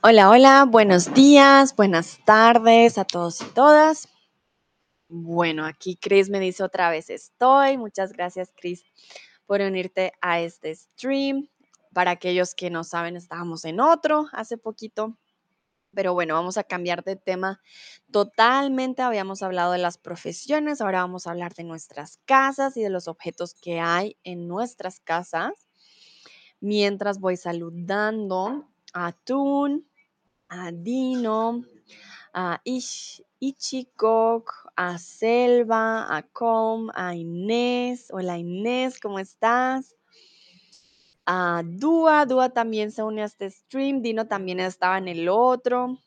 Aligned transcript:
Hola, 0.00 0.30
hola, 0.30 0.64
buenos 0.64 1.12
días, 1.12 1.74
buenas 1.74 2.20
tardes 2.24 2.98
a 2.98 3.04
todos 3.04 3.40
y 3.40 3.46
todas. 3.46 4.08
Bueno, 5.08 5.66
aquí 5.66 5.96
Chris 5.96 6.30
me 6.30 6.38
dice 6.38 6.62
otra 6.62 6.88
vez 6.88 7.10
estoy. 7.10 7.76
Muchas 7.78 8.12
gracias, 8.12 8.52
Chris, 8.54 8.84
por 9.44 9.60
unirte 9.60 10.12
a 10.20 10.38
este 10.38 10.72
stream. 10.72 11.48
Para 11.92 12.12
aquellos 12.12 12.54
que 12.54 12.70
no 12.70 12.84
saben, 12.84 13.16
estábamos 13.16 13.64
en 13.64 13.80
otro 13.80 14.28
hace 14.32 14.56
poquito. 14.56 15.18
Pero 15.92 16.14
bueno, 16.14 16.34
vamos 16.34 16.58
a 16.58 16.62
cambiar 16.62 17.02
de 17.02 17.16
tema 17.16 17.60
totalmente. 18.12 19.02
Habíamos 19.02 19.42
hablado 19.42 19.72
de 19.72 19.78
las 19.78 19.98
profesiones, 19.98 20.80
ahora 20.80 21.00
vamos 21.00 21.26
a 21.26 21.32
hablar 21.32 21.54
de 21.54 21.64
nuestras 21.64 22.18
casas 22.24 22.76
y 22.76 22.82
de 22.82 22.90
los 22.90 23.08
objetos 23.08 23.52
que 23.52 23.80
hay 23.80 24.16
en 24.22 24.46
nuestras 24.46 25.00
casas. 25.00 25.54
Mientras 26.60 27.18
voy 27.18 27.36
saludando 27.36 28.68
a 28.92 29.12
Tun, 29.12 29.86
a 30.48 30.70
Dino, 30.72 31.64
a 32.32 32.60
Ish, 32.64 33.22
Ichikok, 33.40 34.50
a 34.76 34.98
Selva, 34.98 36.14
a 36.14 36.22
Com, 36.22 36.88
a 36.94 37.14
Inés. 37.14 38.08
Hola 38.10 38.38
Inés, 38.38 38.98
¿cómo 39.00 39.18
estás? 39.18 39.94
A 41.26 41.62
Dua, 41.64 42.24
Dua 42.24 42.48
también 42.50 42.90
se 42.90 43.02
une 43.02 43.22
a 43.22 43.26
este 43.26 43.50
stream, 43.50 44.00
Dino 44.00 44.26
también 44.26 44.60
estaba 44.60 44.98
en 44.98 45.08
el 45.08 45.28
otro. 45.28 45.98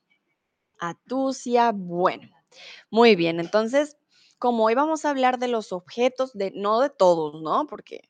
A 0.80 0.96
Tucia, 1.08 1.72
bueno, 1.72 2.28
muy 2.90 3.16
bien, 3.16 3.40
entonces, 3.40 3.98
como 4.40 4.66
hoy 4.66 4.74
vamos 4.74 5.06
a 5.06 5.12
hablar 5.12 5.38
de 5.38 5.48
los 5.48 5.72
objetos, 5.72 6.34
de, 6.34 6.52
no 6.56 6.80
de 6.80 6.90
todos, 6.90 7.40
¿no? 7.44 7.68
Porque 7.68 8.02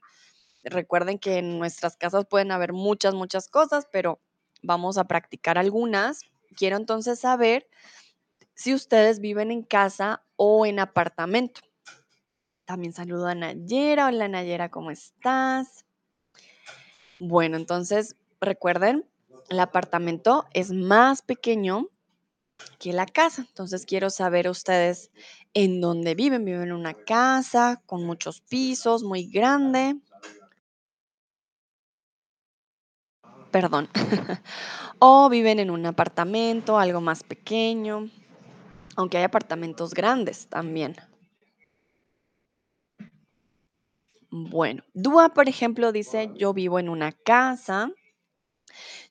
recuerden 0.64 1.20
que 1.20 1.40
en 1.40 1.60
nuestras 1.60 1.98
casas 1.98 2.26
pueden 2.30 2.52
haber 2.52 2.72
muchas, 2.72 3.14
muchas 3.14 3.50
cosas, 3.50 3.88
pero 3.92 4.22
vamos 4.62 4.98
a 4.98 5.06
practicar 5.06 5.58
algunas. 5.58 6.22
Quiero 6.56 6.78
entonces 6.78 7.20
saber 7.20 7.68
si 8.54 8.74
ustedes 8.74 9.20
viven 9.20 9.52
en 9.52 9.64
casa 9.64 10.24
o 10.36 10.66
en 10.66 10.80
apartamento. 10.80 11.62
También 12.66 12.94
saludo 12.94 13.28
a 13.28 13.36
Nayera. 13.36 14.08
Hola 14.08 14.28
Nayera, 14.28 14.70
¿cómo 14.70 14.92
estás? 14.92 15.86
Bueno, 17.20 17.58
entonces 17.58 18.16
recuerden, 18.40 19.06
el 19.50 19.60
apartamento 19.60 20.46
es 20.54 20.72
más 20.72 21.22
pequeño 21.22 21.88
que 22.80 22.94
la 22.94 23.06
casa. 23.06 23.46
Entonces 23.48 23.86
quiero 23.86 24.10
saber 24.10 24.50
ustedes 24.50 25.12
en 25.54 25.82
dónde 25.82 26.16
viven. 26.16 26.46
¿Viven 26.46 26.64
en 26.64 26.74
una 26.74 26.94
casa 26.94 27.82
con 27.86 28.06
muchos 28.06 28.42
pisos, 28.42 29.04
muy 29.04 29.26
grande? 29.26 29.98
Perdón. 33.52 33.90
o 35.00 35.30
viven 35.30 35.60
en 35.60 35.70
un 35.72 35.86
apartamento, 35.86 36.80
algo 36.80 37.02
más 37.02 37.24
pequeño, 37.24 38.10
aunque 38.96 39.18
hay 39.18 39.24
apartamentos 39.24 39.94
grandes 39.94 40.48
también. 40.48 40.96
Bueno, 44.30 44.84
Dua, 44.94 45.34
por 45.34 45.50
ejemplo, 45.50 45.92
dice, 45.92 46.32
yo 46.36 46.54
vivo 46.54 46.80
en 46.80 46.88
una 46.88 47.12
casa. 47.12 47.92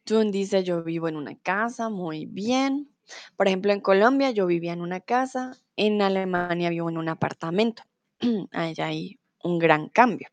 Tun 0.04 0.30
dice, 0.30 0.64
yo 0.64 0.82
vivo 0.82 1.08
en 1.08 1.16
una 1.16 1.36
casa, 1.36 1.90
muy 1.90 2.24
bien. 2.24 2.90
Por 3.36 3.46
ejemplo, 3.48 3.72
en 3.72 3.80
Colombia 3.80 4.30
yo 4.30 4.46
vivía 4.46 4.72
en 4.72 4.80
una 4.80 5.00
casa, 5.00 5.52
en 5.76 6.00
Alemania 6.00 6.70
vivo 6.70 6.88
en 6.88 6.96
un 6.96 7.08
apartamento. 7.10 7.82
Ahí 8.52 8.74
hay 8.78 9.18
un 9.42 9.58
gran 9.58 9.88
cambio. 9.90 10.28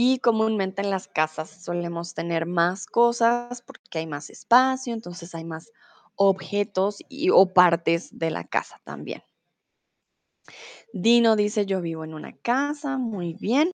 Y 0.00 0.20
comúnmente 0.20 0.80
en 0.80 0.90
las 0.90 1.08
casas 1.08 1.50
solemos 1.50 2.14
tener 2.14 2.46
más 2.46 2.86
cosas 2.86 3.62
porque 3.62 3.98
hay 3.98 4.06
más 4.06 4.30
espacio, 4.30 4.94
entonces 4.94 5.34
hay 5.34 5.42
más 5.42 5.72
objetos 6.14 7.02
y, 7.08 7.30
o 7.30 7.52
partes 7.52 8.16
de 8.16 8.30
la 8.30 8.44
casa 8.44 8.80
también. 8.84 9.24
Dino 10.92 11.34
dice, 11.34 11.66
yo 11.66 11.80
vivo 11.80 12.04
en 12.04 12.14
una 12.14 12.32
casa, 12.32 12.96
muy 12.96 13.34
bien. 13.34 13.72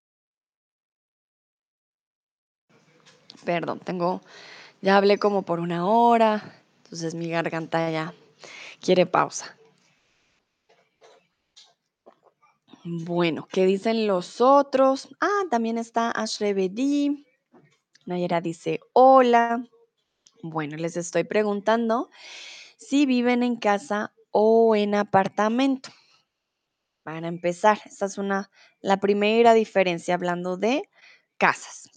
Perdón, 3.44 3.81
tengo, 3.81 4.22
ya 4.81 4.97
hablé 4.97 5.19
como 5.19 5.43
por 5.43 5.60
una 5.60 5.87
hora, 5.87 6.54
entonces 6.84 7.15
mi 7.15 7.28
garganta 7.28 7.91
ya 7.91 8.15
quiere 8.81 9.04
pausa. 9.04 9.59
Bueno, 12.87 13.49
¿qué 13.50 13.65
dicen 13.65 14.06
los 14.06 14.43
otros? 14.43 15.09
Ah, 15.19 15.45
también 15.50 15.78
está 15.78 16.11
Ashrebedi. 16.11 17.25
Nayera 18.05 18.43
dice, 18.43 18.81
hola. 18.93 19.65
Bueno, 20.43 20.77
les 20.77 20.99
estoy 20.99 21.25
preguntando 21.25 22.11
si 22.77 23.06
viven 23.06 23.43
en 23.43 23.56
casa 23.56 24.12
o 24.31 24.77
en 24.77 24.95
apartamento. 24.95 25.89
Para 27.05 27.28
empezar, 27.28 27.81
esta 27.87 28.05
es 28.05 28.19
una, 28.19 28.50
la 28.81 29.01
primera 29.01 29.55
diferencia 29.55 30.15
hablando 30.15 30.59
de 30.59 30.91
casas 31.39 31.89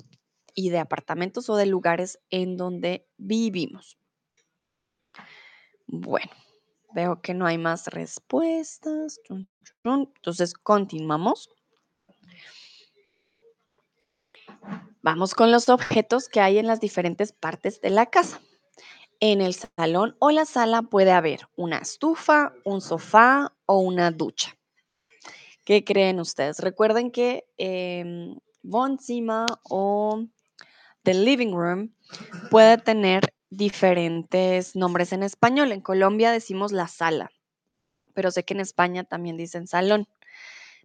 y 0.53 0.69
de 0.69 0.79
apartamentos 0.79 1.49
o 1.49 1.57
de 1.57 1.65
lugares 1.65 2.17
en 2.29 2.55
donde 2.55 3.05
vivimos. 3.17 3.97
Bueno, 5.85 6.31
veo 6.93 7.21
que 7.21 7.33
no 7.33 7.45
hay 7.45 7.57
más 7.57 7.87
respuestas. 7.87 9.19
Entonces, 9.83 10.53
continuamos. 10.53 11.49
Vamos 15.01 15.33
con 15.33 15.51
los 15.51 15.69
objetos 15.69 16.27
que 16.27 16.41
hay 16.41 16.57
en 16.57 16.67
las 16.67 16.81
diferentes 16.81 17.31
partes 17.31 17.79
de 17.81 17.89
la 17.89 18.07
casa. 18.07 18.41
En 19.19 19.41
el 19.41 19.53
salón 19.53 20.15
o 20.19 20.31
la 20.31 20.45
sala 20.45 20.81
puede 20.81 21.11
haber 21.11 21.47
una 21.55 21.77
estufa, 21.79 22.53
un 22.65 22.81
sofá 22.81 23.53
o 23.65 23.79
una 23.79 24.11
ducha. 24.11 24.55
¿Qué 25.63 25.83
creen 25.83 26.19
ustedes? 26.19 26.59
Recuerden 26.59 27.11
que 27.11 27.45
eh, 27.57 28.35
o 29.69 30.25
the 31.03 31.13
living 31.13 31.53
room 31.53 31.93
puede 32.51 32.77
tener 32.77 33.33
diferentes 33.49 34.75
nombres 34.75 35.13
en 35.13 35.23
español. 35.23 35.71
En 35.71 35.81
Colombia 35.81 36.31
decimos 36.31 36.71
la 36.71 36.87
sala, 36.87 37.31
pero 38.13 38.31
sé 38.31 38.43
que 38.43 38.53
en 38.53 38.59
España 38.59 39.03
también 39.03 39.37
dicen 39.37 39.67
salón. 39.67 40.07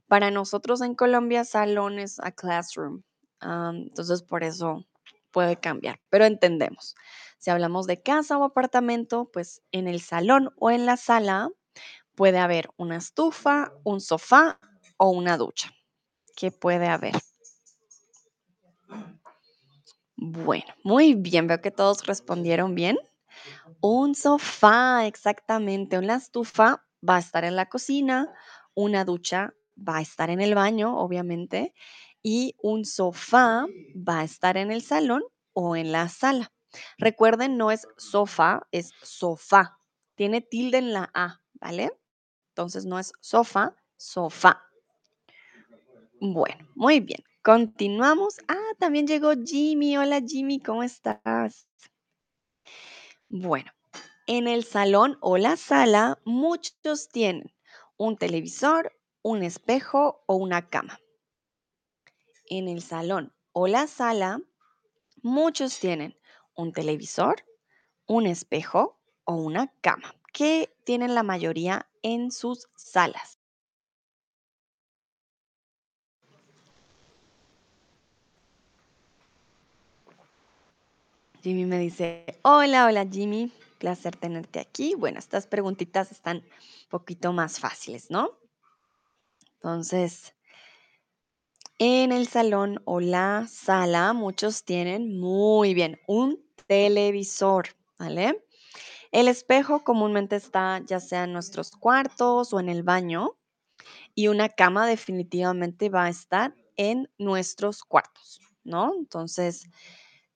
Para 0.07 0.31
nosotros 0.31 0.83
en 0.83 0.95
Colombia, 0.95 1.45
salón 1.45 1.99
es 1.99 2.21
a 2.21 2.33
classroom. 2.33 3.03
entonces, 3.41 4.23
por 4.23 4.45
eso 4.45 4.85
puede 5.31 5.57
cambiar, 5.57 6.01
pero 6.11 6.27
entendemos. 6.27 6.95
Si 7.39 7.51
hablamos 7.51 7.87
de 7.87 8.03
casa 8.03 8.39
o 8.39 8.45
apartamento, 8.45 9.31
pues 9.33 9.63
en 9.73 9.89
el 9.89 10.01
salón 10.01 10.51
o 10.57 10.71
en 10.71 10.87
la 10.87 10.97
sala 10.97 11.49
puede 12.15 12.39
haber 12.39 12.69
una 12.77 12.97
estufa, 12.97 13.73
un 13.85 14.01
sofá 14.01 14.61
o 14.97 15.11
una 15.11 15.37
ducha. 15.37 15.71
¿Qué 16.37 16.51
puede 16.53 16.87
haber? 16.87 17.15
Bueno, 20.25 20.73
muy 20.85 21.15
bien, 21.15 21.49
veo 21.49 21.61
que 21.61 21.73
todos 21.73 22.07
respondieron 22.07 22.77
bien. 22.77 22.97
Un 23.81 24.15
sofá, 24.15 25.07
exactamente. 25.07 25.99
Una 25.99 26.15
estufa 26.17 26.85
va 27.09 27.17
a 27.17 27.19
estar 27.19 27.45
en 27.45 27.57
la 27.57 27.69
cocina, 27.69 28.33
una 28.75 29.05
ducha 29.05 29.53
va 29.77 29.97
a 29.99 30.01
estar 30.01 30.31
en 30.31 30.41
el 30.41 30.55
baño, 30.55 30.97
obviamente, 30.97 31.75
y 32.23 32.55
un 32.63 32.85
sofá 32.85 33.67
va 33.97 34.21
a 34.21 34.25
estar 34.25 34.57
en 34.57 34.71
el 34.71 34.83
salón 34.83 35.25
o 35.55 35.75
en 35.75 35.91
la 35.91 36.09
sala. 36.09 36.53
Recuerden, 36.99 37.57
no 37.57 37.73
es 37.73 37.89
sofá, 37.97 38.69
es 38.71 38.93
sofá. 39.03 39.77
Tiene 40.15 40.41
tilde 40.41 40.79
en 40.79 40.93
la 40.93 41.11
A, 41.15 41.41
¿vale? 41.55 41.91
Entonces 42.51 42.85
no 42.85 43.01
es 43.01 43.13
sofá, 43.21 43.75
sofá. 43.97 44.63
Bueno, 46.21 46.69
muy 46.77 47.01
bien. 47.01 47.25
Continuamos. 47.45 48.39
Ah, 48.47 48.73
también 48.79 49.09
llegó 49.09 49.33
Jimmy. 49.33 49.97
Hola 49.97 50.21
Jimmy, 50.25 50.61
¿cómo 50.61 50.85
estás? 50.85 51.67
Bueno, 53.29 53.73
en 54.29 54.47
el 54.47 54.63
salón 54.63 55.19
o 55.21 55.39
la 55.39 55.57
sala 55.57 56.21
muchos 56.25 57.09
tienen 57.09 57.53
un 57.97 58.17
televisor, 58.17 58.97
un 59.23 59.43
espejo 59.43 60.23
o 60.27 60.37
una 60.37 60.69
cama. 60.69 61.01
En 62.49 62.69
el 62.69 62.81
salón 62.81 63.35
o 63.51 63.67
la 63.67 63.89
sala 63.89 64.41
muchos 65.25 65.81
tienen 65.81 66.17
un 66.55 66.73
televisor, 66.73 67.45
un 68.07 68.29
espejo 68.29 69.01
o 69.25 69.35
una 69.35 69.67
cama. 69.81 70.15
¿Qué 70.33 70.73
tienen 70.85 71.17
la 71.17 71.25
mayoría 71.25 71.91
en 72.03 72.31
sus 72.31 72.69
salas? 72.77 73.42
Jimmy 81.43 81.67
me 81.67 81.79
dice, 81.79 82.39
hola, 82.43 82.87
hola 82.87 83.05
Jimmy, 83.11 83.53
placer 83.79 84.15
tenerte 84.15 84.61
aquí. 84.61 84.95
Bueno, 84.95 85.19
estas 85.19 85.49
preguntitas 85.49 86.13
están 86.13 86.37
un 86.37 86.89
poquito 86.89 87.33
más 87.33 87.59
fáciles, 87.59 88.11
¿no? 88.11 88.39
Entonces, 89.55 90.35
en 91.79 92.13
el 92.13 92.29
salón 92.29 92.81
o 92.85 93.01
la 93.01 93.49
sala, 93.49 94.13
muchos 94.13 94.65
tienen 94.65 95.19
muy 95.19 95.75
bien 95.75 95.99
un 96.07 96.39
televisor. 96.69 97.71
¿vale? 97.99 98.45
El 99.11 99.27
espejo 99.27 99.83
comúnmente 99.83 100.37
está 100.37 100.81
ya 100.87 101.01
sea 101.01 101.25
en 101.25 101.33
nuestros 101.33 101.73
cuartos 101.73 102.53
o 102.53 102.61
en 102.61 102.69
el 102.69 102.85
baño 102.85 103.37
y 104.15 104.29
una 104.29 104.49
cama 104.49 104.87
definitivamente 104.87 105.89
va 105.89 106.05
a 106.05 106.11
estar 106.11 106.55
en 106.77 107.11
nuestros 107.19 107.83
cuartos, 107.83 108.41
¿no? 108.63 108.95
Entonces, 108.95 109.69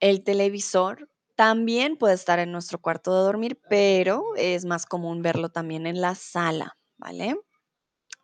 el 0.00 0.22
televisor 0.22 1.08
también 1.34 1.96
puede 1.96 2.14
estar 2.14 2.38
en 2.38 2.50
nuestro 2.50 2.80
cuarto 2.80 3.14
de 3.14 3.22
dormir, 3.22 3.60
pero 3.68 4.34
es 4.36 4.64
más 4.64 4.86
común 4.86 5.22
verlo 5.22 5.50
también 5.50 5.86
en 5.86 6.00
la 6.00 6.14
sala, 6.14 6.76
¿vale? 6.96 7.36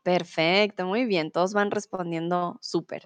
Perfecto, 0.02 0.86
muy 0.86 1.04
bien, 1.04 1.30
todos 1.30 1.52
van 1.52 1.70
respondiendo 1.70 2.58
súper. 2.60 3.04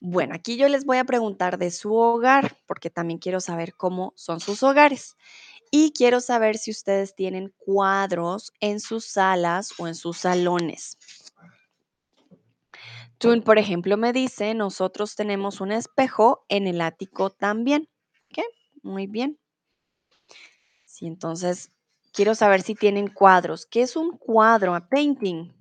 Bueno, 0.00 0.34
aquí 0.34 0.56
yo 0.56 0.68
les 0.68 0.86
voy 0.86 0.96
a 0.96 1.04
preguntar 1.04 1.58
de 1.58 1.70
su 1.70 1.94
hogar, 1.94 2.56
porque 2.66 2.88
también 2.88 3.18
quiero 3.18 3.40
saber 3.40 3.74
cómo 3.74 4.14
son 4.16 4.40
sus 4.40 4.62
hogares. 4.62 5.16
Y 5.70 5.92
quiero 5.92 6.20
saber 6.20 6.56
si 6.56 6.70
ustedes 6.70 7.14
tienen 7.14 7.52
cuadros 7.58 8.52
en 8.60 8.80
sus 8.80 9.04
salas 9.04 9.72
o 9.78 9.86
en 9.86 9.94
sus 9.94 10.18
salones. 10.18 10.96
Jun, 13.22 13.42
por 13.42 13.58
ejemplo, 13.58 13.96
me 13.96 14.12
dice, 14.12 14.54
nosotros 14.54 15.14
tenemos 15.14 15.60
un 15.60 15.72
espejo 15.72 16.44
en 16.48 16.66
el 16.66 16.80
ático 16.80 17.30
también. 17.30 17.88
¿Qué? 18.30 18.42
Muy 18.82 19.06
bien. 19.06 19.38
Sí, 20.84 21.06
entonces 21.06 21.70
quiero 22.12 22.34
saber 22.34 22.62
si 22.62 22.74
tienen 22.74 23.08
cuadros. 23.08 23.66
¿Qué 23.66 23.82
es 23.82 23.96
un 23.96 24.16
cuadro? 24.16 24.74
A 24.74 24.88
painting. 24.88 25.52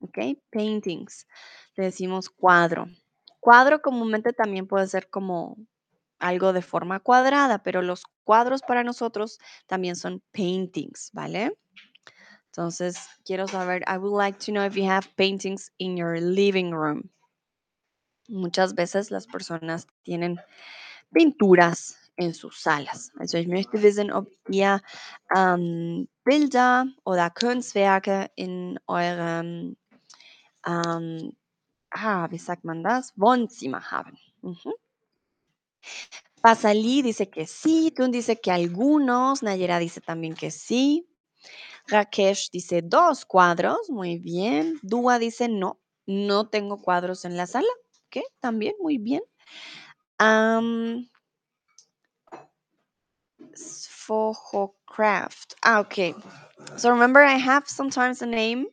¿Ok? 0.00 0.18
Paintings. 0.50 1.26
Le 1.74 1.84
decimos 1.84 2.28
cuadro. 2.28 2.86
Cuadro 3.40 3.80
comúnmente 3.80 4.32
también 4.32 4.66
puede 4.66 4.86
ser 4.86 5.08
como 5.08 5.56
algo 6.18 6.52
de 6.52 6.62
forma 6.62 7.00
cuadrada, 7.00 7.62
pero 7.62 7.82
los 7.82 8.04
cuadros 8.24 8.62
para 8.62 8.84
nosotros 8.84 9.38
también 9.66 9.96
son 9.96 10.22
paintings, 10.32 11.10
¿vale? 11.12 11.56
Entonces, 12.56 12.96
quiero 13.26 13.46
saber, 13.46 13.82
I 13.86 13.98
would 13.98 14.12
like 14.16 14.38
to 14.46 14.52
know 14.52 14.64
if 14.64 14.76
you 14.76 14.84
have 14.88 15.14
paintings 15.16 15.70
in 15.78 15.94
your 15.98 16.18
living 16.18 16.72
room. 16.72 17.10
Muchas 18.30 18.74
veces 18.74 19.10
las 19.10 19.26
personas 19.26 19.86
tienen 20.04 20.40
pinturas 21.12 21.96
en 22.16 22.32
sus 22.32 22.58
salas. 22.58 23.12
Also 23.20 23.36
ich 23.36 23.46
möchte 23.46 23.82
wissen, 23.82 24.10
ob 24.10 24.28
ihr 24.48 24.80
ähm, 25.36 26.08
Bilder 26.24 26.86
oder 27.04 27.28
Kunstwerke 27.28 28.30
in 28.36 28.78
eurem, 28.86 29.76
ähm, 30.66 31.36
ah, 31.90 32.26
wie 32.30 32.38
sagt 32.38 32.64
man 32.64 32.82
das? 32.82 33.12
Wohnzimmer 33.16 33.90
haben. 33.90 34.16
Ujú. 34.40 34.72
Pasalí 36.40 37.02
dice 37.02 37.28
que 37.28 37.46
sí, 37.46 37.92
Tun 37.94 38.12
dice 38.12 38.40
que 38.40 38.50
algunos, 38.50 39.42
Nayera 39.42 39.78
dice 39.78 40.00
también 40.00 40.34
que 40.34 40.50
sí. 40.50 41.06
Rakesh 41.88 42.50
dice 42.50 42.82
dos 42.82 43.24
cuadros, 43.24 43.88
muy 43.88 44.18
bien. 44.18 44.78
Dúa 44.82 45.18
dice 45.18 45.48
no, 45.48 45.80
no 46.06 46.48
tengo 46.48 46.82
cuadros 46.82 47.24
en 47.24 47.36
la 47.36 47.46
sala. 47.46 47.68
¿Qué? 48.10 48.22
También, 48.40 48.74
muy 48.80 48.98
bien. 48.98 49.22
Am, 50.18 51.08
Craft. 54.86 55.54
Ah, 55.64 55.80
okay. 55.80 56.14
So 56.76 56.90
remember, 56.90 57.22
I 57.22 57.34
have 57.34 57.68
sometimes 57.68 58.22
a 58.22 58.26
name 58.26 58.66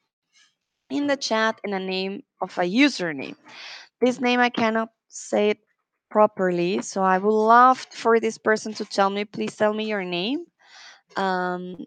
in 0.90 1.08
the 1.08 1.18
chat 1.18 1.60
and 1.64 1.74
a 1.74 1.80
name 1.80 2.24
of 2.42 2.58
a 2.58 2.62
username. 2.62 3.36
This 4.02 4.20
name 4.20 4.40
I 4.40 4.50
cannot 4.50 4.90
say 5.08 5.52
it 5.52 5.60
properly, 6.10 6.82
so 6.82 7.02
I 7.02 7.18
would 7.18 7.34
love 7.34 7.86
for 7.92 8.20
this 8.20 8.38
person 8.38 8.74
to 8.76 8.86
tell 8.86 9.10
me. 9.10 9.26
Please 9.26 9.56
tell 9.56 9.74
me 9.74 9.86
your 9.86 10.04
name. 10.04 10.46
Um, 11.16 11.86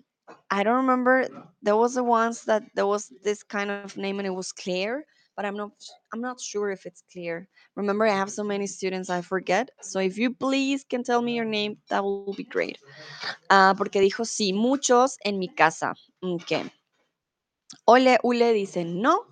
I 0.51 0.63
don't 0.63 0.77
remember. 0.77 1.29
There 1.63 1.77
was 1.77 1.95
the 1.95 2.05
once 2.05 2.43
that 2.45 2.63
there 2.75 2.87
was 2.87 3.13
this 3.23 3.43
kind 3.43 3.71
of 3.71 3.97
name 3.97 4.19
and 4.19 4.27
it 4.27 4.35
was 4.35 4.53
clear, 4.53 5.05
but 5.37 5.45
I'm 5.45 5.57
not. 5.57 5.73
I'm 6.13 6.21
not 6.21 6.41
sure 6.41 6.71
if 6.71 6.87
it's 6.87 7.03
clear. 7.13 7.49
Remember, 7.77 8.07
I 8.07 8.17
have 8.17 8.31
so 8.31 8.43
many 8.43 8.67
students 8.67 9.11
I 9.11 9.23
forget. 9.23 9.71
So 9.83 10.01
if 10.01 10.19
you 10.19 10.35
please 10.35 10.85
can 10.85 11.05
tell 11.05 11.23
me 11.23 11.35
your 11.35 11.45
name, 11.45 11.79
that 11.91 12.03
will 12.03 12.35
be 12.37 12.45
great. 12.45 12.79
Ah, 13.51 13.75
porque 13.77 14.01
dijo 14.01 14.25
sí, 14.25 14.53
muchos 14.53 15.17
en 15.25 15.39
mi 15.39 15.49
casa. 15.49 15.95
Ok. 16.23 16.71
Ole, 17.87 18.19
Ule 18.23 18.53
dice 18.53 18.85
no. 18.85 19.27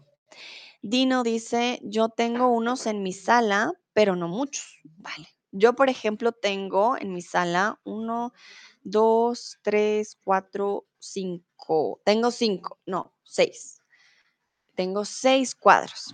Dino 0.83 1.23
dice, 1.23 1.81
yo 1.83 2.11
tengo 2.11 2.49
unos 2.49 2.87
en 2.87 3.03
mi 3.03 3.13
sala, 3.13 3.73
pero 3.95 4.17
no 4.17 4.29
muchos. 4.29 4.79
Vale. 4.99 5.34
Yo, 5.57 5.75
por 5.75 5.89
ejemplo, 5.89 6.33
tengo 6.33 6.97
en 6.99 7.13
mi 7.13 7.23
sala 7.23 7.79
uno, 7.85 8.33
dos, 8.83 9.59
tres, 9.63 10.19
cuatro, 10.25 10.85
cinco. 10.99 12.01
Tengo 12.05 12.33
cinco, 12.33 12.81
no, 12.87 13.15
seis. 13.23 13.81
Tengo 14.75 15.05
seis 15.05 15.55
cuadros. 15.55 16.13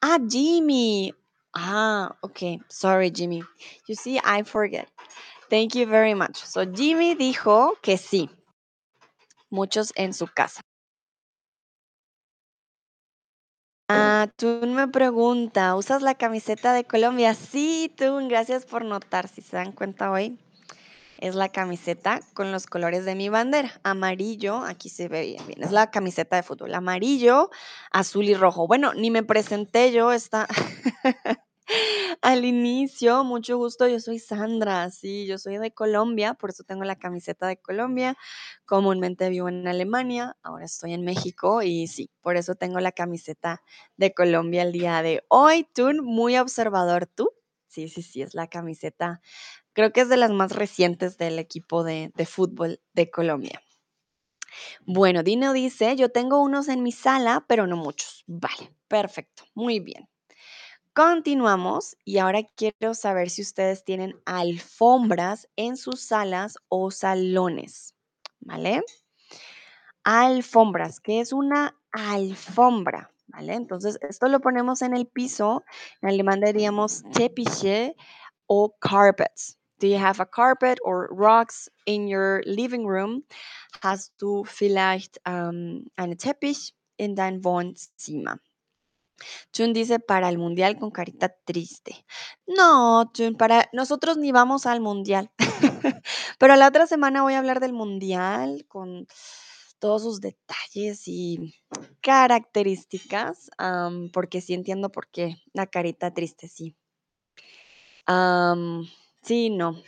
Ah, 0.00 0.18
Jimmy. 0.28 1.12
Ah, 1.52 2.16
ok. 2.22 2.60
Sorry, 2.68 3.10
Jimmy. 3.10 3.42
You 3.88 3.96
see, 3.96 4.18
I 4.24 4.44
forget. 4.44 4.88
Thank 5.50 5.74
you 5.74 5.86
very 5.86 6.14
much. 6.14 6.36
So, 6.36 6.64
Jimmy 6.64 7.16
dijo 7.16 7.72
que 7.82 7.98
sí. 7.98 8.30
Muchos 9.50 9.92
en 9.96 10.12
su 10.12 10.28
casa. 10.28 10.60
Ah, 13.90 14.28
Tun 14.36 14.74
me 14.74 14.86
pregunta, 14.88 15.74
¿usas 15.74 16.02
la 16.02 16.14
camiseta 16.14 16.74
de 16.74 16.84
Colombia? 16.84 17.34
Sí, 17.34 17.90
Tun, 17.96 18.28
gracias 18.28 18.66
por 18.66 18.84
notar. 18.84 19.28
Si 19.28 19.40
se 19.40 19.56
dan 19.56 19.72
cuenta 19.72 20.10
hoy, 20.10 20.38
es 21.18 21.34
la 21.34 21.48
camiseta 21.48 22.20
con 22.34 22.52
los 22.52 22.66
colores 22.66 23.06
de 23.06 23.14
mi 23.14 23.30
bandera. 23.30 23.80
Amarillo, 23.84 24.58
aquí 24.58 24.90
se 24.90 25.08
ve 25.08 25.22
bien, 25.22 25.46
bien. 25.46 25.62
Es 25.62 25.72
la 25.72 25.90
camiseta 25.90 26.36
de 26.36 26.42
fútbol. 26.42 26.74
Amarillo, 26.74 27.50
azul 27.90 28.26
y 28.26 28.34
rojo. 28.34 28.66
Bueno, 28.66 28.92
ni 28.92 29.10
me 29.10 29.22
presenté 29.22 29.90
yo 29.90 30.12
esta. 30.12 30.46
Al 32.22 32.44
inicio, 32.44 33.24
mucho 33.24 33.56
gusto, 33.58 33.86
yo 33.88 34.00
soy 34.00 34.18
Sandra, 34.18 34.90
sí, 34.90 35.26
yo 35.26 35.38
soy 35.38 35.58
de 35.58 35.72
Colombia, 35.72 36.34
por 36.34 36.50
eso 36.50 36.64
tengo 36.64 36.84
la 36.84 36.96
camiseta 36.96 37.46
de 37.46 37.58
Colombia. 37.58 38.16
Comúnmente 38.64 39.28
vivo 39.28 39.48
en 39.48 39.66
Alemania, 39.68 40.36
ahora 40.42 40.64
estoy 40.66 40.94
en 40.94 41.04
México 41.04 41.62
y 41.62 41.86
sí, 41.86 42.10
por 42.20 42.36
eso 42.36 42.54
tengo 42.54 42.80
la 42.80 42.92
camiseta 42.92 43.62
de 43.96 44.14
Colombia 44.14 44.62
el 44.62 44.72
día 44.72 45.02
de 45.02 45.24
hoy. 45.28 45.66
Tú, 45.74 45.90
muy 46.02 46.38
observador 46.38 47.06
tú. 47.06 47.30
Sí, 47.66 47.88
sí, 47.88 48.02
sí, 48.02 48.22
es 48.22 48.34
la 48.34 48.46
camiseta. 48.48 49.20
Creo 49.74 49.92
que 49.92 50.02
es 50.02 50.08
de 50.08 50.16
las 50.16 50.30
más 50.30 50.52
recientes 50.52 51.18
del 51.18 51.38
equipo 51.38 51.84
de, 51.84 52.12
de 52.16 52.26
fútbol 52.26 52.80
de 52.94 53.10
Colombia. 53.10 53.62
Bueno, 54.86 55.22
Dino 55.22 55.52
dice, 55.52 55.94
yo 55.96 56.10
tengo 56.10 56.42
unos 56.42 56.68
en 56.68 56.82
mi 56.82 56.92
sala, 56.92 57.44
pero 57.48 57.66
no 57.66 57.76
muchos. 57.76 58.24
Vale, 58.26 58.72
perfecto, 58.88 59.44
muy 59.54 59.80
bien. 59.80 60.08
Continuamos 60.98 61.96
y 62.04 62.18
ahora 62.18 62.42
quiero 62.56 62.92
saber 62.92 63.30
si 63.30 63.42
ustedes 63.42 63.84
tienen 63.84 64.20
alfombras 64.26 65.48
en 65.54 65.76
sus 65.76 66.00
salas 66.00 66.56
o 66.66 66.90
salones, 66.90 67.94
¿vale? 68.40 68.82
Alfombras, 70.02 70.98
¿qué 70.98 71.20
es 71.20 71.32
una 71.32 71.78
alfombra? 71.92 73.12
¿Vale? 73.28 73.54
Entonces, 73.54 73.96
esto 74.02 74.26
lo 74.26 74.40
ponemos 74.40 74.82
en 74.82 74.96
el 74.96 75.06
piso. 75.06 75.62
En 76.02 76.08
alemán 76.08 76.40
diríamos 76.40 77.04
Teppiche 77.12 77.94
o 78.48 78.74
carpets. 78.80 79.56
Do 79.78 79.86
you 79.86 79.98
have 79.98 80.20
a 80.20 80.26
carpet 80.26 80.80
or 80.82 81.08
rocks 81.12 81.70
in 81.86 82.08
your 82.08 82.42
living 82.44 82.84
room? 82.84 83.22
Hast 83.84 84.14
du 84.18 84.42
vielleicht 84.42 85.20
um, 85.24 85.84
einen 85.94 86.18
Teppich 86.18 86.74
in 86.96 87.14
dein 87.14 87.44
Wohnzimmer? 87.44 88.40
Chun 89.52 89.72
dice 89.72 89.98
para 89.98 90.28
el 90.28 90.38
mundial 90.38 90.78
con 90.78 90.90
carita 90.90 91.28
triste. 91.44 92.04
No, 92.46 93.10
Chun, 93.12 93.34
para 93.34 93.68
nosotros 93.72 94.16
ni 94.16 94.32
vamos 94.32 94.66
al 94.66 94.80
mundial. 94.80 95.30
Pero 96.38 96.56
la 96.56 96.68
otra 96.68 96.86
semana 96.86 97.22
voy 97.22 97.34
a 97.34 97.38
hablar 97.38 97.60
del 97.60 97.72
mundial 97.72 98.64
con 98.68 99.06
todos 99.78 100.02
sus 100.02 100.20
detalles 100.20 101.06
y 101.06 101.54
características, 102.00 103.50
porque 104.12 104.40
sí 104.40 104.54
entiendo 104.54 104.90
por 104.90 105.08
qué 105.08 105.36
la 105.52 105.66
carita 105.66 106.12
triste, 106.12 106.48
sí. 106.48 106.76
Sí, 109.22 109.50
no. 109.50 109.82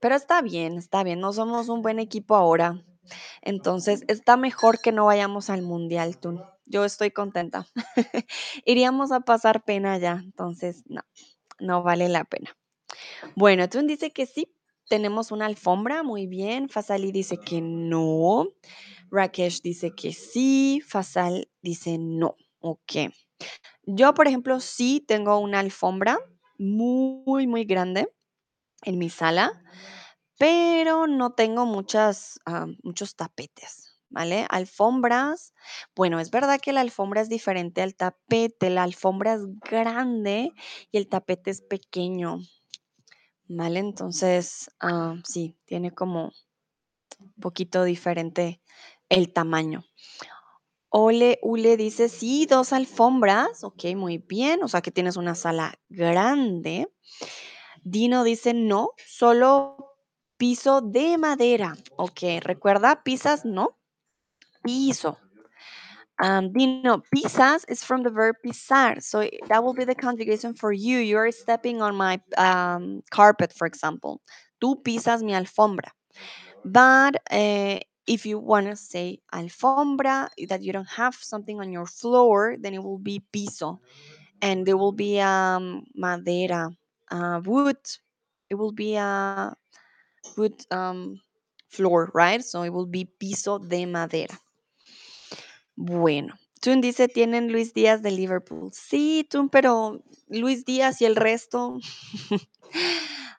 Pero 0.00 0.16
está 0.16 0.42
bien, 0.42 0.78
está 0.78 1.04
bien, 1.04 1.20
no 1.20 1.32
somos 1.32 1.68
un 1.68 1.80
buen 1.80 2.00
equipo 2.00 2.34
ahora. 2.34 2.84
Entonces, 3.40 4.04
está 4.08 4.36
mejor 4.36 4.80
que 4.80 4.92
no 4.92 5.06
vayamos 5.06 5.48
al 5.48 5.62
mundial, 5.62 6.18
tú. 6.18 6.40
Yo 6.66 6.84
estoy 6.84 7.10
contenta. 7.10 7.66
Iríamos 8.64 9.12
a 9.12 9.20
pasar 9.20 9.64
pena 9.64 9.98
ya, 9.98 10.20
entonces 10.22 10.82
no, 10.86 11.02
no 11.60 11.82
vale 11.82 12.08
la 12.08 12.24
pena. 12.24 12.56
Bueno, 13.36 13.68
Tun 13.68 13.86
dice 13.86 14.12
que 14.12 14.26
sí, 14.26 14.54
tenemos 14.88 15.32
una 15.32 15.46
alfombra, 15.46 16.02
muy 16.02 16.26
bien. 16.26 16.68
Fasali 16.68 17.12
dice 17.12 17.38
que 17.38 17.60
no. 17.60 18.48
Rakesh 19.10 19.62
dice 19.62 19.92
que 19.94 20.12
sí. 20.12 20.82
Fasal 20.86 21.48
dice 21.62 21.98
no. 21.98 22.36
Ok. 22.60 23.10
Yo, 23.84 24.14
por 24.14 24.28
ejemplo, 24.28 24.60
sí 24.60 25.04
tengo 25.06 25.38
una 25.38 25.60
alfombra 25.60 26.18
muy, 26.58 27.46
muy 27.46 27.64
grande 27.64 28.12
en 28.84 28.98
mi 28.98 29.10
sala, 29.10 29.52
pero 30.38 31.06
no 31.06 31.32
tengo 31.32 31.66
muchas, 31.66 32.40
ah, 32.46 32.66
muchos 32.82 33.16
tapetes, 33.16 33.91
¿vale? 34.12 34.46
Alfombras, 34.50 35.54
bueno, 35.96 36.20
es 36.20 36.30
verdad 36.30 36.60
que 36.60 36.72
la 36.72 36.82
alfombra 36.82 37.22
es 37.22 37.28
diferente 37.28 37.82
al 37.82 37.94
tapete, 37.94 38.70
la 38.70 38.84
alfombra 38.84 39.34
es 39.34 39.40
grande 39.60 40.52
y 40.90 40.98
el 40.98 41.08
tapete 41.08 41.50
es 41.50 41.62
pequeño, 41.62 42.38
¿vale? 43.48 43.80
Entonces, 43.80 44.70
ah, 44.80 45.16
sí, 45.24 45.56
tiene 45.64 45.90
como 45.92 46.32
un 47.20 47.32
poquito 47.40 47.84
diferente 47.84 48.60
el 49.08 49.32
tamaño. 49.32 49.84
Ole, 50.90 51.38
Ule 51.42 51.78
dice, 51.78 52.10
sí, 52.10 52.44
dos 52.44 52.74
alfombras, 52.74 53.64
ok, 53.64 53.84
muy 53.96 54.18
bien, 54.18 54.62
o 54.62 54.68
sea 54.68 54.82
que 54.82 54.90
tienes 54.90 55.16
una 55.16 55.34
sala 55.34 55.78
grande. 55.88 56.92
Dino 57.82 58.24
dice, 58.24 58.52
no, 58.52 58.90
solo 59.06 59.96
piso 60.36 60.82
de 60.82 61.16
madera. 61.16 61.76
Ok, 61.96 62.20
recuerda, 62.42 63.02
pisas, 63.04 63.46
no, 63.46 63.78
piso. 64.64 65.16
Um, 66.22 66.52
Dino, 66.52 67.02
pisas 67.14 67.64
is 67.68 67.82
from 67.82 68.02
the 68.02 68.10
verb 68.10 68.36
pisar. 68.44 69.02
So 69.02 69.28
that 69.48 69.64
will 69.64 69.74
be 69.74 69.84
the 69.84 69.94
conjugation 69.94 70.54
for 70.54 70.72
you. 70.72 70.98
You're 70.98 71.32
stepping 71.32 71.82
on 71.82 71.96
my 71.96 72.20
um, 72.36 73.02
carpet, 73.10 73.52
for 73.52 73.66
example. 73.66 74.20
Tú 74.62 74.82
pisas 74.82 75.22
mi 75.22 75.32
alfombra. 75.32 75.90
But 76.64 77.16
uh, 77.30 77.80
if 78.06 78.26
you 78.26 78.38
want 78.38 78.66
to 78.66 78.76
say 78.76 79.18
alfombra, 79.32 80.28
that 80.48 80.62
you 80.62 80.72
don't 80.72 80.88
have 80.88 81.14
something 81.14 81.60
on 81.60 81.72
your 81.72 81.86
floor, 81.86 82.56
then 82.60 82.74
it 82.74 82.82
will 82.82 82.98
be 82.98 83.22
piso. 83.32 83.80
And 84.40 84.66
there 84.66 84.76
will 84.76 84.92
be 84.92 85.20
um, 85.20 85.84
madera, 85.94 86.70
uh, 87.10 87.40
wood. 87.44 87.78
It 88.50 88.54
will 88.54 88.72
be 88.72 88.96
a 88.96 89.54
wood 90.36 90.54
um, 90.70 91.20
floor, 91.68 92.10
right? 92.14 92.44
So 92.44 92.62
it 92.62 92.70
will 92.70 92.86
be 92.86 93.08
piso 93.18 93.58
de 93.58 93.86
madera. 93.86 94.38
Bueno, 95.84 96.36
Tun 96.60 96.80
dice, 96.80 97.08
tienen 97.08 97.50
Luis 97.50 97.74
Díaz 97.74 98.02
de 98.02 98.12
Liverpool. 98.12 98.70
Sí, 98.72 99.26
Tun, 99.28 99.48
pero 99.48 100.00
Luis 100.28 100.64
Díaz 100.64 101.02
y 101.02 101.06
el 101.06 101.16
resto. 101.16 101.80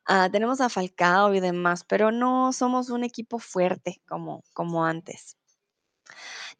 ah, 0.06 0.28
tenemos 0.30 0.60
a 0.60 0.68
Falcao 0.68 1.34
y 1.34 1.40
demás, 1.40 1.86
pero 1.88 2.12
no 2.12 2.52
somos 2.52 2.90
un 2.90 3.06
equipo 3.06 3.40
fuerte 3.40 4.02
como, 4.10 4.44
como 4.52 4.84
antes. 4.84 5.38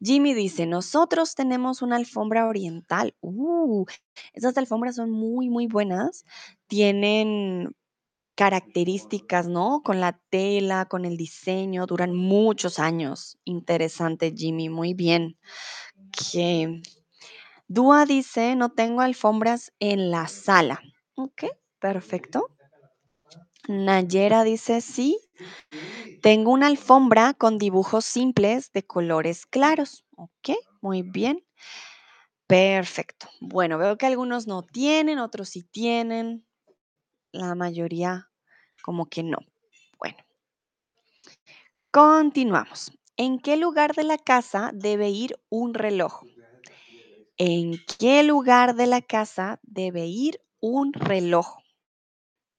Jimmy 0.00 0.32
dice, 0.32 0.64
nosotros 0.64 1.34
tenemos 1.34 1.82
una 1.82 1.96
alfombra 1.96 2.48
oriental. 2.48 3.14
Uh, 3.20 3.84
esas 4.32 4.56
alfombras 4.56 4.96
son 4.96 5.10
muy, 5.10 5.50
muy 5.50 5.66
buenas. 5.66 6.24
Tienen 6.66 7.76
características, 8.34 9.48
¿no? 9.48 9.82
Con 9.84 10.00
la 10.00 10.18
tela, 10.30 10.86
con 10.86 11.04
el 11.04 11.16
diseño, 11.16 11.86
duran 11.86 12.14
muchos 12.14 12.78
años. 12.78 13.38
Interesante, 13.44 14.32
Jimmy, 14.36 14.68
muy 14.68 14.94
bien. 14.94 15.36
Que 16.12 16.82
Dúa 17.68 18.04
dice, 18.06 18.56
no 18.56 18.70
tengo 18.70 19.00
alfombras 19.00 19.72
en 19.78 20.10
la 20.10 20.28
sala. 20.28 20.80
Ok, 21.16 21.44
perfecto. 21.78 22.50
Nayera 23.66 24.44
dice, 24.44 24.80
sí, 24.82 25.18
tengo 26.20 26.50
una 26.50 26.66
alfombra 26.66 27.34
con 27.34 27.58
dibujos 27.58 28.04
simples 28.04 28.70
de 28.72 28.84
colores 28.84 29.46
claros. 29.46 30.04
Ok, 30.16 30.50
muy 30.82 31.02
bien. 31.02 31.44
Perfecto. 32.46 33.28
Bueno, 33.40 33.78
veo 33.78 33.96
que 33.96 34.06
algunos 34.06 34.46
no 34.46 34.62
tienen, 34.62 35.18
otros 35.18 35.48
sí 35.48 35.62
tienen. 35.62 36.44
La 37.34 37.54
mayoría 37.54 38.30
como 38.80 39.06
que 39.10 39.22
no. 39.22 39.36
Bueno, 39.98 40.16
continuamos. 41.90 42.92
¿En 43.16 43.40
qué 43.40 43.56
lugar 43.56 43.94
de 43.94 44.04
la 44.04 44.18
casa 44.18 44.70
debe 44.72 45.10
ir 45.10 45.38
un 45.48 45.74
reloj? 45.74 46.22
¿En 47.36 47.74
qué 47.98 48.22
lugar 48.22 48.74
de 48.74 48.86
la 48.86 49.00
casa 49.02 49.58
debe 49.62 50.06
ir 50.06 50.40
un 50.60 50.92
reloj? 50.92 51.58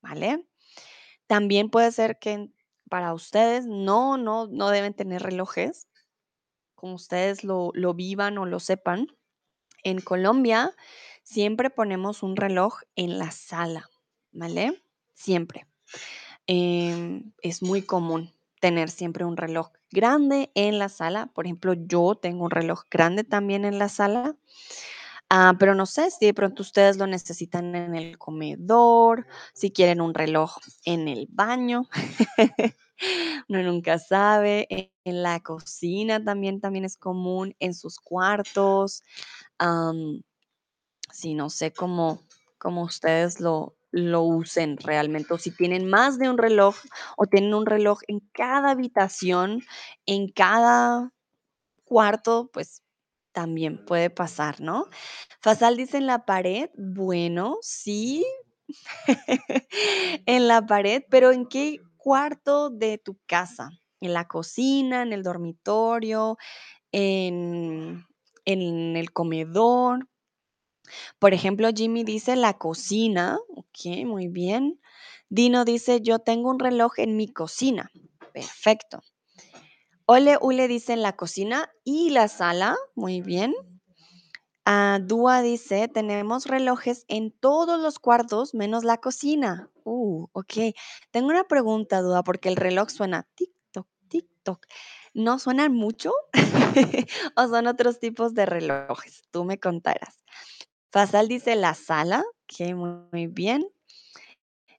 ¿Vale? 0.01 0.45
También 1.27 1.69
puede 1.69 1.91
ser 1.91 2.19
que 2.19 2.49
para 2.89 3.13
ustedes 3.13 3.65
no, 3.65 4.17
no, 4.17 4.47
no 4.47 4.69
deben 4.69 4.93
tener 4.93 5.23
relojes, 5.23 5.87
como 6.75 6.95
ustedes 6.95 7.43
lo, 7.43 7.71
lo 7.73 7.93
vivan 7.93 8.37
o 8.37 8.45
lo 8.45 8.59
sepan. 8.59 9.07
En 9.83 10.01
Colombia 10.01 10.75
siempre 11.23 11.69
ponemos 11.69 12.23
un 12.23 12.35
reloj 12.35 12.81
en 12.95 13.19
la 13.19 13.31
sala, 13.31 13.89
¿vale? 14.35 14.81
Siempre. 15.13 15.67
Em, 16.47 17.31
es 17.41 17.63
muy 17.63 17.81
común 17.81 18.31
tener 18.59 18.89
siempre 18.89 19.25
un 19.25 19.37
reloj 19.37 19.71
grande 19.91 20.51
en 20.55 20.79
la 20.79 20.89
sala. 20.89 21.27
Por 21.33 21.45
ejemplo, 21.45 21.73
yo 21.73 22.15
tengo 22.15 22.45
un 22.45 22.51
reloj 22.51 22.83
grande 22.91 23.23
también 23.23 23.65
en 23.65 23.79
la 23.79 23.89
sala. 23.89 24.35
Ah, 25.29 25.55
pero 25.59 25.73
no 25.73 25.87
sé 25.87 26.11
si 26.11 26.27
de 26.27 26.33
pronto 26.35 26.61
ustedes 26.61 26.97
lo 26.97 27.07
necesitan 27.07 27.73
en 27.75 27.95
el 27.95 28.17
comedor, 28.19 29.25
si 29.53 29.71
quieren 29.71 30.01
un 30.01 30.13
reloj 30.13 30.57
en 30.85 31.07
el 31.07 31.27
baño. 31.31 31.87
Uno 33.49 33.63
nunca 33.63 33.97
sabe. 33.99 34.67
En 34.69 34.89
en 35.05 35.21
la 35.23 35.39
cocina 35.39 36.23
también, 36.23 36.59
también 36.59 36.83
es 36.83 36.97
común, 36.97 37.55
en 37.59 37.73
sus 37.73 37.99
cuartos. 37.99 39.03
am, 39.59 40.23
sí, 41.11 41.35
no 41.35 41.49
sé 41.49 41.71
cómo, 41.71 42.21
cómo 42.57 42.83
ustedes 42.83 43.39
lo, 43.39 43.74
lo 43.95 44.23
usen 44.23 44.77
realmente, 44.77 45.33
o 45.33 45.37
si 45.37 45.51
tienen 45.51 45.87
más 45.89 46.19
de 46.19 46.29
un 46.29 46.37
reloj 46.37 46.75
o 47.17 47.27
tienen 47.27 47.53
un 47.53 47.65
reloj 47.65 47.99
en 48.07 48.19
cada 48.33 48.71
habitación, 48.71 49.63
en 50.05 50.29
cada 50.31 51.11
cuarto, 51.85 52.49
pues 52.53 52.83
también 53.33 53.85
puede 53.85 54.09
pasar, 54.09 54.61
¿no? 54.61 54.87
Fasal 55.41 55.77
dice 55.77 55.97
en 55.97 56.07
la 56.07 56.25
pared, 56.25 56.69
bueno, 56.77 57.57
sí, 57.61 58.25
en 60.25 60.47
la 60.47 60.65
pared, 60.65 61.03
pero 61.09 61.31
¿en 61.31 61.45
qué 61.47 61.79
cuarto 61.97 62.69
de 62.69 62.97
tu 62.97 63.17
casa? 63.27 63.71
¿En 64.01 64.13
la 64.13 64.27
cocina, 64.27 65.01
en 65.03 65.13
el 65.13 65.23
dormitorio, 65.23 66.37
en, 66.91 68.05
en 68.45 68.97
el 68.97 69.11
comedor? 69.13 70.07
Por 71.19 71.33
ejemplo, 71.33 71.69
Jimmy 71.75 72.03
dice 72.03 72.35
la 72.35 72.57
cocina. 72.57 73.37
Ok, 73.55 74.05
muy 74.05 74.27
bien. 74.27 74.79
Dino 75.29 75.65
dice, 75.65 76.01
yo 76.01 76.19
tengo 76.19 76.49
un 76.49 76.59
reloj 76.59 76.93
en 76.97 77.17
mi 77.17 77.27
cocina. 77.27 77.91
Perfecto. 78.33 79.01
Ole 80.05 80.37
Ule 80.39 80.67
dice 80.67 80.95
la 80.95 81.15
cocina 81.15 81.69
y 81.83 82.11
la 82.11 82.27
sala. 82.27 82.77
Muy 82.95 83.21
bien. 83.21 83.53
Ah, 84.65 84.99
Dúa 85.01 85.41
dice, 85.41 85.87
tenemos 85.87 86.45
relojes 86.45 87.05
en 87.07 87.31
todos 87.31 87.79
los 87.79 87.99
cuartos 87.99 88.53
menos 88.53 88.83
la 88.83 88.97
cocina. 88.97 89.69
Uh, 89.83 90.25
ok. 90.31 90.75
Tengo 91.11 91.29
una 91.29 91.43
pregunta, 91.43 92.01
Dúa, 92.01 92.23
porque 92.23 92.49
el 92.49 92.55
reloj 92.55 92.89
suena 92.89 93.27
tic-toc, 93.35 93.87
tic-toc. 94.09 94.59
¿No 95.13 95.37
suenan 95.37 95.73
mucho? 95.73 96.13
¿O 97.35 97.47
son 97.47 97.67
otros 97.67 97.99
tipos 97.99 98.33
de 98.33 98.45
relojes? 98.45 99.23
Tú 99.31 99.43
me 99.43 99.59
contarás. 99.59 100.19
Fasal 100.95 101.27
dice 101.27 101.57
la 101.57 101.73
sala, 101.73 102.23
que 102.47 102.73
muy 102.73 103.27
bien. 103.27 103.67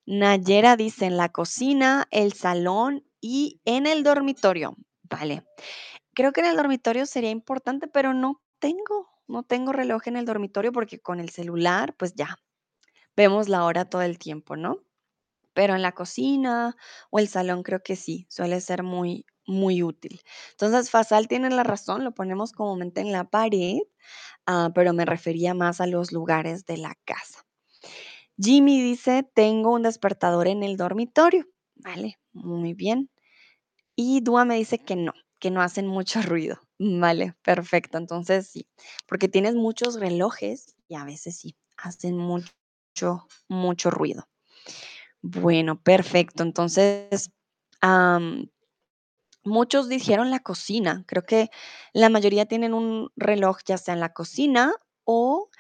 Nayera 0.07 0.75
dice 0.75 1.05
en 1.05 1.19
la 1.19 1.29
cocina, 1.29 2.09
el 2.11 2.33
salón 2.33 3.05
y 3.21 3.61
en 3.67 3.87
el 3.87 4.03
dormitorio. 4.03 4.79
Vale. 5.03 5.45
Creo 6.15 6.33
que 6.33 6.41
en 6.41 6.47
el 6.47 6.57
dormitorio 6.57 7.05
sería 7.05 7.29
importante, 7.29 7.87
pero 7.87 8.15
no 8.15 8.41
tengo, 8.61 9.11
no 9.29 9.43
tengo 9.43 9.73
reloj 9.73 10.09
en 10.09 10.17
el 10.17 10.25
dormitorio 10.25 10.73
porque 10.73 11.01
con 11.01 11.21
el 11.21 11.29
celular, 11.29 11.95
pues 11.99 12.15
ya, 12.15 12.39
vemos 13.15 13.51
la 13.51 13.67
hora 13.67 13.85
todo 13.85 14.01
el 14.01 14.19
tiempo, 14.19 14.57
¿no? 14.57 14.79
Pero 15.53 15.75
en 15.75 15.83
la 15.83 15.93
cocina 15.93 16.79
o 17.11 17.19
el 17.19 17.29
salón 17.29 17.63
creo 17.63 17.83
que 17.83 17.95
sí, 17.95 18.27
suele 18.31 18.63
ser 18.63 18.83
muy, 18.83 19.27
muy 19.47 19.83
útil. 19.83 20.21
Entonces, 20.53 20.91
Fasal 20.91 21.29
tiene 21.29 21.51
la 21.51 21.63
razón, 21.63 22.05
lo 22.05 22.13
ponemos 22.13 22.53
comúnmente 22.53 23.01
en 23.01 23.13
la 23.13 23.25
pared, 23.25 23.79
ah, 24.47 24.71
pero 24.75 24.93
me 24.93 25.05
refería 25.05 25.55
más 25.55 25.81
a 25.81 25.87
los 25.87 26.13
lugares 26.13 26.67
de 26.67 26.79
la 26.79 26.95
casa. 27.05 27.45
Jimmy 28.39 28.83
dice, 28.83 29.23
tengo 29.35 29.73
un 29.73 29.83
despertador 29.83 30.47
en 30.49 30.63
el 30.63 30.77
dormitorio. 30.77 31.47
Vale, 31.77 32.19
muy 32.33 32.75
bien. 32.75 33.11
Y 33.97 34.21
Dúa 34.21 34.45
me 34.45 34.57
dice 34.57 34.79
que 34.79 34.97
no, 34.97 35.15
que 35.39 35.51
no 35.51 35.63
hacen 35.63 35.87
mucho 35.87 36.21
ruido. 36.23 36.61
Vale, 36.79 37.35
perfecto. 37.43 37.99
Entonces 37.99 38.49
sí, 38.49 38.69
porque 39.07 39.29
tienes 39.29 39.55
muchos 39.55 39.99
relojes 39.99 40.77
y 40.89 40.97
a 40.97 41.05
veces 41.05 41.39
sí, 41.39 41.57
hacen 41.77 42.17
mucho, 42.17 43.27
mucho 43.49 43.91
ruido. 43.91 44.29
Bueno, 45.23 45.81
perfecto. 45.81 46.43
Entonces, 46.43 47.31
muchos 49.47 49.89
dijeron 49.89 50.31
la 50.31 50.41
cocina. 50.41 51.05
Creo 51.07 51.25
que 51.25 51.51
la 51.93 52.11
mayoría 52.11 52.47
tienen 52.47 52.75
un 52.75 53.11
reloj 53.17 53.59
ya 53.65 53.79
sea 53.79 53.95
en 53.95 54.01
la 54.01 54.13
cocina 54.13 54.75
o 55.05 55.51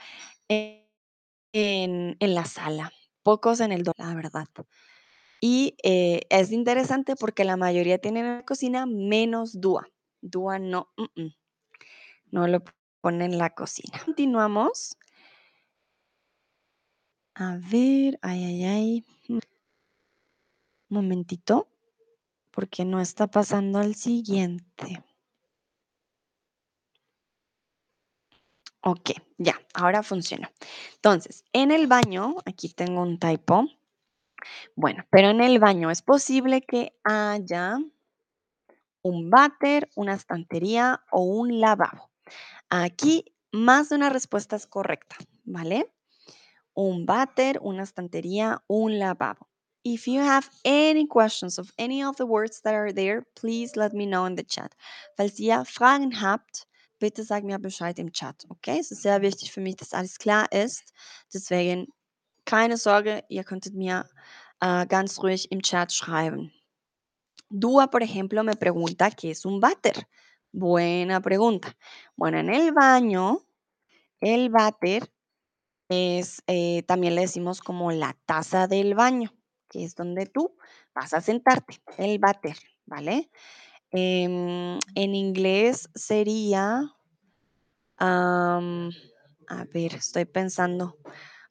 en, 0.49 2.16
la 2.21 2.45
sala. 2.45 2.93
Pocos 3.23 3.61
en 3.61 3.73
el 3.73 3.83
dormitorio, 3.83 4.11
la 4.11 4.14
verdad. 4.14 4.49
Y 5.40 5.76
eh, 5.83 6.23
es 6.31 6.52
interesante 6.52 7.16
porque 7.16 7.45
la 7.45 7.57
mayoría 7.57 7.99
tienen 7.99 8.26
en 8.26 8.37
la 8.37 8.45
cocina 8.45 8.87
menos 8.87 9.61
Dúa. 9.61 9.88
Dúa 10.21 10.59
no, 10.59 10.88
mm, 10.97 11.23
mm, 11.23 11.35
no 12.31 12.49
lo 12.49 12.62
pone 13.00 13.25
en 13.25 13.38
la 13.38 13.50
cocina. 13.50 13.99
Continuamos. 14.05 14.97
A 17.35 17.59
ver, 17.59 18.19
ay, 18.23 18.45
ay, 18.45 18.64
ay. 18.64 19.05
Un 19.28 19.40
momentito, 20.88 21.69
porque 22.57 22.87
no 22.87 23.03
está 23.03 23.27
pasando 23.27 23.79
al 23.79 23.95
siguiente. 23.95 25.05
Ok, 28.83 29.11
ya, 29.37 29.61
ahora 29.75 30.03
funciona. 30.03 30.51
Entonces, 30.95 31.45
en 31.53 31.71
el 31.71 31.87
baño, 31.87 32.37
aquí 32.47 32.71
tengo 32.71 33.03
un 33.03 33.19
typo. 33.19 33.67
Bueno, 34.75 35.05
pero 35.11 35.29
en 35.29 35.43
el 35.43 35.59
baño 35.59 35.91
es 35.91 36.01
posible 36.01 36.63
que 36.63 36.97
haya 37.05 37.77
un 39.03 39.29
váter, 39.29 39.91
una 39.95 40.15
estantería 40.15 41.05
o 41.11 41.25
un 41.25 41.61
lavabo. 41.61 42.11
Aquí 42.71 43.35
más 43.53 43.91
de 43.91 43.97
una 43.97 44.09
respuesta 44.09 44.57
es 44.57 44.67
correcta, 44.67 45.17
¿vale? 45.45 45.93
Un 46.73 47.05
váter, 47.05 47.59
una 47.61 47.83
estantería, 47.83 48.63
un 48.67 48.99
lavabo. 48.99 49.47
If 49.88 50.09
you 50.09 50.19
have 50.19 50.50
any 50.64 51.07
questions 51.07 51.61
of 51.61 51.71
any 51.78 52.02
of 52.02 52.16
the 52.16 52.26
words 52.26 52.61
that 52.62 52.75
are 52.75 52.90
there, 52.90 53.25
please 53.37 53.76
let 53.76 53.93
me 53.93 54.05
know 54.05 54.25
in 54.25 54.35
the 54.35 54.43
chat. 54.43 54.75
Falls 55.16 55.38
ihr 55.38 55.64
Fragen 55.64 56.21
habt, 56.21 56.66
bitte 56.99 57.23
sag 57.23 57.45
mir 57.45 57.61
Bescheid 57.61 57.97
im 58.00 58.11
Chat, 58.11 58.45
okay? 58.50 58.81
Es 58.81 58.90
ist 58.90 59.02
sehr 59.02 59.23
wichtig 59.23 59.52
für 59.52 59.61
mich, 59.61 59.76
dass 59.76 59.93
alles 59.93 60.19
klar 60.19 60.50
ist. 60.50 60.93
Deswegen 61.33 61.87
keine 62.45 62.78
Sorge, 62.78 63.23
ihr 63.28 63.45
könntet 63.45 63.75
mir 63.75 64.11
uh, 64.61 64.85
ganz 64.88 65.23
ruhig 65.23 65.52
im 65.52 65.62
Chat 65.62 65.93
schreiben. 65.93 66.50
Dúa, 67.49 67.87
por 67.87 68.02
ejemplo, 68.02 68.43
me 68.43 68.57
pregunta 68.57 69.12
qué 69.12 69.31
es 69.31 69.45
un 69.45 69.61
váter. 69.61 70.09
Buena 70.50 71.21
pregunta. 71.21 71.73
Bueno, 72.16 72.38
en 72.38 72.49
el 72.49 72.73
baño, 72.73 73.38
el 74.21 74.50
váter 74.50 75.09
es, 75.88 76.43
eh, 76.49 76.83
también 76.88 77.14
le 77.14 77.21
decimos 77.21 77.61
como 77.61 77.93
la 77.93 78.16
taza 78.26 78.66
del 78.66 78.97
baño, 78.97 79.36
que 79.68 79.85
es 79.85 79.94
donde 79.94 80.26
tú 80.26 80.56
vas 80.94 81.14
a 81.14 81.20
sentarte, 81.20 81.80
el 81.99 82.18
váter, 82.18 82.56
¿vale? 82.85 83.30
Em, 83.90 84.78
en 84.94 85.14
inglés 85.14 85.88
sería, 85.94 86.82
a 87.99 88.61
ver, 89.73 89.94
estoy 89.94 90.25
pensando, 90.25 90.99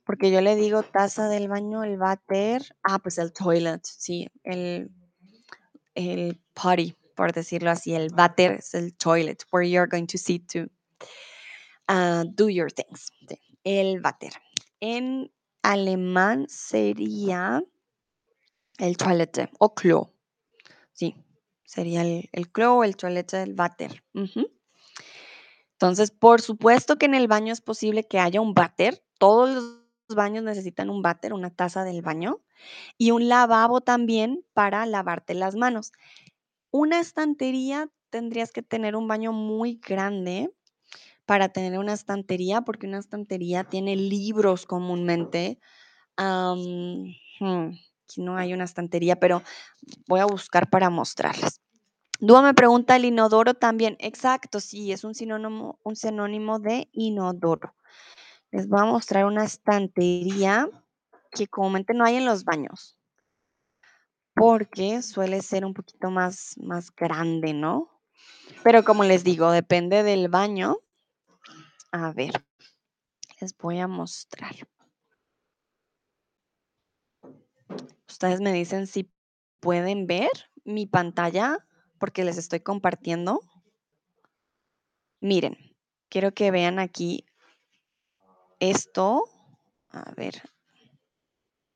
porque 0.04 0.32
yo 0.32 0.42
le 0.42 0.56
digo 0.56 0.84
taza 0.84 1.30
del 1.30 1.48
baño, 1.48 1.84
el 1.84 1.98
váter, 1.98 2.76
ah, 2.84 3.00
pues 3.00 3.18
el 3.18 3.32
toilet, 3.34 3.82
sí, 3.84 4.28
el, 4.44 4.92
el 5.96 6.40
potty, 6.54 6.96
por 7.16 7.34
decirlo 7.34 7.72
así, 7.72 7.96
el 7.96 8.10
váter 8.14 8.52
es 8.60 8.74
el 8.74 8.96
toilet, 8.96 9.44
where 9.52 9.68
you're 9.68 9.90
going 9.90 10.08
to 10.08 10.18
sit 10.18 10.48
to 10.52 10.68
uh, 11.88 12.26
do 12.36 12.50
your 12.50 12.72
things, 12.72 13.12
el 13.64 14.02
váter. 14.02 14.34
En 14.82 15.32
alemán 15.64 16.46
sería 16.48 17.64
el 18.78 18.98
toilette 18.98 19.50
o 19.60 19.74
Klo. 19.74 20.12
Sí, 20.92 21.16
sería 21.66 22.02
el, 22.02 22.30
el 22.32 22.52
Klo, 22.52 22.84
el 22.84 22.96
toilette, 22.96 23.34
el 23.36 23.54
váter. 23.54 24.04
Entonces, 25.74 26.12
por 26.12 26.42
supuesto 26.42 26.98
que 26.98 27.06
en 27.06 27.16
el 27.16 27.28
baño 27.28 27.52
es 27.52 27.62
posible 27.62 28.08
que 28.08 28.20
haya 28.20 28.42
un 28.42 28.54
váter. 28.54 29.04
Todos 29.18 29.50
los 29.50 30.16
baños 30.16 30.44
necesitan 30.44 30.90
un 30.90 31.02
váter, 31.02 31.34
una 31.34 31.50
taza 31.50 31.84
del 31.84 32.02
baño, 32.02 32.42
y 32.98 33.12
un 33.12 33.28
lavabo 33.28 33.82
también 33.82 34.46
para 34.54 34.86
lavarte 34.86 35.34
las 35.34 35.56
manos. 35.56 35.92
Una 36.72 37.00
estantería, 37.00 37.90
tendrías 38.10 38.52
que 38.52 38.62
tener 38.62 38.96
un 38.96 39.08
baño 39.08 39.34
muy 39.34 39.80
grande 39.86 40.54
para 41.26 41.50
tener 41.50 41.78
una 41.80 41.94
estantería, 41.94 42.62
porque 42.62 42.88
una 42.88 43.00
estantería 43.00 43.64
tiene 43.64 43.96
libros 43.96 44.66
comúnmente. 44.66 45.60
Hmm, 46.18 47.72
aquí 48.06 48.22
no 48.22 48.38
hay 48.38 48.54
una 48.54 48.64
estantería, 48.64 49.18
pero 49.18 49.42
voy 50.08 50.20
a 50.20 50.26
buscar 50.26 50.70
para 50.70 50.90
mostrarles. 50.90 51.62
Dúa 52.20 52.42
me 52.42 52.54
pregunta, 52.54 52.96
¿el 52.96 53.06
inodoro 53.06 53.56
también? 53.56 53.98
Exacto, 54.00 54.60
sí, 54.60 54.92
es 54.92 55.04
un 55.04 55.16
sinónimo, 55.16 55.80
un 55.84 55.96
de 56.62 56.90
inodoro. 56.94 57.76
Les 58.52 58.70
voy 58.70 58.80
a 58.80 58.86
mostrar 58.86 59.26
una 59.26 59.44
estantería 59.44 60.70
que 61.32 61.48
comúnmente 61.48 61.94
no 61.94 62.06
hay 62.06 62.16
en 62.16 62.26
los 62.26 62.46
baños, 62.46 62.98
porque 64.34 65.02
suele 65.02 65.42
ser 65.42 65.66
un 65.66 65.74
poquito 65.74 66.10
más, 66.10 66.58
más 66.58 66.96
grande, 66.96 67.54
¿no? 67.54 67.90
Pero 68.64 68.84
como 68.84 69.04
les 69.04 69.24
digo, 69.24 69.52
depende 69.52 70.04
del 70.04 70.30
baño. 70.30 70.78
A 71.92 72.14
ver, 72.14 72.46
les 73.42 73.58
voy 73.58 73.80
a 73.80 73.88
mostrar. 73.88 74.56
Ustedes 78.16 78.40
me 78.40 78.54
dicen 78.54 78.88
si 78.88 79.12
pueden 79.60 80.08
ver 80.08 80.30
mi 80.64 80.86
pantalla 80.86 81.68
porque 82.00 82.24
les 82.24 82.38
estoy 82.38 82.62
compartiendo. 82.62 83.42
Miren, 85.20 85.58
quiero 86.08 86.34
que 86.34 86.50
vean 86.50 86.80
aquí 86.80 87.26
esto. 88.62 89.26
A 89.90 90.14
ver. 90.16 90.50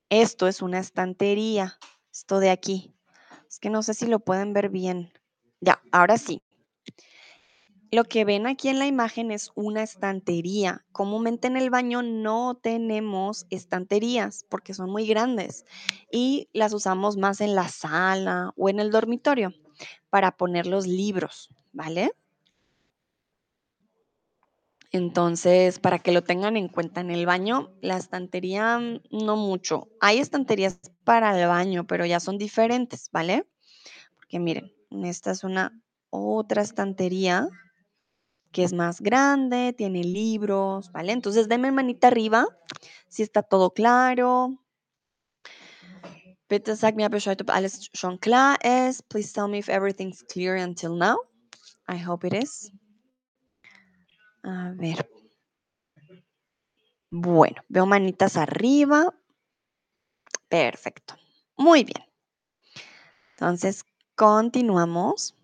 Esto 0.10 0.48
es 0.48 0.62
una 0.62 0.80
estantería. 0.80 1.78
Esto 2.10 2.40
de 2.40 2.52
aquí. 2.52 2.96
Es 3.50 3.60
que 3.60 3.70
no 3.70 3.84
sé 3.84 3.94
si 3.94 4.06
lo 4.06 4.22
pueden 4.22 4.54
ver 4.54 4.70
bien. 4.70 5.12
Ya, 5.60 5.82
ahora 5.92 6.18
sí. 6.18 6.42
Lo 7.92 8.04
que 8.04 8.24
ven 8.24 8.46
aquí 8.46 8.70
en 8.70 8.78
la 8.78 8.86
imagen 8.86 9.32
es 9.32 9.52
una 9.56 9.82
estantería. 9.82 10.86
Comúnmente 10.92 11.48
en 11.48 11.58
el 11.58 11.72
baño 11.72 12.04
no 12.04 12.56
tenemos 12.62 13.48
estanterías 13.50 14.46
porque 14.48 14.76
son 14.76 14.92
muy 14.92 15.08
grandes 15.08 15.66
y 16.12 16.50
las 16.54 16.74
usamos 16.74 17.18
más 17.18 17.42
en 17.42 17.56
la 17.56 17.68
sala 17.68 18.54
o 18.56 18.70
en 18.70 18.80
el 18.80 18.92
dormitorio 18.92 19.54
para 20.12 20.38
poner 20.38 20.68
los 20.68 20.86
libros, 20.86 21.50
¿vale? 21.72 22.12
Entonces, 24.92 25.80
para 25.80 26.00
que 26.00 26.12
lo 26.12 26.24
tengan 26.24 26.58
en 26.58 26.68
cuenta 26.68 27.02
en 27.02 27.12
el 27.12 27.26
baño, 27.26 27.72
la 27.82 27.98
estantería 27.98 28.80
mm, 28.80 29.02
no 29.12 29.36
mucho. 29.36 29.88
Hay 30.00 30.20
estanterías 30.20 30.80
para 31.04 31.40
el 31.40 31.48
baño, 31.48 31.86
pero 31.86 32.06
ya 32.06 32.20
son 32.20 32.38
diferentes, 32.38 33.10
¿vale? 33.12 33.48
Porque 34.16 34.40
miren, 34.40 34.74
esta 34.90 35.32
es 35.32 35.44
una 35.44 35.80
otra 36.10 36.64
estantería 36.64 37.48
que 38.52 38.64
es 38.64 38.74
más 38.74 39.02
grande, 39.02 39.74
tiene 39.74 40.04
libros, 40.04 40.92
¿vale? 40.92 41.12
Entonces, 41.14 41.48
denme 41.48 41.72
manita 41.72 42.08
arriba 42.08 42.48
si 43.08 43.24
está 43.24 43.44
todo 43.44 43.72
claro. 43.72 44.60
Bitte 46.50 46.76
sag 46.76 46.96
mir 46.96 47.10
Bescheid, 47.10 47.40
ob 47.42 47.52
alles 47.52 47.90
schon 47.94 48.18
klar 48.18 48.58
ist. 48.64 49.08
Please 49.08 49.32
tell 49.32 49.48
me 49.48 49.60
if 49.60 49.70
everything's 49.70 50.24
clear 50.24 50.56
until 50.56 50.96
now. 50.96 51.20
I 51.88 51.98
hope 51.98 52.26
it 52.26 52.34
is. 52.34 52.72
A 54.44 54.74
ver. 54.76 55.08
Bueno, 57.12 57.62
veo 57.68 57.86
manitas 57.86 58.36
arriba. 58.36 59.14
Perfecto. 60.48 61.16
Muy 61.56 61.84
bien. 61.84 62.04
Entonces, 63.32 63.86
continuamos. 64.16 65.36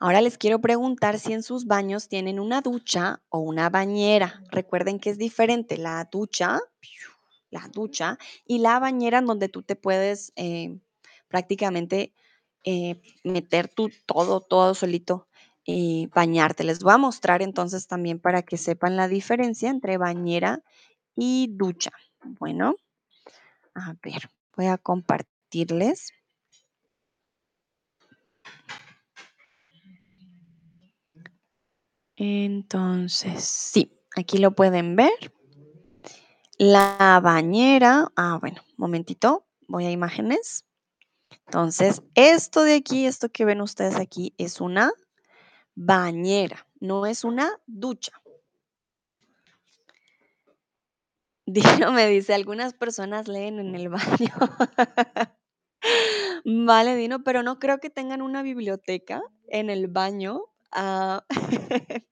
Ahora 0.00 0.20
les 0.20 0.38
quiero 0.38 0.60
preguntar 0.60 1.18
si 1.18 1.32
en 1.32 1.42
sus 1.42 1.66
baños 1.66 2.08
tienen 2.08 2.38
una 2.38 2.60
ducha 2.60 3.20
o 3.30 3.40
una 3.40 3.68
bañera. 3.68 4.42
Recuerden 4.50 5.00
que 5.00 5.10
es 5.10 5.18
diferente 5.18 5.76
la 5.76 6.08
ducha, 6.10 6.60
la 7.50 7.68
ducha 7.72 8.16
y 8.46 8.58
la 8.58 8.78
bañera 8.78 9.18
en 9.18 9.26
donde 9.26 9.48
tú 9.48 9.62
te 9.62 9.74
puedes 9.74 10.32
eh, 10.36 10.78
prácticamente 11.26 12.14
eh, 12.64 13.00
meter 13.24 13.68
tú 13.68 13.90
todo, 14.06 14.40
todo 14.40 14.74
solito 14.74 15.26
y 15.64 16.06
bañarte. 16.14 16.62
Les 16.62 16.78
voy 16.78 16.92
a 16.92 16.98
mostrar 16.98 17.42
entonces 17.42 17.88
también 17.88 18.20
para 18.20 18.42
que 18.42 18.56
sepan 18.56 18.96
la 18.96 19.08
diferencia 19.08 19.68
entre 19.68 19.98
bañera 19.98 20.62
y 21.16 21.48
ducha. 21.50 21.90
Bueno, 22.22 22.76
a 23.74 23.94
ver, 24.02 24.30
voy 24.56 24.66
a 24.66 24.78
compartirles. 24.78 26.12
Entonces, 32.20 33.44
sí, 33.44 33.92
aquí 34.16 34.38
lo 34.38 34.50
pueden 34.50 34.96
ver. 34.96 35.32
La 36.58 37.20
bañera, 37.22 38.08
ah, 38.16 38.38
bueno, 38.40 38.60
momentito, 38.76 39.46
voy 39.68 39.86
a 39.86 39.92
imágenes. 39.92 40.64
Entonces, 41.46 42.02
esto 42.16 42.64
de 42.64 42.74
aquí, 42.74 43.06
esto 43.06 43.28
que 43.28 43.44
ven 43.44 43.60
ustedes 43.60 43.94
aquí, 43.94 44.34
es 44.36 44.60
una 44.60 44.92
bañera, 45.76 46.66
no 46.80 47.06
es 47.06 47.22
una 47.22 47.48
ducha. 47.66 48.12
Dino 51.46 51.92
me 51.92 52.08
dice, 52.08 52.34
algunas 52.34 52.74
personas 52.74 53.28
leen 53.28 53.60
en 53.60 53.76
el 53.76 53.90
baño. 53.90 54.34
Vale, 56.44 56.96
Dino, 56.96 57.22
pero 57.22 57.44
no 57.44 57.60
creo 57.60 57.78
que 57.78 57.90
tengan 57.90 58.22
una 58.22 58.42
biblioteca 58.42 59.22
en 59.46 59.70
el 59.70 59.86
baño. 59.86 60.42
Ah, 60.72 61.24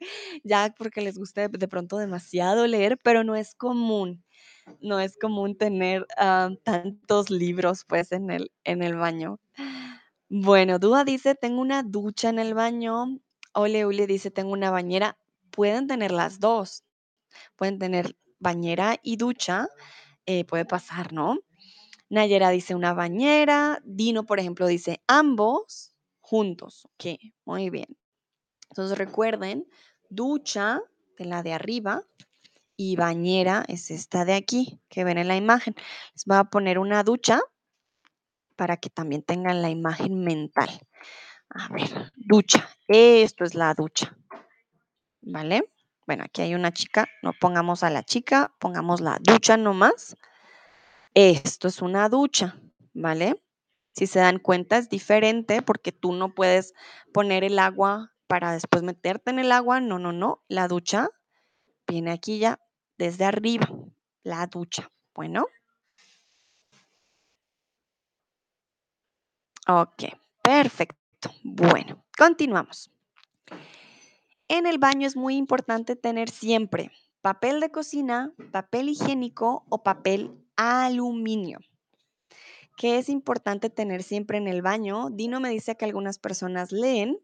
ya 0.45 0.75
porque 0.79 1.01
les 1.03 1.19
guste 1.19 1.49
de 1.49 1.69
pronto 1.69 1.99
demasiado 1.99 2.67
leer, 2.67 2.99
pero 3.03 3.25
no 3.25 3.37
es 3.37 3.55
común, 3.55 4.25
no 4.81 5.01
es 5.01 5.17
común 5.19 5.57
tener 5.57 6.07
ah, 6.19 6.51
tantos 6.65 7.31
libros 7.31 7.85
pues 7.87 8.13
en 8.13 8.31
el, 8.31 8.53
en 8.65 8.83
el 8.83 8.97
baño. 8.97 9.41
Bueno, 10.29 10.79
Dúa 10.79 11.05
dice, 11.05 11.35
tengo 11.35 11.61
una 11.61 11.83
ducha 11.83 12.29
en 12.31 12.39
el 12.39 12.55
baño. 12.55 13.21
Ole 13.55 13.87
Ule 13.87 14.07
dice, 14.07 14.31
tengo 14.31 14.53
una 14.53 14.71
bañera. 14.71 15.19
Pueden 15.51 15.87
tener 15.87 16.13
las 16.13 16.41
dos. 16.41 16.85
Pueden 17.57 17.79
tener 17.79 18.17
bañera 18.41 18.99
y 19.03 19.17
ducha. 19.17 19.69
eh, 20.27 20.45
puede 20.47 20.65
pasar, 20.67 21.13
¿no? 21.13 21.39
Nayera 22.11 22.51
dice 22.51 22.75
una 22.75 22.95
bañera. 22.95 23.81
Dino, 23.85 24.25
por 24.27 24.41
ejemplo, 24.41 24.67
dice 24.69 25.03
ambos 25.09 25.95
juntos. 26.21 26.87
Ok, 26.95 27.21
muy 27.47 27.71
bien. 27.71 27.87
Entonces 28.71 28.99
recuerden, 28.99 29.67
ducha 30.09 30.83
de 31.19 31.25
la 31.25 31.43
de 31.43 31.53
arriba 31.53 32.03
y 32.77 32.97
bañera 32.97 33.65
es 33.69 33.91
esta 33.91 34.25
de 34.25 34.35
aquí 34.35 34.81
que 34.89 35.05
ven 35.05 35.19
en 35.19 35.29
la 35.29 35.37
imagen. 35.37 35.75
Les 36.15 36.25
voy 36.27 36.37
a 36.37 36.45
poner 36.45 36.79
una 36.79 37.03
ducha 37.03 37.41
para 38.57 38.77
que 38.77 38.91
también 38.91 39.23
tengan 39.23 39.63
la 39.63 39.71
imagen 39.71 40.23
mental. 40.25 40.69
A 41.49 41.69
ver, 41.69 42.13
ducha. 42.17 42.69
Esto 42.89 43.45
es 43.45 43.55
la 43.55 43.75
ducha. 43.75 44.17
¿Vale? 45.23 45.73
Bueno, 46.07 46.25
aquí 46.25 46.43
hay 46.43 46.55
una 46.55 46.73
chica. 46.73 47.07
No 47.23 47.33
pongamos 47.41 47.83
a 47.83 47.91
la 47.91 48.03
chica, 48.03 48.55
pongamos 48.59 49.01
la 49.01 49.19
ducha 49.21 49.57
nomás. 49.57 50.17
Esto 51.15 51.69
es 51.69 51.81
una 51.81 52.09
ducha, 52.09 52.61
¿vale? 52.93 53.43
Si 53.93 54.07
se 54.07 54.19
dan 54.19 54.39
cuenta, 54.39 54.77
es 54.77 54.91
diferente 54.91 55.63
porque 55.63 55.93
tú 55.93 56.13
no 56.13 56.35
puedes 56.35 56.75
poner 57.13 57.43
el 57.43 57.59
agua 57.59 58.13
para 58.27 58.53
después 58.53 58.83
meterte 58.83 59.31
en 59.31 59.39
el 59.39 59.53
agua. 59.53 59.81
No, 59.81 59.99
no, 59.99 60.13
no. 60.13 60.43
La 60.49 60.69
ducha 60.69 61.11
viene 61.87 62.13
aquí 62.13 62.39
ya 62.39 62.59
desde 62.99 63.25
arriba. 63.25 63.69
La 64.23 64.47
ducha. 64.47 64.91
Bueno. 65.15 65.47
Ok, 69.69 70.05
perfecto. 70.43 71.31
Bueno, 71.43 72.05
continuamos. 72.17 72.91
En 74.49 74.67
el 74.67 74.79
baño 74.79 75.07
es 75.09 75.17
muy 75.17 75.37
importante 75.37 75.97
tener 75.97 76.31
siempre 76.31 76.93
papel 77.27 77.59
de 77.59 77.73
cocina, 77.73 78.33
papel 78.53 78.89
higiénico 78.89 79.67
o 79.69 79.83
papel 79.83 80.31
aluminio. 80.55 81.59
¿Qué 82.77 82.99
es 82.99 83.09
importante 83.09 83.71
tener 83.71 84.03
siempre 84.03 84.39
en 84.39 84.49
el 84.49 84.63
baño? 84.63 85.09
Dino 85.11 85.41
me 85.41 85.51
dice 85.51 85.77
que 85.77 85.85
algunas 85.85 86.19
personas 86.19 86.73
leen, 86.73 87.19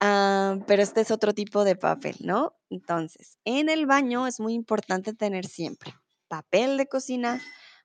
ah, 0.00 0.58
pero 0.66 0.82
este 0.82 1.00
es 1.00 1.10
otro 1.10 1.32
tipo 1.32 1.64
de 1.64 1.76
papel, 1.76 2.16
¿no? 2.20 2.54
Entonces, 2.70 3.38
en 3.44 3.68
el 3.68 3.86
baño 3.86 4.26
es 4.26 4.40
muy 4.40 4.54
importante 4.54 5.14
tener 5.14 5.46
siempre 5.46 5.94
papel 6.34 6.76
de 6.76 6.88
cocina, 6.88 7.40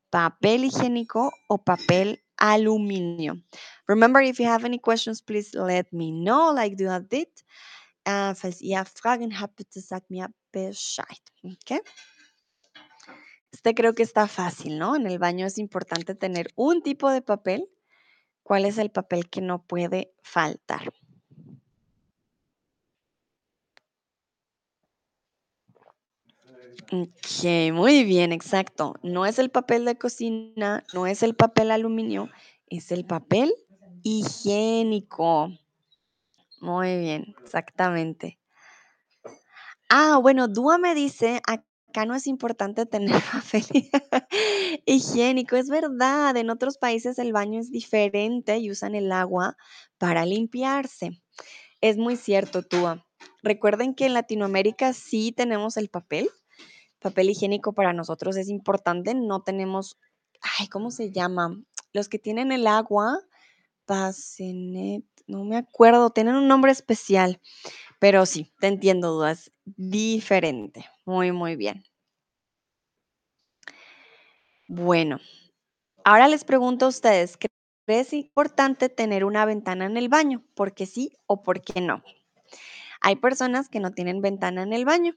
papel 0.09 0.63
higiénico 0.63 1.31
o 1.47 1.63
papel 1.63 2.23
aluminio. 2.37 3.35
Remember, 3.87 4.23
if 4.23 4.39
you 4.39 4.47
have 4.47 4.65
any 4.65 4.79
questions, 4.79 5.21
please 5.21 5.53
let 5.53 5.85
me 5.91 6.11
know, 6.11 6.51
like 6.53 6.75
have 6.87 7.07
did. 7.09 7.27
Uh, 8.05 8.33
falls 8.33 8.61
ihr 8.61 8.83
Fragen 8.85 9.31
habt, 9.31 9.55
bitte 9.55 9.81
mir. 10.09 10.29
Okay? 10.55 11.79
Este 13.51 13.73
creo 13.73 13.93
que 13.95 14.03
está 14.03 14.27
fácil, 14.27 14.77
¿no? 14.77 14.95
En 14.95 15.07
el 15.07 15.19
baño 15.19 15.45
es 15.47 15.57
importante 15.57 16.15
tener 16.15 16.51
un 16.55 16.81
tipo 16.81 17.09
de 17.09 17.21
papel. 17.21 17.69
¿Cuál 18.43 18.65
es 18.65 18.77
el 18.77 18.91
papel 18.91 19.29
que 19.29 19.41
no 19.41 19.63
puede 19.63 20.13
faltar? 20.23 20.93
Ok, 26.91 27.71
muy 27.73 28.03
bien, 28.03 28.31
exacto. 28.31 28.95
No 29.03 29.25
es 29.25 29.37
el 29.37 29.51
papel 29.51 29.85
de 29.85 29.97
cocina, 29.97 30.83
no 30.93 31.05
es 31.05 31.21
el 31.21 31.35
papel 31.35 31.71
aluminio, 31.71 32.29
es 32.67 32.91
el 32.91 33.05
papel 33.05 33.53
higiénico. 34.01 35.51
Muy 36.61 36.97
bien, 36.97 37.35
exactamente. 37.43 38.39
Ah, 39.89 40.19
bueno, 40.21 40.47
Dúa 40.47 40.77
me 40.77 40.93
dice, 40.95 41.41
no 42.05 42.15
es 42.15 42.27
importante 42.27 42.85
tener 42.85 43.21
papel 43.31 43.65
higiénico, 44.85 45.55
es 45.55 45.69
verdad, 45.69 46.35
en 46.37 46.49
otros 46.49 46.77
países 46.77 47.19
el 47.19 47.33
baño 47.33 47.59
es 47.59 47.71
diferente 47.71 48.57
y 48.57 48.71
usan 48.71 48.95
el 48.95 49.11
agua 49.11 49.57
para 49.97 50.25
limpiarse. 50.25 51.21
Es 51.81 51.97
muy 51.97 52.15
cierto, 52.15 52.61
Dúa. 52.61 53.05
Recuerden 53.41 53.95
que 53.95 54.05
en 54.05 54.13
Latinoamérica 54.13 54.93
sí 54.93 55.31
tenemos 55.31 55.77
el 55.77 55.89
papel. 55.89 56.29
Papel 56.99 57.29
higiénico 57.29 57.73
para 57.73 57.93
nosotros 57.93 58.35
es 58.35 58.49
importante. 58.49 59.13
No 59.15 59.41
tenemos, 59.41 59.97
ay, 60.59 60.67
¿cómo 60.67 60.91
se 60.91 61.11
llama? 61.11 61.57
Los 61.93 62.09
que 62.09 62.19
tienen 62.19 62.51
el 62.51 62.67
agua, 62.67 63.19
Basenet, 63.87 65.05
no 65.25 65.45
me 65.45 65.57
acuerdo, 65.57 66.09
tienen 66.09 66.35
un 66.35 66.47
nombre 66.47 66.71
especial. 66.71 67.39
Pero 67.99 68.25
sí, 68.25 68.51
te 68.59 68.67
entiendo, 68.67 69.13
dudas. 69.13 69.51
Diferente. 69.65 70.85
Muy, 71.05 71.31
muy 71.31 71.55
bien. 71.55 71.83
Bueno, 74.71 75.17
ahora 76.03 76.27
les 76.27 76.43
pregunto 76.43 76.85
a 76.85 76.89
ustedes, 76.89 77.39
¿crees 77.87 78.13
importante 78.13 78.87
tener 78.87 79.25
una 79.25 79.43
ventana 79.43 79.87
en 79.87 79.97
el 79.97 80.09
baño? 80.09 80.43
¿Por 80.53 80.75
qué 80.75 80.85
sí 80.85 81.11
o 81.25 81.41
por 81.41 81.61
qué 81.61 81.81
no? 81.81 82.03
Hay 83.01 83.15
personas 83.15 83.67
que 83.67 83.79
no 83.79 83.89
tienen 83.93 84.21
ventana 84.21 84.61
en 84.61 84.73
el 84.73 84.85
baño. 84.85 85.15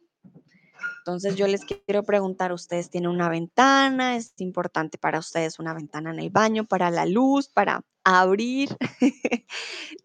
Entonces 1.01 1.37
yo 1.37 1.47
les 1.49 1.67
quiero 1.67 2.03
preguntar, 2.03 2.51
¿ustedes 2.55 2.89
tienen 2.89 3.11
una 3.11 3.29
ventana? 3.29 4.17
¿Es 4.17 4.33
importante 4.39 4.97
para 4.97 5.19
ustedes 5.19 5.59
una 5.59 5.75
ventana 5.75 6.13
en 6.13 6.21
el 6.21 6.31
baño, 6.31 6.65
para 6.65 6.91
la 6.91 7.05
luz, 7.05 7.51
para 7.51 7.85
abrir 8.05 8.75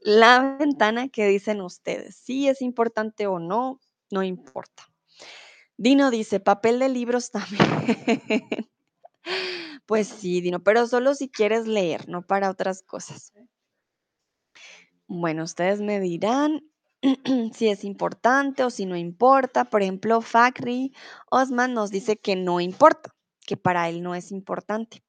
la 0.02 0.58
ventana? 0.60 1.08
¿Qué 1.08 1.26
dicen 1.26 1.62
ustedes? 1.62 2.18
¿Sí 2.18 2.50
es 2.50 2.62
importante 2.62 3.28
o 3.28 3.40
no? 3.40 3.80
No 4.12 4.24
importa. 4.24 4.84
Dino 5.78 6.12
dice, 6.12 6.42
papel 6.42 6.80
de 6.80 6.90
libros 6.90 7.32
también. 7.32 8.68
Pues 9.86 10.08
sí, 10.08 10.42
Dino, 10.42 10.62
pero 10.64 10.86
solo 10.88 11.16
si 11.16 11.30
quieres 11.30 11.66
leer, 11.66 12.10
no 12.10 12.22
para 12.22 12.50
otras 12.50 12.84
cosas. 12.84 13.32
Bueno, 15.08 15.44
ustedes 15.44 15.80
me 15.80 16.02
dirán 16.02 16.70
si 17.54 17.70
es 17.70 17.84
importante 17.86 18.64
o 18.64 18.70
si 18.70 18.86
no 18.86 18.98
importa. 18.98 19.66
Por 19.66 19.82
ejemplo, 19.82 20.22
Fakri 20.22 20.94
Osman 21.32 21.74
nos 21.74 21.90
dice 21.90 22.18
que 22.18 22.36
no 22.36 22.60
importa, 22.60 23.16
que 23.46 23.56
para 23.56 23.88
él 23.88 24.04
no 24.04 24.16
es 24.16 24.32
importante. 24.32 25.04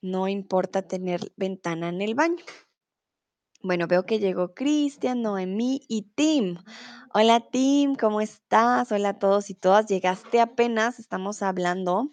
No 0.00 0.28
importa 0.28 0.82
tener 0.82 1.32
ventana 1.36 1.88
en 1.88 2.00
el 2.00 2.14
baño. 2.14 2.44
Bueno, 3.62 3.88
veo 3.88 4.06
que 4.06 4.20
llegó 4.20 4.54
Cristian, 4.54 5.20
Noemí 5.20 5.82
y 5.88 6.02
Tim. 6.14 6.58
Hola 7.12 7.40
Tim, 7.50 7.96
¿cómo 7.96 8.20
estás? 8.20 8.92
Hola 8.92 9.10
a 9.10 9.18
todos 9.18 9.50
y 9.50 9.54
todas. 9.54 9.86
Llegaste 9.86 10.40
apenas, 10.40 11.00
estamos 11.00 11.42
hablando 11.42 12.08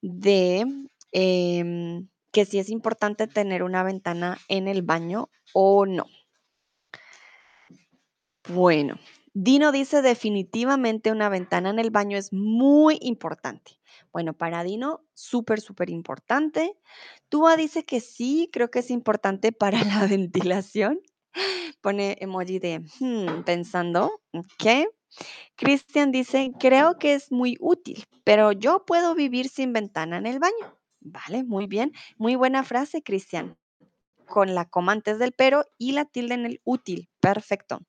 de 0.00 0.66
em, 1.12 2.08
que 2.32 2.44
si 2.44 2.58
es 2.58 2.70
importante 2.70 3.26
tener 3.26 3.62
una 3.62 3.82
ventana 3.82 4.38
en 4.48 4.68
el 4.68 4.82
baño 4.82 5.30
o 5.52 5.86
no. 5.86 6.06
Bueno, 8.48 8.98
Dino 9.32 9.70
dice 9.70 10.02
definitivamente 10.02 11.12
una 11.12 11.28
ventana 11.28 11.70
en 11.70 11.78
el 11.78 11.90
baño 11.90 12.16
es 12.18 12.32
muy 12.32 12.98
importante. 13.00 13.78
Bueno, 14.12 14.32
para 14.32 14.64
Dino, 14.64 15.04
súper, 15.14 15.60
súper 15.60 15.90
importante. 15.90 16.76
Tua 17.28 17.56
dice 17.56 17.84
que 17.84 18.00
sí, 18.00 18.48
creo 18.52 18.70
que 18.70 18.80
es 18.80 18.90
importante 18.90 19.52
para 19.52 19.78
la 19.84 20.06
ventilación. 20.06 21.00
Pone 21.80 22.16
emoji 22.20 22.58
de 22.58 22.80
hmm, 22.98 23.44
pensando, 23.44 24.20
¿ok? 24.32 24.90
Cristian 25.56 26.12
dice, 26.12 26.52
creo 26.58 26.98
que 26.98 27.14
es 27.14 27.32
muy 27.32 27.56
útil, 27.60 28.04
pero 28.24 28.52
yo 28.52 28.84
puedo 28.86 29.14
vivir 29.14 29.48
sin 29.48 29.72
ventana 29.72 30.18
en 30.18 30.26
el 30.26 30.38
baño. 30.38 30.78
Vale, 31.00 31.44
muy 31.44 31.66
bien. 31.66 31.92
Muy 32.18 32.36
buena 32.36 32.62
frase, 32.62 33.02
Cristian. 33.02 33.56
Con 34.26 34.54
la 34.54 34.66
coma 34.66 34.92
antes 34.92 35.18
del 35.18 35.32
pero 35.32 35.64
y 35.78 35.92
la 35.92 36.04
tilde 36.04 36.34
en 36.34 36.46
el 36.46 36.60
útil. 36.64 37.10
Perfecto. 37.20 37.80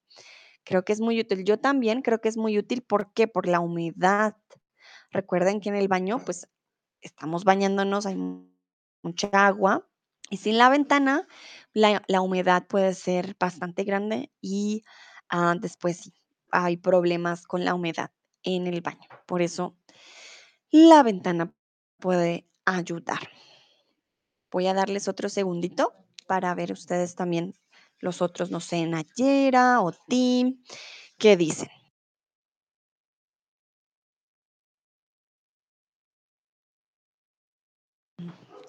Creo 0.63 0.83
que 0.83 0.93
es 0.93 1.01
muy 1.01 1.19
útil. 1.19 1.43
Yo 1.43 1.59
también 1.59 2.01
creo 2.01 2.21
que 2.21 2.29
es 2.29 2.37
muy 2.37 2.57
útil. 2.57 2.81
¿Por 2.81 3.13
qué? 3.13 3.27
Por 3.27 3.47
la 3.47 3.59
humedad. 3.59 4.35
Recuerden 5.11 5.59
que 5.59 5.69
en 5.69 5.75
el 5.75 5.87
baño, 5.87 6.19
pues, 6.23 6.47
estamos 7.01 7.43
bañándonos, 7.43 8.05
hay 8.05 8.15
mucha 9.03 9.29
agua. 9.33 9.87
Y 10.29 10.37
sin 10.37 10.57
la 10.57 10.69
ventana, 10.69 11.27
la, 11.73 12.21
humedad 12.21 12.65
puede 12.67 12.93
ser 12.93 13.35
bastante 13.37 13.83
grande 13.83 14.31
y 14.39 14.83
ah, 15.29 15.55
después 15.59 15.97
sí, 15.97 16.13
hay 16.51 16.77
problemas 16.77 17.47
con 17.47 17.65
la 17.65 17.73
humedad 17.73 18.11
en 18.43 18.67
el 18.67 18.81
baño. 18.81 19.07
Por 19.25 19.41
eso 19.41 19.77
la 20.69 21.03
ventana 21.03 21.53
puede 21.99 22.47
ayudar. 22.65 23.19
Voy 24.51 24.67
a 24.67 24.73
darles 24.73 25.07
otro 25.07 25.29
segundito 25.29 25.93
para 26.27 26.53
ver 26.55 26.71
ustedes 26.71 27.15
también 27.15 27.55
los 27.99 28.21
otros, 28.21 28.51
no 28.51 28.59
sé, 28.59 28.85
Nayera 28.85 29.81
o 29.81 29.91
Tim, 29.91 30.63
¿qué 31.17 31.37
dicen? 31.37 31.69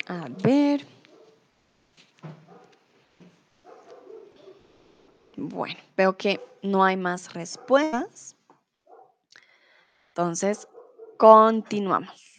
A 0.07 0.29
ver. 0.42 1.02
Bueno, 5.37 5.81
veo 5.97 6.16
que 6.16 6.40
no 6.62 6.85
hay 6.85 6.97
más 6.97 7.33
respuestas. 7.33 8.37
Entonces, 10.09 10.68
continuamos. 11.16 12.33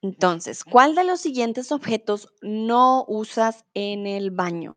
Entonces, 0.00 0.64
¿cuál 0.64 0.96
de 0.96 1.04
los 1.04 1.20
siguientes 1.20 1.70
objetos 1.70 2.32
no 2.40 3.04
usas 3.06 3.64
en 3.74 4.06
el 4.06 4.30
baño? 4.32 4.76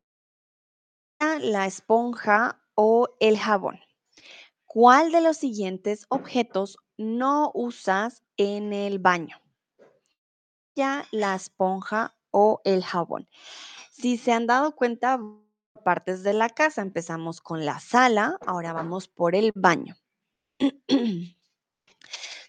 La 1.40 1.66
esponja 1.66 2.62
o 2.76 3.10
el 3.20 3.40
jabón. 3.40 3.80
¿Cuál 4.66 5.12
de 5.12 5.22
los 5.22 5.38
siguientes 5.38 6.06
objetos 6.10 6.78
no 6.98 7.52
usas 7.56 8.24
en 8.38 8.74
el 8.74 9.00
baño? 9.00 9.38
La 10.76 11.36
esponja 11.36 12.16
o 12.32 12.62
el 12.66 12.84
jabón. 12.84 13.30
Si 13.92 14.18
se 14.18 14.34
han 14.34 14.46
dado 14.46 14.76
cuenta, 14.76 15.20
partes 15.86 16.22
de 16.24 16.34
la 16.34 16.50
casa, 16.50 16.82
empezamos 16.82 17.40
con 17.40 17.66
la 17.66 17.80
sala, 17.80 18.38
ahora 18.46 18.74
vamos 18.74 19.08
por 19.08 19.36
el 19.36 19.52
baño. 19.56 19.96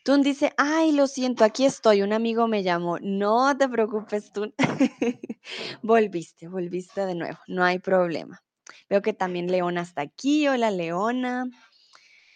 Tun 0.05 0.23
dice, 0.23 0.53
ay, 0.57 0.93
lo 0.93 1.07
siento, 1.07 1.45
aquí 1.45 1.65
estoy, 1.67 2.03
un 2.03 2.13
amigo 2.13 2.49
me 2.49 2.63
llamó. 2.63 2.99
No 3.01 3.57
te 3.57 3.69
preocupes, 3.69 4.33
Tun. 4.33 4.53
volviste, 5.83 6.49
volviste 6.49 7.07
de 7.07 7.15
nuevo, 7.15 7.39
no 7.47 7.63
hay 7.65 7.79
problema. 7.79 8.43
Veo 8.89 9.03
que 9.03 9.13
también 9.13 9.51
Leona 9.51 9.83
está 9.83 10.03
aquí. 10.03 10.49
Hola, 10.49 10.71
Leona. 10.71 11.49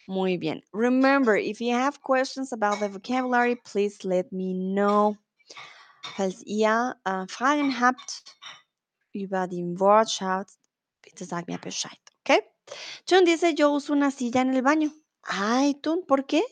Muy 0.07 0.37
bien. 0.37 0.63
Remember, 0.73 1.37
if 1.37 1.61
you 1.61 1.75
have 1.75 2.01
questions 2.01 2.53
about 2.53 2.79
the 2.79 2.89
vocabulary, 2.89 3.57
please 3.57 4.05
let 4.05 4.27
me 4.33 4.55
know. 4.55 5.17
Falls 6.03 6.43
ihr 6.43 6.97
äh, 7.05 7.27
Fragen 7.29 7.81
habt 7.81 8.25
über 9.13 9.49
den 9.49 9.79
Wortschatz, 9.79 10.59
bitte 11.03 11.25
sag 11.25 11.49
mir 11.49 11.59
Bescheid. 11.59 11.99
Tun 13.05 13.25
dice, 13.25 13.55
yo 13.55 13.71
uso 13.73 13.93
una 13.93 14.11
silla 14.11 14.43
en 14.43 14.55
el 14.55 14.63
baño. 14.63 14.93
Ay, 15.23 15.75
Tun, 15.75 16.05
¿por 16.07 16.27
qué? 16.27 16.43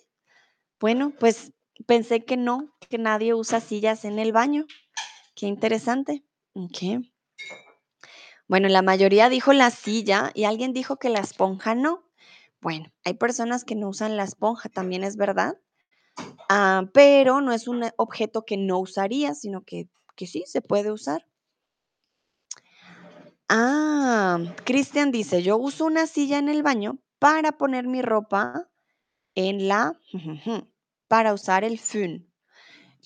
Bueno, 0.80 1.12
pues 1.18 1.52
pensé 1.86 2.24
que 2.24 2.36
no, 2.36 2.74
que 2.88 2.98
nadie 2.98 3.34
usa 3.34 3.60
sillas 3.60 4.04
en 4.04 4.18
el 4.18 4.32
baño. 4.32 4.66
Qué 5.34 5.46
interesante. 5.46 6.24
Ok. 6.54 7.04
Bueno, 8.46 8.68
la 8.68 8.82
mayoría 8.82 9.28
dijo 9.28 9.52
la 9.52 9.70
silla 9.70 10.30
y 10.34 10.44
alguien 10.44 10.72
dijo 10.72 10.98
que 10.98 11.10
la 11.10 11.20
esponja 11.20 11.74
no. 11.74 12.04
Bueno, 12.60 12.90
hay 13.04 13.14
personas 13.14 13.64
que 13.64 13.74
no 13.74 13.88
usan 13.88 14.16
la 14.16 14.24
esponja, 14.24 14.68
también 14.68 15.04
es 15.04 15.16
verdad. 15.16 15.58
Ah, 16.48 16.84
pero 16.92 17.40
no 17.40 17.52
es 17.52 17.68
un 17.68 17.84
objeto 17.96 18.44
que 18.44 18.56
no 18.56 18.78
usaría, 18.78 19.34
sino 19.34 19.62
que, 19.64 19.88
que 20.16 20.26
sí 20.26 20.44
se 20.46 20.60
puede 20.60 20.90
usar. 20.90 21.26
Ah, 23.48 24.38
Cristian 24.64 25.10
dice, 25.10 25.42
yo 25.42 25.56
uso 25.56 25.86
una 25.86 26.06
silla 26.06 26.38
en 26.38 26.48
el 26.48 26.62
baño 26.62 26.98
para 27.18 27.52
poner 27.52 27.86
mi 27.86 28.02
ropa 28.02 28.68
en 29.34 29.68
la, 29.68 29.98
para 31.08 31.32
usar 31.32 31.64
el 31.64 31.78
fun, 31.78 32.30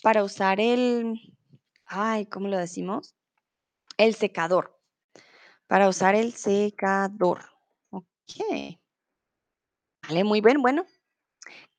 para 0.03 0.25
usar 0.25 0.61
el, 0.61 1.37
ay, 1.87 2.27
¿cómo 2.27 2.49
lo 2.49 2.59
decimos? 2.59 3.15
El 3.99 4.15
secador, 4.15 4.79
para 5.69 5.89
usar 5.89 6.15
el 6.15 6.33
secador. 6.33 7.45
Ok. 7.91 8.79
Vale, 10.09 10.25
muy 10.25 10.41
bien, 10.41 10.61
bueno. 10.61 10.87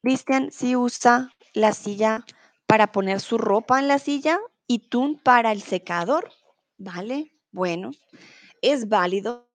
Cristian 0.03 0.51
sí 0.51 0.75
usa 0.75 1.31
la 1.53 1.71
silla 1.71 2.25
para 2.67 2.91
poner 2.91 3.21
su 3.21 3.37
ropa 3.37 3.79
en 3.79 3.87
la 3.87 3.99
silla 3.99 4.37
y 4.67 4.89
tú 4.89 5.17
para 5.23 5.53
el 5.53 5.61
secador. 5.61 6.29
Vale, 6.77 7.31
bueno, 7.51 7.91
es 8.61 8.89
válido. 8.89 9.47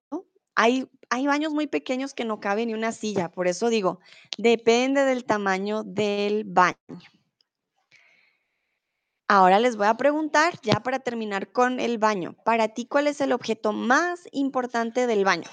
Hay, 0.55 0.89
hay 1.11 1.27
baños 1.27 1.53
muy 1.53 1.67
pequeños 1.67 2.15
que 2.15 2.25
no 2.25 2.41
cabe 2.41 2.65
ni 2.65 2.73
una 2.73 2.93
silla, 2.93 3.31
por 3.31 3.47
eso 3.47 3.69
digo, 3.69 4.01
depende 4.39 5.05
del 5.05 5.27
tamaño 5.27 5.85
del 5.85 6.45
baño. 6.45 6.77
Ahora 9.29 9.61
les 9.61 9.77
voy 9.77 9.87
a 9.87 9.99
preguntar, 9.99 10.59
ya 10.63 10.81
para 10.81 11.01
terminar 11.01 11.53
con 11.53 11.79
el 11.79 11.99
baño, 11.99 12.35
para 12.47 12.69
ti, 12.69 12.87
¿cuál 12.87 13.07
es 13.07 13.21
el 13.21 13.33
objeto 13.33 13.75
más 13.75 14.27
importante 14.33 15.07
del 15.07 15.27
baño? 15.27 15.51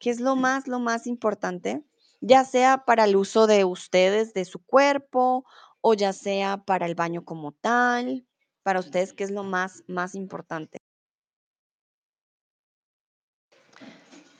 ¿Qué 0.00 0.10
es 0.10 0.18
lo 0.18 0.34
más, 0.34 0.66
lo 0.66 0.80
más 0.80 1.06
importante? 1.06 1.84
Ya 2.26 2.46
sea 2.46 2.86
para 2.86 3.04
el 3.04 3.16
uso 3.16 3.46
de 3.46 3.66
ustedes, 3.66 4.32
de 4.32 4.46
su 4.46 4.58
cuerpo, 4.64 5.44
o 5.82 5.92
ya 5.92 6.14
sea 6.14 6.56
para 6.56 6.86
el 6.86 6.94
baño 6.94 7.22
como 7.22 7.52
tal. 7.52 8.26
Para 8.62 8.80
ustedes, 8.80 9.12
¿qué 9.12 9.24
es 9.24 9.30
lo 9.30 9.44
más, 9.44 9.84
más 9.88 10.14
importante? 10.14 10.78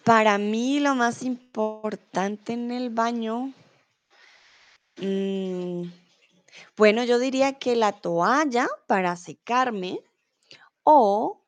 Para 0.02 0.38
mí, 0.38 0.80
lo 0.80 0.94
más 0.94 1.22
importante 1.22 2.54
en 2.54 2.70
el 2.70 2.88
baño, 2.88 3.52
mm, 4.96 5.82
bueno, 6.78 7.04
yo 7.04 7.18
diría 7.18 7.58
que 7.58 7.76
la 7.76 7.92
toalla 7.92 8.66
para 8.86 9.14
secarme 9.16 10.00
o 10.84 11.44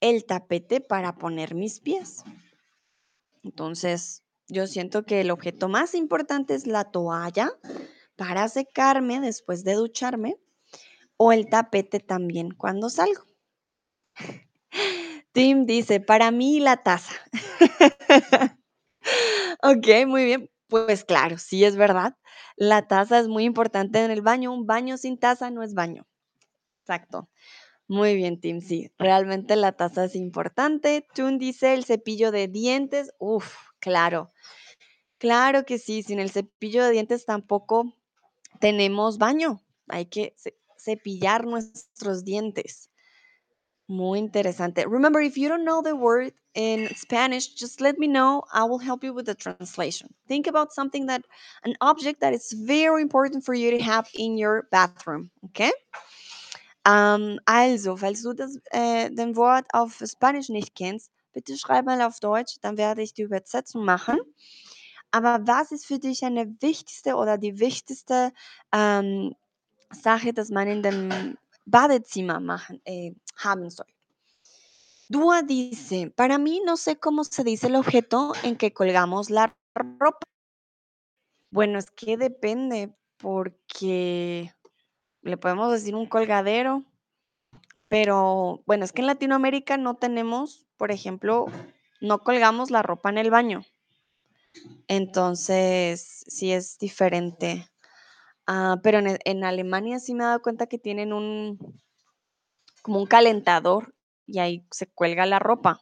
el 0.00 0.24
tapete 0.24 0.80
para 0.80 1.16
poner 1.16 1.54
mis 1.54 1.80
pies. 1.80 2.24
Entonces, 3.42 4.25
yo 4.48 4.66
siento 4.66 5.04
que 5.04 5.20
el 5.20 5.30
objeto 5.30 5.68
más 5.68 5.94
importante 5.94 6.54
es 6.54 6.66
la 6.66 6.84
toalla 6.84 7.52
para 8.16 8.48
secarme 8.48 9.20
después 9.20 9.64
de 9.64 9.74
ducharme 9.74 10.36
o 11.16 11.32
el 11.32 11.48
tapete 11.48 12.00
también 12.00 12.52
cuando 12.52 12.90
salgo. 12.90 13.24
Tim 15.32 15.66
dice, 15.66 16.00
para 16.00 16.30
mí 16.30 16.60
la 16.60 16.78
taza. 16.78 17.14
ok, 19.62 20.06
muy 20.06 20.24
bien. 20.24 20.50
Pues 20.68 21.04
claro, 21.04 21.38
sí 21.38 21.64
es 21.64 21.76
verdad. 21.76 22.16
La 22.56 22.88
taza 22.88 23.18
es 23.18 23.28
muy 23.28 23.44
importante 23.44 24.04
en 24.04 24.10
el 24.10 24.22
baño. 24.22 24.52
Un 24.52 24.66
baño 24.66 24.96
sin 24.96 25.18
taza 25.18 25.50
no 25.50 25.62
es 25.62 25.74
baño. 25.74 26.06
Exacto. 26.80 27.28
Muy 27.88 28.16
bien, 28.16 28.40
Tim. 28.40 28.60
Sí, 28.60 28.90
realmente 28.98 29.56
la 29.56 29.72
taza 29.72 30.06
es 30.06 30.16
importante. 30.16 31.06
Tun 31.14 31.38
dice 31.38 31.74
el 31.74 31.84
cepillo 31.84 32.32
de 32.32 32.48
dientes. 32.48 33.12
Uf, 33.18 33.54
claro. 33.86 34.32
Claro 35.18 35.64
que 35.64 35.78
sí. 35.78 36.02
Sin 36.02 36.18
el 36.18 36.30
cepillo 36.30 36.84
de 36.84 36.90
dientes 36.90 37.24
tampoco 37.24 37.94
tenemos 38.60 39.16
baño. 39.16 39.60
Hay 39.88 40.06
que 40.06 40.34
cepillar 40.76 41.46
nuestros 41.46 42.24
dientes. 42.24 42.90
Muy 43.86 44.18
interesante. 44.18 44.84
Remember, 44.86 45.22
if 45.22 45.36
you 45.36 45.48
don't 45.48 45.64
know 45.64 45.80
the 45.80 45.94
word 45.94 46.34
in 46.54 46.88
Spanish, 46.96 47.54
just 47.54 47.80
let 47.80 47.96
me 47.98 48.08
know. 48.08 48.42
I 48.52 48.64
will 48.64 48.80
help 48.80 49.04
you 49.04 49.14
with 49.14 49.26
the 49.26 49.34
translation. 49.36 50.12
Think 50.26 50.48
about 50.48 50.72
something 50.72 51.06
that, 51.06 51.22
an 51.62 51.76
object 51.80 52.20
that 52.20 52.34
is 52.34 52.52
very 52.52 53.00
important 53.02 53.44
for 53.44 53.54
you 53.54 53.70
to 53.70 53.78
have 53.78 54.08
in 54.14 54.36
your 54.36 54.66
bathroom. 54.72 55.30
Okay? 55.44 55.70
Um, 56.84 57.38
also, 57.46 57.96
falls 57.96 58.22
du 58.22 58.32
das, 58.34 58.58
äh, 58.72 59.08
den 59.10 59.36
Wort 59.36 59.66
auf 59.72 60.02
Spanisch 60.04 60.48
nicht 60.48 60.74
kennst, 60.74 61.12
bitte 61.36 61.58
schreib 61.58 61.84
mal 61.84 62.00
auf 62.00 62.18
Deutsch, 62.18 62.56
dann 62.62 62.78
werde 62.78 63.02
ich 63.02 63.12
die 63.12 63.22
Übersetzung 63.22 63.84
machen. 63.84 64.18
Aber 65.10 65.46
was 65.46 65.70
ist 65.70 65.84
für 65.84 65.98
dich 65.98 66.24
eine 66.24 66.46
wichtigste 66.60 67.14
oder 67.14 67.36
die 67.36 67.60
wichtigste 67.60 68.32
ähm, 68.72 69.34
Sache, 69.90 70.32
dass 70.32 70.48
man 70.48 70.66
in 70.66 70.82
dem 70.82 71.36
Badezimmer 71.66 72.40
machen, 72.40 72.80
eh, 72.86 73.12
haben 73.36 73.68
soll. 73.70 73.92
Dua 75.08 75.42
dice, 75.42 76.10
para 76.16 76.38
mí 76.38 76.62
no 76.64 76.76
sé 76.76 76.96
cómo 76.96 77.22
se 77.22 77.44
dice 77.44 77.66
el 77.66 77.76
objeto 77.76 78.32
en 78.42 78.56
que 78.56 78.72
colgamos 78.72 79.30
la 79.30 79.54
ropa. 79.74 80.26
Bueno, 81.50 81.78
es 81.78 81.90
que 81.90 82.16
depende, 82.16 82.96
porque 83.18 84.52
le 85.22 85.36
podemos 85.36 85.70
decir 85.70 85.94
un 85.94 86.06
colgadero, 86.06 86.82
pero 87.88 88.62
bueno, 88.66 88.84
es 88.84 88.92
que 88.92 89.02
en 89.02 89.06
Latinoamérica 89.06 89.76
no 89.76 89.94
tenemos, 89.94 90.66
por 90.76 90.90
ejemplo, 90.90 91.46
no 92.00 92.18
colgamos 92.20 92.70
la 92.70 92.82
ropa 92.82 93.10
en 93.10 93.18
el 93.18 93.30
baño. 93.30 93.64
Entonces, 94.88 96.24
sí 96.26 96.52
es 96.52 96.78
diferente. 96.78 97.68
Ah, 98.46 98.78
pero 98.82 98.98
en, 98.98 99.18
en 99.24 99.44
Alemania 99.44 99.98
sí 99.98 100.14
me 100.14 100.24
he 100.24 100.26
dado 100.26 100.42
cuenta 100.42 100.66
que 100.66 100.78
tienen 100.78 101.12
un, 101.12 101.58
como 102.82 103.00
un 103.00 103.06
calentador 103.06 103.94
y 104.26 104.38
ahí 104.38 104.66
se 104.70 104.86
cuelga 104.86 105.26
la 105.26 105.38
ropa. 105.38 105.80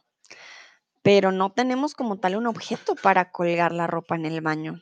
Pero 1.03 1.31
no 1.31 1.51
tenemos 1.51 1.93
como 1.93 2.17
tal 2.17 2.35
un 2.35 2.47
objeto 2.47 2.95
para 2.95 3.31
colgar 3.31 3.71
la 3.71 3.85
ropa 3.85 4.15
en 4.15 4.25
el 4.25 4.41
baño. 4.41 4.81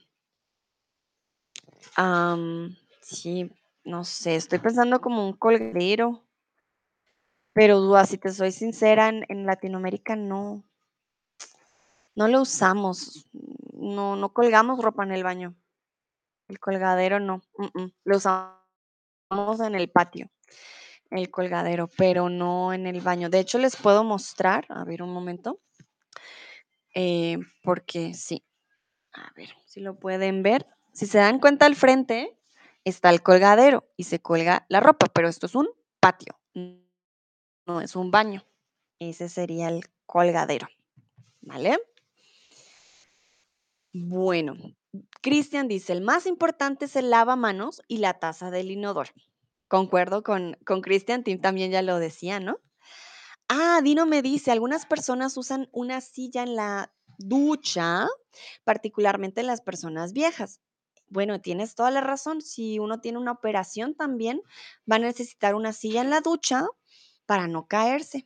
Sí, 3.01 3.51
no 3.83 4.05
sé, 4.05 4.35
estoy 4.35 4.59
pensando 4.59 5.01
como 5.01 5.27
un 5.27 5.33
colgadero, 5.33 6.23
pero 7.53 7.79
duda, 7.79 8.05
si 8.05 8.17
te 8.17 8.31
soy 8.31 8.51
sincera, 8.51 9.09
en, 9.09 9.45
Latinoamérica 9.45 10.15
no, 10.15 10.63
no 12.15 12.27
lo 12.27 12.41
usamos, 12.41 13.27
no, 13.73 14.15
no 14.15 14.33
colgamos 14.33 14.83
ropa 14.83 15.03
en 15.03 15.11
el 15.11 15.23
baño, 15.23 15.55
el 16.47 16.59
colgadero 16.59 17.19
no, 17.19 17.41
lo 18.03 18.17
usamos 18.17 19.59
en 19.59 19.75
el 19.75 19.89
patio, 19.89 20.29
el 21.11 21.29
colgadero, 21.29 21.87
pero 21.95 22.29
no 22.29 22.73
en 22.73 22.87
el 22.87 23.01
baño. 23.01 23.29
De 23.29 23.39
hecho, 23.39 23.59
les 23.59 23.75
puedo 23.75 24.03
mostrar, 24.03 24.65
a 24.69 24.83
ver 24.83 25.03
un 25.03 25.13
momento, 25.13 25.59
eh, 26.95 27.37
porque 27.63 28.15
sí, 28.15 28.43
a 29.13 29.31
ver 29.35 29.49
si 29.65 29.79
lo 29.79 29.99
pueden 29.99 30.43
ver. 30.43 30.65
Si 30.91 31.05
se 31.05 31.19
dan 31.19 31.39
cuenta 31.39 31.65
al 31.65 31.75
frente 31.75 32.35
está 32.83 33.09
el 33.09 33.23
colgadero 33.23 33.87
y 33.95 34.03
se 34.05 34.19
cuelga 34.19 34.65
la 34.69 34.79
ropa, 34.79 35.07
pero 35.13 35.27
esto 35.27 35.45
es 35.45 35.55
un 35.55 35.69
patio, 35.99 36.37
no 37.65 37.81
es 37.81 37.95
un 37.95 38.11
baño. 38.11 38.43
Ese 38.99 39.29
sería 39.29 39.69
el 39.69 39.85
colgadero, 40.05 40.67
¿vale? 41.41 41.79
Bueno, 43.93 44.55
Cristian 45.21 45.67
dice, 45.67 45.93
el 45.93 46.01
más 46.01 46.25
importante 46.25 46.85
es 46.85 46.95
el 46.95 47.09
lavamanos 47.09 47.81
y 47.87 47.97
la 47.97 48.19
taza 48.19 48.51
del 48.51 48.71
inodoro. 48.71 49.11
Concuerdo 49.67 50.23
con, 50.23 50.57
con 50.65 50.81
Cristian, 50.81 51.23
Tim 51.23 51.39
también 51.39 51.71
ya 51.71 51.81
lo 51.81 51.99
decía, 51.99 52.39
¿no? 52.39 52.59
Ah, 53.49 53.81
Dino 53.83 54.05
me 54.05 54.21
dice, 54.21 54.51
algunas 54.51 54.85
personas 54.85 55.37
usan 55.37 55.69
una 55.71 56.01
silla 56.01 56.43
en 56.43 56.55
la 56.55 56.93
ducha, 57.17 58.07
particularmente 58.63 59.43
las 59.43 59.61
personas 59.61 60.13
viejas. 60.13 60.59
Bueno, 61.07 61.41
tienes 61.41 61.75
toda 61.75 61.91
la 61.91 62.01
razón. 62.01 62.41
Si 62.41 62.79
uno 62.79 62.99
tiene 62.99 63.19
una 63.19 63.31
operación 63.31 63.93
también, 63.93 64.41
va 64.91 64.95
a 64.95 64.99
necesitar 64.99 65.53
una 65.53 65.73
silla 65.73 66.01
en 66.01 66.09
la 66.09 66.21
ducha 66.21 66.65
para 67.25 67.47
no 67.47 67.67
caerse. 67.67 68.25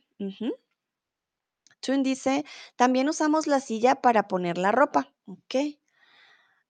Chun 1.82 2.02
dice, 2.02 2.44
también 2.76 3.08
usamos 3.08 3.46
la 3.46 3.60
silla 3.60 3.96
para 4.00 4.28
poner 4.28 4.58
la 4.58 4.72
ropa. 4.72 5.12
Ok. 5.26 5.54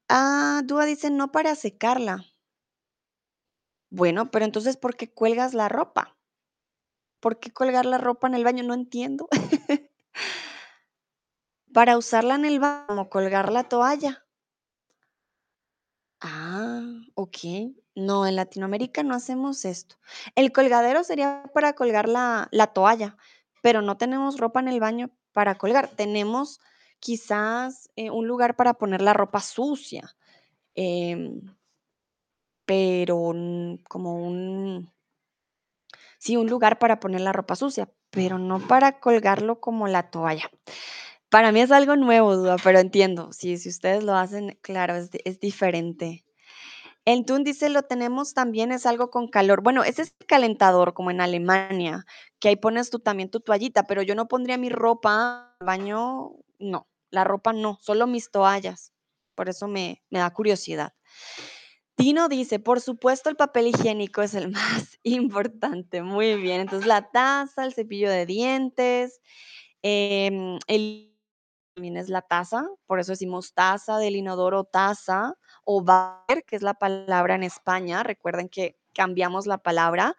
Ah, 0.09 0.63
Dúa 0.65 0.85
dice, 0.85 1.11
no 1.11 1.33
para 1.33 1.55
secarla. 1.55 2.25
Bueno, 3.91 4.31
pero 4.31 4.45
entonces, 4.45 4.77
¿por 4.77 4.97
qué 4.97 5.11
cuelgas 5.11 5.55
la 5.55 5.69
ropa? 5.69 6.17
¿Por 7.21 7.41
qué 7.41 7.51
colgar 7.53 7.85
la 7.87 7.99
ropa 7.99 8.29
en 8.29 8.35
el 8.35 8.45
baño? 8.45 8.63
No 8.65 8.75
entiendo. 8.75 9.29
Para 11.73 11.97
usarla 11.99 12.35
en 12.35 12.45
el 12.45 12.61
baño, 12.61 12.87
como 12.87 13.09
colgar 13.09 13.51
la 13.51 13.65
toalla. 13.65 14.28
Ah, 16.21 16.83
ok. 17.15 17.39
No, 17.95 18.27
en 18.27 18.37
Latinoamérica 18.37 19.03
no 19.03 19.15
hacemos 19.15 19.65
esto. 19.65 19.97
El 20.35 20.53
colgadero 20.53 21.05
sería 21.05 21.45
para 21.55 21.75
colgar 21.75 22.09
la, 22.09 22.49
la 22.51 22.69
toalla, 22.69 23.17
pero 23.63 23.83
no 23.83 23.97
tenemos 23.97 24.39
ropa 24.39 24.61
en 24.61 24.69
el 24.69 24.81
baño 24.81 25.11
para 25.33 25.57
colgar. 25.57 25.89
Tenemos 25.89 26.61
quizás 27.01 27.91
eh, 27.97 28.11
un 28.11 28.27
lugar 28.27 28.57
para 28.57 28.75
poner 28.75 29.03
la 29.03 29.13
ropa 29.13 29.41
sucia, 29.41 30.17
em, 30.75 31.41
pero 32.65 33.33
como 33.89 34.15
un, 34.17 34.93
sí, 36.19 36.37
un 36.37 36.49
lugar 36.49 36.79
para 36.79 37.01
poner 37.01 37.21
la 37.21 37.33
ropa 37.33 37.57
sucia, 37.57 37.89
pero 38.11 38.39
no 38.39 38.59
para 38.67 39.01
colgarlo 39.01 39.61
como 39.61 39.89
la 39.89 40.11
toalla. 40.11 40.51
Para 41.31 41.53
mí 41.53 41.61
es 41.61 41.71
algo 41.71 41.97
nuevo, 41.97 42.37
Duda, 42.37 42.57
pero 42.63 42.79
entiendo. 42.79 43.33
Sí, 43.33 43.59
si 43.59 43.69
ustedes 43.69 44.03
lo 44.03 44.15
hacen, 44.15 44.59
claro, 44.63 44.97
es, 44.97 45.11
di- 45.11 45.21
es 45.25 45.41
diferente. 45.41 46.25
El 47.05 47.25
Tun 47.25 47.45
dice, 47.45 47.69
lo 47.71 47.83
tenemos 47.85 48.35
también, 48.35 48.73
es 48.73 48.87
algo 48.87 49.11
con 49.11 49.29
calor. 49.29 49.63
Bueno, 49.63 49.85
ese 49.85 50.03
es 50.03 50.15
el 50.21 50.27
calentador, 50.27 50.95
como 50.95 51.11
en 51.11 51.21
Alemania, 51.21 52.05
que 52.41 52.49
ahí 52.49 52.57
pones 52.57 52.91
tú 52.91 52.99
también 53.01 53.31
tu 53.31 53.41
toallita, 53.41 53.85
pero 53.85 54.03
yo 54.03 54.15
no 54.15 54.29
pondría 54.29 54.59
mi 54.59 54.69
ropa 54.71 55.55
al 55.61 55.67
baño, 55.67 56.33
no, 56.59 56.89
la 57.11 57.25
ropa 57.25 57.53
no, 57.53 57.79
solo 57.81 58.07
mis 58.07 58.31
toallas. 58.31 58.93
Por 59.35 59.49
eso 59.49 59.69
me, 59.69 60.03
me 60.11 60.19
da 60.21 60.31
curiosidad. 60.33 60.95
Tino 61.97 62.29
dice, 62.29 62.61
por 62.61 62.81
supuesto 62.81 63.29
el 63.29 63.37
papel 63.37 63.67
higiénico 63.69 64.23
es 64.23 64.35
el 64.35 64.51
más 64.53 64.99
importante. 65.03 66.03
Muy 66.03 66.37
bien, 66.41 66.61
entonces 66.61 66.87
la 66.87 67.11
taza, 67.11 67.65
el 67.65 67.75
cepillo 67.75 68.11
de 68.11 68.25
dientes, 68.27 69.21
em, 69.83 70.59
el 70.69 71.08
también 71.79 71.97
es 71.97 72.09
la 72.09 72.23
taza, 72.23 72.67
por 72.87 72.99
eso 72.99 73.13
decimos 73.13 73.55
taza 73.55 73.99
del 73.99 74.17
inodoro, 74.17 74.65
taza 74.65 75.37
o 75.63 75.81
bar, 75.81 76.43
que 76.45 76.57
es 76.57 76.63
la 76.63 76.75
palabra 76.75 77.37
en 77.37 77.45
España. 77.45 78.03
Recuerden 78.03 78.49
que 78.49 78.77
cambiamos 78.95 79.47
la 79.47 79.59
palabra. 79.59 80.17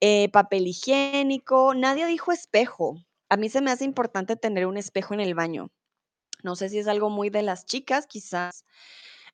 Eh, 0.00 0.30
papel 0.30 0.66
higiénico, 0.66 1.74
nadie 1.74 2.06
dijo 2.06 2.32
espejo. 2.32 2.96
A 3.28 3.36
mí 3.36 3.50
se 3.50 3.60
me 3.60 3.70
hace 3.70 3.84
importante 3.84 4.36
tener 4.36 4.64
un 4.66 4.78
espejo 4.78 5.12
en 5.12 5.20
el 5.20 5.34
baño. 5.34 5.70
No 6.42 6.56
sé 6.56 6.70
si 6.70 6.78
es 6.78 6.88
algo 6.88 7.10
muy 7.10 7.28
de 7.28 7.42
las 7.42 7.66
chicas, 7.66 8.06
quizás. 8.06 8.64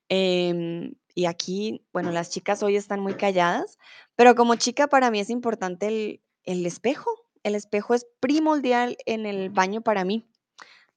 em, 0.09 0.95
y 1.15 1.25
aquí, 1.27 1.85
bueno, 1.93 2.11
las 2.11 2.29
chicas 2.29 2.61
hoy 2.61 2.75
están 2.75 2.99
muy 2.99 3.15
calladas, 3.15 3.77
pero 4.15 4.35
como 4.35 4.55
chica 4.55 4.87
para 4.87 5.11
mí 5.11 5.21
es 5.21 5.29
importante 5.29 5.87
el, 5.87 6.21
el 6.43 6.65
espejo. 6.65 7.09
El 7.43 7.55
espejo 7.55 7.93
es 7.93 8.05
primordial 8.19 8.97
en 9.05 9.25
el 9.25 9.49
baño 9.49 9.81
para 9.81 10.03
mí. 10.03 10.27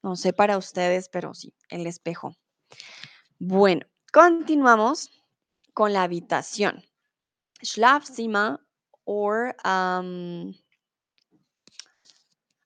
No 0.03 0.15
sé 0.15 0.33
para 0.33 0.57
ustedes, 0.57 1.09
pero 1.09 1.33
sí, 1.33 1.53
el 1.69 1.87
espejo. 1.87 2.33
Bueno, 3.39 3.85
continuamos 4.11 5.09
con 5.73 5.93
la 5.93 6.03
habitación. 6.03 6.83
Schlafzimmer 7.63 8.59
or 9.05 9.55
um, 9.65 10.53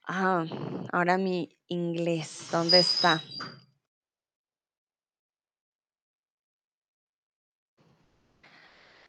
ah, 0.07 0.45
ahora 0.91 1.17
mi 1.17 1.57
inglés, 1.67 2.47
¿dónde 2.51 2.79
está? 2.79 3.21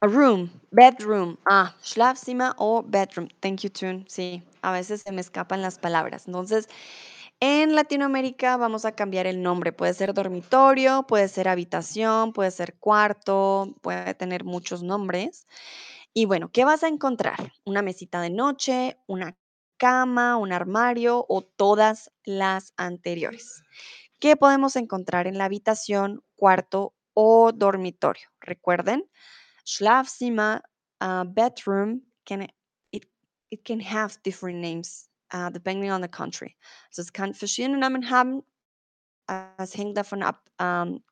A 0.01 0.07
room, 0.09 0.51
bedroom. 0.73 1.37
Ah, 1.47 1.73
Schlafzimmer 1.81 2.55
o 2.59 2.83
bedroom. 2.83 3.29
Thank 3.41 3.61
you, 3.61 3.71
Tune. 3.71 4.05
Sí, 4.09 4.43
a 4.63 4.73
veces 4.73 5.03
se 5.03 5.13
me 5.13 5.21
escapan 5.21 5.63
las 5.63 5.79
palabras. 5.79 6.27
Entonces, 6.27 6.69
en 7.45 7.75
Latinoamérica 7.75 8.57
vamos 8.57 8.85
a 8.85 8.93
cambiar 8.93 9.27
el 9.27 9.43
nombre. 9.43 9.73
Puede 9.73 9.95
ser 9.95 10.15
dormitorio, 10.15 11.09
puede 11.09 11.27
ser 11.27 11.49
habitación, 11.49 12.33
puede 12.33 12.53
ser 12.53 12.79
cuarto, 12.79 13.75
puede 13.81 14.15
tener 14.15 14.45
muchos 14.45 14.85
nombres. 14.85 15.49
Y 16.15 16.27
bueno, 16.27 16.53
¿qué 16.53 16.65
vas 16.65 16.85
a 16.85 16.89
encontrar? 16.89 17.53
Una 17.65 17.83
mesita 17.83 18.21
de 18.21 18.31
noche, 18.31 18.97
una 19.09 19.37
cama, 19.77 20.37
un 20.37 20.53
armario 20.53 21.27
o 21.29 21.43
todas 21.43 22.13
las 22.23 22.75
anteriores. 22.77 23.65
¿Qué 24.21 24.37
podemos 24.37 24.77
encontrar 24.77 25.27
en 25.27 25.37
la 25.37 25.47
habitación, 25.47 26.23
cuarto 26.37 26.95
o 27.13 27.51
dormitorio? 27.51 28.29
Recuerden, 28.39 29.11
Schlafzimmer, 29.67 30.63
uh, 31.01 31.25
bedroom, 31.27 32.03
can 32.25 32.43
it, 32.43 32.53
it 33.51 33.65
can 33.65 33.81
have 33.81 34.15
different 34.23 34.61
names 34.61 35.09
uh, 35.33 35.51
depending 35.51 35.91
on 35.91 36.03
the 36.03 36.09
country. 36.09 36.57
Also 36.89 37.03
es 37.03 37.13
kann 37.13 37.35
verschiedene 37.35 37.79
Namen 37.79 38.11
haben. 38.11 38.43
Es 39.59 39.77
hängt 39.77 39.97
davon 39.97 40.23
ab, 40.23 40.43
ähm, 40.59 41.03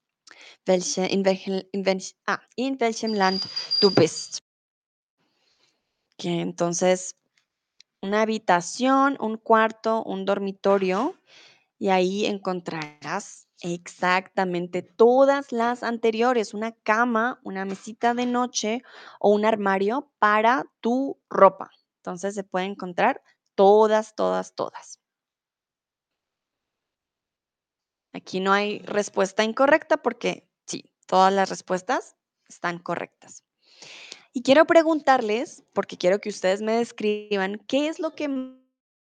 welche, 0.66 1.06
in, 1.06 1.24
welchem, 1.24 1.62
in, 1.72 1.87
welch, 1.87 2.14
ah, 2.26 2.38
in 2.56 2.78
welchem 2.80 3.14
Land 3.14 3.46
du 3.80 3.90
bist. 3.90 4.38
Que 6.18 6.40
entonces 6.40 7.16
una 8.02 8.22
habitación, 8.22 9.16
un 9.21 9.37
cuarto, 9.37 10.02
un 10.02 10.25
dormitorio, 10.25 11.14
y 11.79 11.88
ahí 11.88 12.27
encontrarás 12.27 13.48
exactamente 13.62 14.83
todas 14.83 15.50
las 15.50 15.83
anteriores, 15.83 16.54
una 16.54 16.73
cama, 16.73 17.40
una 17.42 17.64
mesita 17.64 18.14
de 18.14 18.27
noche 18.27 18.83
o 19.18 19.31
un 19.31 19.44
armario 19.44 20.10
para 20.18 20.66
tu 20.81 21.18
ropa. 21.31 21.71
Entonces 21.96 22.35
se 22.35 22.44
puede 22.44 22.66
encontrar 22.66 23.23
todas, 23.55 24.15
todas, 24.15 24.55
todas. 24.55 25.01
Aquí 28.13 28.40
no 28.40 28.53
hay 28.53 28.81
respuesta 28.81 29.44
incorrecta 29.44 29.98
porque 29.98 30.48
sí, 30.67 30.92
todas 31.07 31.33
las 31.33 31.48
respuestas 31.48 32.17
están 32.48 32.79
correctas. 32.79 33.44
Y 34.33 34.42
quiero 34.42 34.65
preguntarles, 34.65 35.65
porque 35.73 35.96
quiero 35.96 36.21
que 36.21 36.29
ustedes 36.29 36.63
me 36.63 36.73
describan, 36.73 37.59
¿qué 37.67 37.88
es 37.88 37.98
lo 37.98 38.15
que 38.15 38.29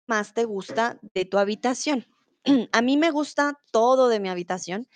más 0.07 0.33
te 0.33 0.45
gusta 0.45 0.99
de 1.13 1.25
tu 1.25 1.37
habitación? 1.37 2.07
A 2.71 2.81
mí 2.81 2.97
me 2.97 3.11
gusta 3.11 3.59
todo 3.71 4.09
de 4.09 4.19
mi 4.19 4.29
habitación, 4.29 4.87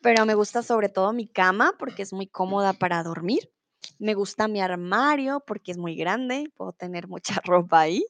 pero 0.00 0.26
me 0.26 0.34
gusta 0.34 0.62
sobre 0.62 0.88
todo 0.88 1.12
mi 1.12 1.28
cama 1.28 1.74
porque 1.78 2.02
es 2.02 2.12
muy 2.12 2.26
cómoda 2.26 2.72
para 2.72 3.02
dormir. 3.02 3.52
Me 3.98 4.14
gusta 4.14 4.48
mi 4.48 4.60
armario 4.60 5.42
porque 5.46 5.70
es 5.72 5.78
muy 5.78 5.94
grande, 5.94 6.52
puedo 6.56 6.72
tener 6.72 7.06
mucha 7.08 7.40
ropa 7.44 7.80
ahí. 7.80 8.04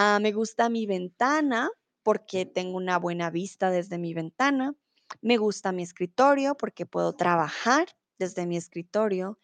Ah, 0.00 0.20
me 0.20 0.30
gusta 0.30 0.68
mi 0.68 0.86
ventana 0.86 1.72
porque 2.04 2.46
tengo 2.46 2.76
una 2.76 3.00
buena 3.00 3.30
vista 3.30 3.68
desde 3.68 3.98
mi 3.98 4.14
ventana. 4.14 4.76
Me 5.22 5.38
gusta 5.38 5.72
mi 5.72 5.82
escritorio 5.82 6.54
porque 6.54 6.86
puedo 6.86 7.14
trabajar 7.14 7.88
desde 8.16 8.46
mi 8.46 8.56
escritorio. 8.56 9.40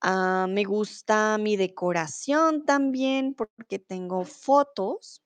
Ah, 0.00 0.48
me 0.50 0.64
gusta 0.64 1.38
mi 1.38 1.56
decoración 1.56 2.64
también 2.64 3.34
porque 3.34 3.78
tengo 3.78 4.24
fotos 4.24 5.22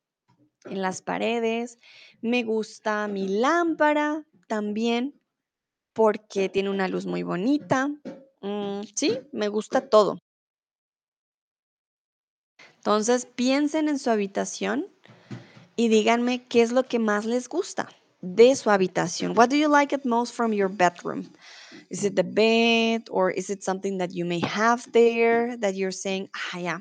en 0.66 0.82
las 0.82 1.00
paredes. 1.00 1.78
Me 2.20 2.42
gusta 2.42 3.08
mi 3.08 3.28
lámpara 3.28 4.26
también 4.48 5.18
porque 5.94 6.50
tiene 6.50 6.68
una 6.68 6.88
luz 6.88 7.06
muy 7.06 7.22
bonita. 7.22 7.88
Mm, 8.42 8.82
sí, 8.94 9.18
me 9.32 9.48
gusta 9.48 9.88
todo. 9.88 10.18
Entonces, 12.84 13.26
piensen 13.26 13.88
en 13.88 13.96
su 13.96 14.10
habitación 14.10 14.88
y 15.76 15.86
díganme 15.86 16.48
qué 16.48 16.62
es 16.62 16.72
lo 16.72 16.82
que 16.82 16.98
más 16.98 17.24
les 17.24 17.48
gusta 17.48 17.88
de 18.22 18.56
su 18.56 18.70
habitación. 18.70 19.36
What 19.36 19.50
do 19.50 19.56
you 19.56 19.68
like 19.68 19.94
it 19.94 20.04
most 20.04 20.34
from 20.34 20.52
your 20.52 20.68
bedroom? 20.68 21.30
Is 21.90 22.02
it 22.02 22.16
the 22.16 22.24
bed 22.24 23.02
or 23.08 23.30
is 23.30 23.50
it 23.50 23.62
something 23.62 23.98
that 23.98 24.10
you 24.12 24.24
may 24.24 24.40
have 24.40 24.84
there 24.90 25.56
that 25.58 25.76
you're 25.76 25.92
saying, 25.92 26.28
ah, 26.34 26.58
yeah, 26.58 26.78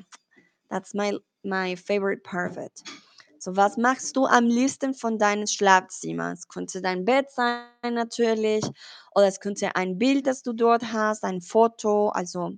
that's 0.68 0.92
my, 0.92 1.12
my 1.44 1.76
favorite 1.76 2.24
part 2.24 2.50
of 2.50 2.58
it. 2.58 2.82
So, 3.38 3.52
was 3.52 3.76
machst 3.76 4.16
du 4.16 4.26
am 4.26 4.48
liebsten 4.48 4.94
von 4.94 5.18
deinem 5.18 5.46
Schlafzimmer? 5.46 6.32
Es 6.32 6.48
könnte 6.48 6.82
dein 6.82 7.04
Bett 7.04 7.30
sein 7.30 7.94
natürlich 7.94 8.64
oder 9.14 9.28
es 9.28 9.38
könnte 9.38 9.76
ein 9.76 9.98
Bild, 9.98 10.26
das 10.26 10.42
du 10.42 10.52
dort 10.52 10.92
hast, 10.92 11.22
ein 11.22 11.40
Foto. 11.40 12.08
Also, 12.08 12.54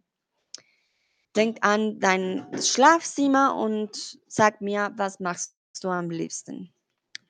denk 1.35 1.59
an 1.63 1.99
dein 2.01 2.47
Schlafzimmer 2.61 3.55
und 3.57 4.19
sag 4.29 4.61
mir, 4.61 4.93
was 4.97 5.21
machst 5.21 5.55
du 5.83 5.91
am 5.91 6.11
liebsten. 6.11 6.73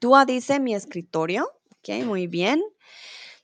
Tú 0.01 0.15
dice 0.27 0.61
mi 0.61 0.75
escritorio. 0.75 1.49
Ok, 1.79 2.05
muy 2.05 2.27
bien. 2.27 2.63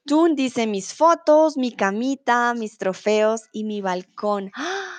Tú 0.07 0.29
dice 0.35 0.67
mis 0.67 0.93
fotos, 0.93 1.57
mi 1.57 1.73
camita, 1.73 2.55
mis 2.55 2.79
trofeos 2.79 3.43
y 3.53 3.65
mi 3.65 3.81
balcón. 3.81 4.51
¡Ah! 4.55 4.91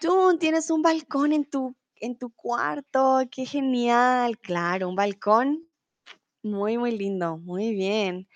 Tú 0.00 0.36
tienes 0.38 0.70
un 0.70 0.82
balcón 0.82 1.32
en 1.32 1.44
tu, 1.44 1.74
en 1.96 2.18
tu 2.18 2.30
cuarto. 2.30 3.20
Qué 3.30 3.44
genial. 3.44 4.38
Claro, 4.38 4.88
un 4.88 4.96
balcón. 4.96 5.67
Muy, 6.42 6.78
muy 6.78 6.96
lindo. 6.96 7.38
Muy 7.38 7.74
bien. 7.74 8.28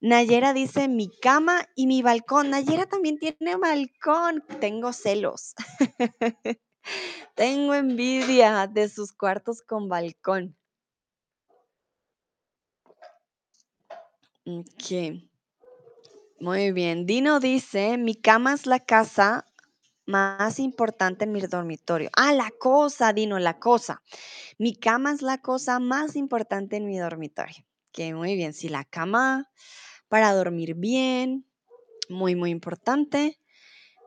Nayera 0.00 0.52
dice 0.52 0.88
mi 0.88 1.10
cama 1.20 1.66
y 1.74 1.86
mi 1.86 2.02
balcón. 2.02 2.50
Nayera 2.50 2.86
también 2.86 3.18
tiene 3.18 3.56
balcón. 3.56 4.44
Tengo 4.60 4.92
celos. 4.92 5.54
Tengo 7.34 7.74
envidia 7.74 8.66
de 8.66 8.88
sus 8.88 9.12
cuartos 9.12 9.62
con 9.62 9.88
balcón. 9.88 10.56
Ok. 14.46 15.22
Muy 16.40 16.72
bien. 16.72 17.06
Dino 17.06 17.40
dice, 17.40 17.96
mi 17.96 18.14
cama 18.14 18.52
es 18.52 18.66
la 18.66 18.80
casa 18.80 19.46
más 20.06 20.58
importante 20.58 21.24
en 21.24 21.32
mi 21.32 21.40
dormitorio. 21.40 22.10
Ah, 22.16 22.32
la 22.32 22.50
cosa, 22.58 23.12
Dino, 23.12 23.38
la 23.38 23.58
cosa. 23.58 24.02
Mi 24.58 24.74
cama 24.74 25.12
es 25.12 25.22
la 25.22 25.38
cosa 25.38 25.78
más 25.78 26.16
importante 26.16 26.76
en 26.76 26.86
mi 26.86 26.98
dormitorio. 26.98 27.64
Que 27.92 28.14
muy 28.14 28.34
bien. 28.34 28.52
Sí, 28.52 28.68
la 28.68 28.84
cama 28.84 29.50
para 30.08 30.32
dormir 30.32 30.74
bien, 30.74 31.46
muy, 32.08 32.34
muy 32.34 32.50
importante. 32.50 33.40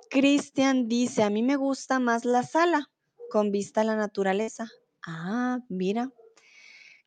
Cristian 0.09 0.87
dice, 0.87 1.23
a 1.23 1.29
mí 1.29 1.43
me 1.43 1.55
gusta 1.55 1.99
más 1.99 2.23
la 2.25 2.43
sala 2.43 2.89
con 3.29 3.51
vista 3.51 3.81
a 3.81 3.83
la 3.83 3.95
naturaleza. 3.95 4.71
Ah, 5.05 5.59
mira. 5.69 6.11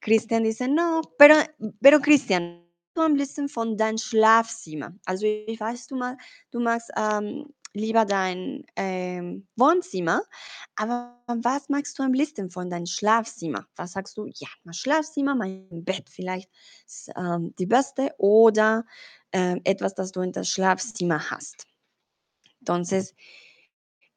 Cristian 0.01 0.43
dice, 0.43 0.69
no, 0.69 1.03
pero, 1.19 1.37
pero 1.81 2.01
Cristian, 2.01 2.67
du 2.95 3.03
am 3.03 3.15
liebsten 3.15 3.49
von 3.49 3.77
dein 3.77 3.99
Schlafzimmer. 3.99 4.93
Also 5.05 5.27
ich 5.27 5.61
weiß, 5.61 5.87
du, 5.89 5.97
mag, 5.97 6.19
du 6.51 6.61
magst 6.61 6.91
ähm, 6.97 7.47
lieber 7.73 8.05
dein 8.05 8.65
ähm, 8.77 9.47
Wohnzimmer, 9.57 10.23
aber 10.77 11.23
was 11.27 11.69
magst 11.69 11.99
du 11.99 12.03
am 12.03 12.13
liebsten 12.13 12.51
von 12.51 12.71
deinem 12.71 12.87
Schlafzimmer? 12.87 13.67
Was 13.77 13.93
sagst 13.93 14.17
du? 14.17 14.27
Ja, 14.35 14.49
mein 14.65 14.75
Schlafzimmer, 14.75 15.35
mein 15.35 15.69
Bett 15.71 16.09
vielleicht 16.09 16.51
ist 16.87 17.11
ähm, 17.17 17.55
die 17.59 17.67
beste 17.67 18.15
oder 18.19 18.85
ähm, 19.33 19.61
etwas, 19.65 19.95
das 19.95 20.13
du 20.13 20.21
in 20.23 20.33
das 20.33 20.49
Schlafzimmer 20.49 21.31
hast. 21.31 21.67
Entonces, 22.61 23.15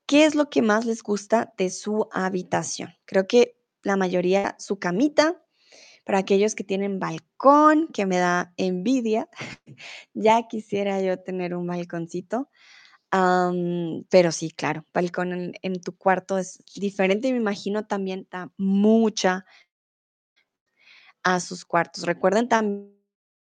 ¿qué 0.07 0.25
es 0.25 0.35
lo 0.35 0.49
que 0.49 0.61
más 0.61 0.85
les 0.85 1.03
gusta 1.03 1.53
de 1.57 1.69
su 1.69 2.07
habitación? 2.11 2.93
Creo 3.05 3.27
que 3.27 3.55
la 3.83 3.97
mayoría, 3.97 4.55
su 4.59 4.79
camita, 4.79 5.39
para 6.03 6.19
aquellos 6.19 6.55
que 6.55 6.63
tienen 6.63 6.99
balcón, 6.99 7.87
que 7.93 8.05
me 8.05 8.17
da 8.17 8.53
envidia, 8.57 9.29
ya 10.13 10.47
quisiera 10.47 11.01
yo 11.01 11.19
tener 11.19 11.55
un 11.55 11.67
balconcito. 11.67 12.49
Pero 13.13 14.31
sí, 14.31 14.49
claro, 14.49 14.85
balcón 14.91 15.33
en, 15.33 15.53
en 15.61 15.79
tu 15.81 15.95
cuarto 15.95 16.39
es 16.39 16.63
diferente 16.75 17.27
y 17.27 17.31
me 17.31 17.37
imagino 17.37 17.85
también 17.85 18.27
da 18.31 18.51
mucha 18.57 19.45
a 21.23 21.39
sus 21.39 21.63
cuartos. 21.63 22.05
Recuerden 22.05 22.49
también 22.49 22.91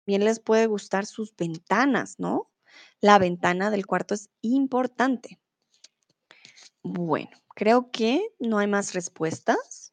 les 0.07 0.41
puede 0.41 0.67
gustar 0.67 1.05
sus 1.05 1.37
ventanas, 1.37 2.19
¿no? 2.19 2.51
La 3.03 3.19
ventana 3.19 3.71
del 3.71 3.87
cuarto 3.87 4.15
es 4.15 4.31
importante. 4.41 5.39
Bueno, 6.83 7.31
creo 7.55 7.91
que 7.91 8.35
no 8.39 8.59
hay 8.59 8.67
más 8.67 8.95
respuestas. 8.95 9.93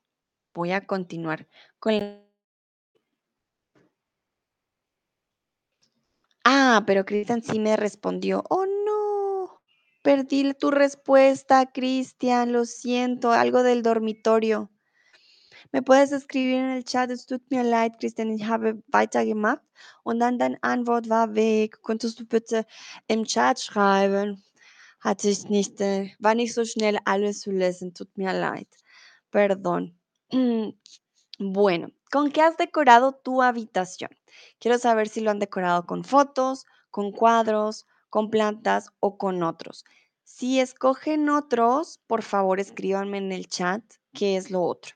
Voy 0.53 0.71
a 0.71 0.85
continuar 0.85 1.47
con 1.79 1.93
Ah, 6.45 6.83
pero 6.87 7.05
Cristian 7.05 7.43
sí 7.43 7.59
me 7.59 7.75
respondió. 7.75 8.41
Oh, 8.49 8.65
no. 8.65 8.76
Perdí 10.07 10.53
tu 10.53 10.71
respuesta, 10.71 11.65
Cristian. 11.65 12.53
Lo 12.53 12.63
siento. 12.63 13.33
Algo 13.33 13.61
del 13.61 13.83
dormitorio. 13.83 14.71
Me 15.73 15.81
puedes 15.81 16.13
escribir 16.13 16.59
en 16.59 16.69
el 16.69 16.85
chat. 16.85 17.11
Es 17.11 17.25
tut 17.25 17.41
mir 17.49 17.65
leid, 17.65 17.97
Christian. 17.99 18.31
Ich 18.31 18.45
habe 18.45 18.81
weitergemacht. 18.87 19.61
Und 20.03 20.19
dann 20.19 20.39
deine 20.39 20.57
Antwort 20.61 21.09
war 21.09 21.35
weg. 21.35 21.81
Könntest 21.83 22.21
du 22.21 22.25
bitte 22.25 22.65
im 23.09 23.25
Chat 23.25 23.59
schreiben? 23.59 24.41
Hatte 25.01 25.27
ich 25.27 25.49
nicht, 25.49 25.81
äh, 25.81 26.13
war 26.19 26.35
nicht 26.35 26.53
so 26.53 26.63
schnell 26.63 26.99
alles 27.03 27.41
zu 27.41 27.51
lesen. 27.51 27.93
Tut 27.93 28.17
mir 28.17 28.31
leid. 28.31 28.69
Perdón. 29.29 29.93
Bueno, 31.39 31.91
¿con 32.09 32.31
qué 32.31 32.41
has 32.41 32.57
decorado 32.57 33.11
tu 33.11 33.43
habitación? 33.43 34.09
Quiero 34.59 34.79
saber 34.79 35.07
si 35.07 35.19
lo 35.19 35.29
han 35.29 35.37
decorado 35.37 35.85
con 35.85 36.03
fotos, 36.03 36.65
con 36.89 37.11
cuadros, 37.11 37.85
con 38.09 38.29
plantas 38.29 38.89
o 38.99 39.17
con 39.17 39.43
otros. 39.43 39.83
Si 40.23 40.59
escogen 40.59 41.29
otros, 41.29 41.99
por 42.07 42.21
favor 42.21 42.59
escríbanme 42.59 43.17
en 43.17 43.31
el 43.31 43.47
chat 43.47 43.81
qué 44.13 44.37
es 44.37 44.51
lo 44.51 44.63
otro. 44.63 44.95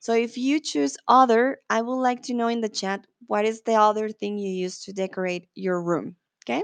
So 0.00 0.14
if 0.14 0.36
you 0.36 0.60
choose 0.60 0.96
other, 1.08 1.60
I 1.68 1.82
would 1.82 2.00
like 2.00 2.22
to 2.28 2.32
know 2.32 2.48
in 2.48 2.60
the 2.60 2.68
chat 2.68 3.06
what 3.26 3.44
is 3.44 3.62
the 3.62 3.74
other 3.74 4.10
thing 4.10 4.38
you 4.38 4.50
use 4.50 4.84
to 4.84 4.92
decorate 4.92 5.48
your 5.54 5.82
room. 5.82 6.16
Okay? 6.44 6.62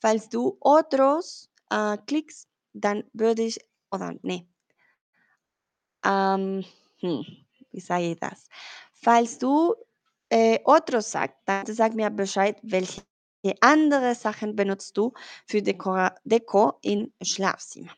Falls 0.00 0.28
du 0.28 0.56
otros 0.62 1.48
uh, 1.70 1.96
klickst, 2.06 2.48
dann 2.74 3.04
würde 3.12 3.42
ich, 3.42 3.58
oder 3.90 4.14
nee. 4.22 4.46
Um, 6.04 6.64
hm, 7.00 7.24
ich 7.70 7.86
das? 7.86 8.48
Falls 8.94 9.38
du 9.38 9.74
äh, 10.30 10.58
otros 10.64 11.10
sagst, 11.10 11.36
dann 11.44 11.66
sag 11.66 11.94
mir 11.94 12.10
Bescheid, 12.10 12.58
welche 12.62 13.02
andere 13.60 14.14
Sachen 14.14 14.56
benutzt 14.56 14.96
du 14.96 15.12
für 15.46 15.62
Decora 15.62 16.14
Deko 16.24 16.78
in 16.82 17.12
Schlafzimmer. 17.22 17.96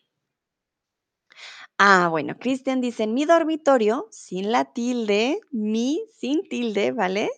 Ah, 1.79 2.09
bueno, 2.09 2.39
Cristian 2.39 2.81
dice, 2.81 3.03
en 3.03 3.15
mi 3.15 3.25
dormitorio, 3.25 4.07
sin 4.11 4.53
la 4.53 4.65
tilde, 4.65 5.41
mi 5.51 6.05
sin 6.17 6.49
tilde, 6.49 6.93
¿vale? 6.93 7.31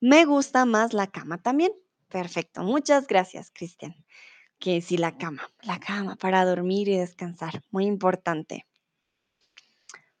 Me 0.00 0.24
gusta 0.24 0.64
más 0.64 0.92
la 0.92 1.06
cama 1.08 1.38
también. 1.38 1.72
Perfecto, 2.08 2.62
muchas 2.62 3.06
gracias, 3.06 3.50
Cristian. 3.50 3.94
Que 4.58 4.80
sí, 4.80 4.96
la 4.96 5.18
cama, 5.18 5.50
la 5.62 5.78
cama 5.78 6.16
para 6.16 6.44
dormir 6.44 6.88
y 6.88 6.96
descansar, 6.96 7.62
muy 7.70 7.84
importante. 7.84 8.66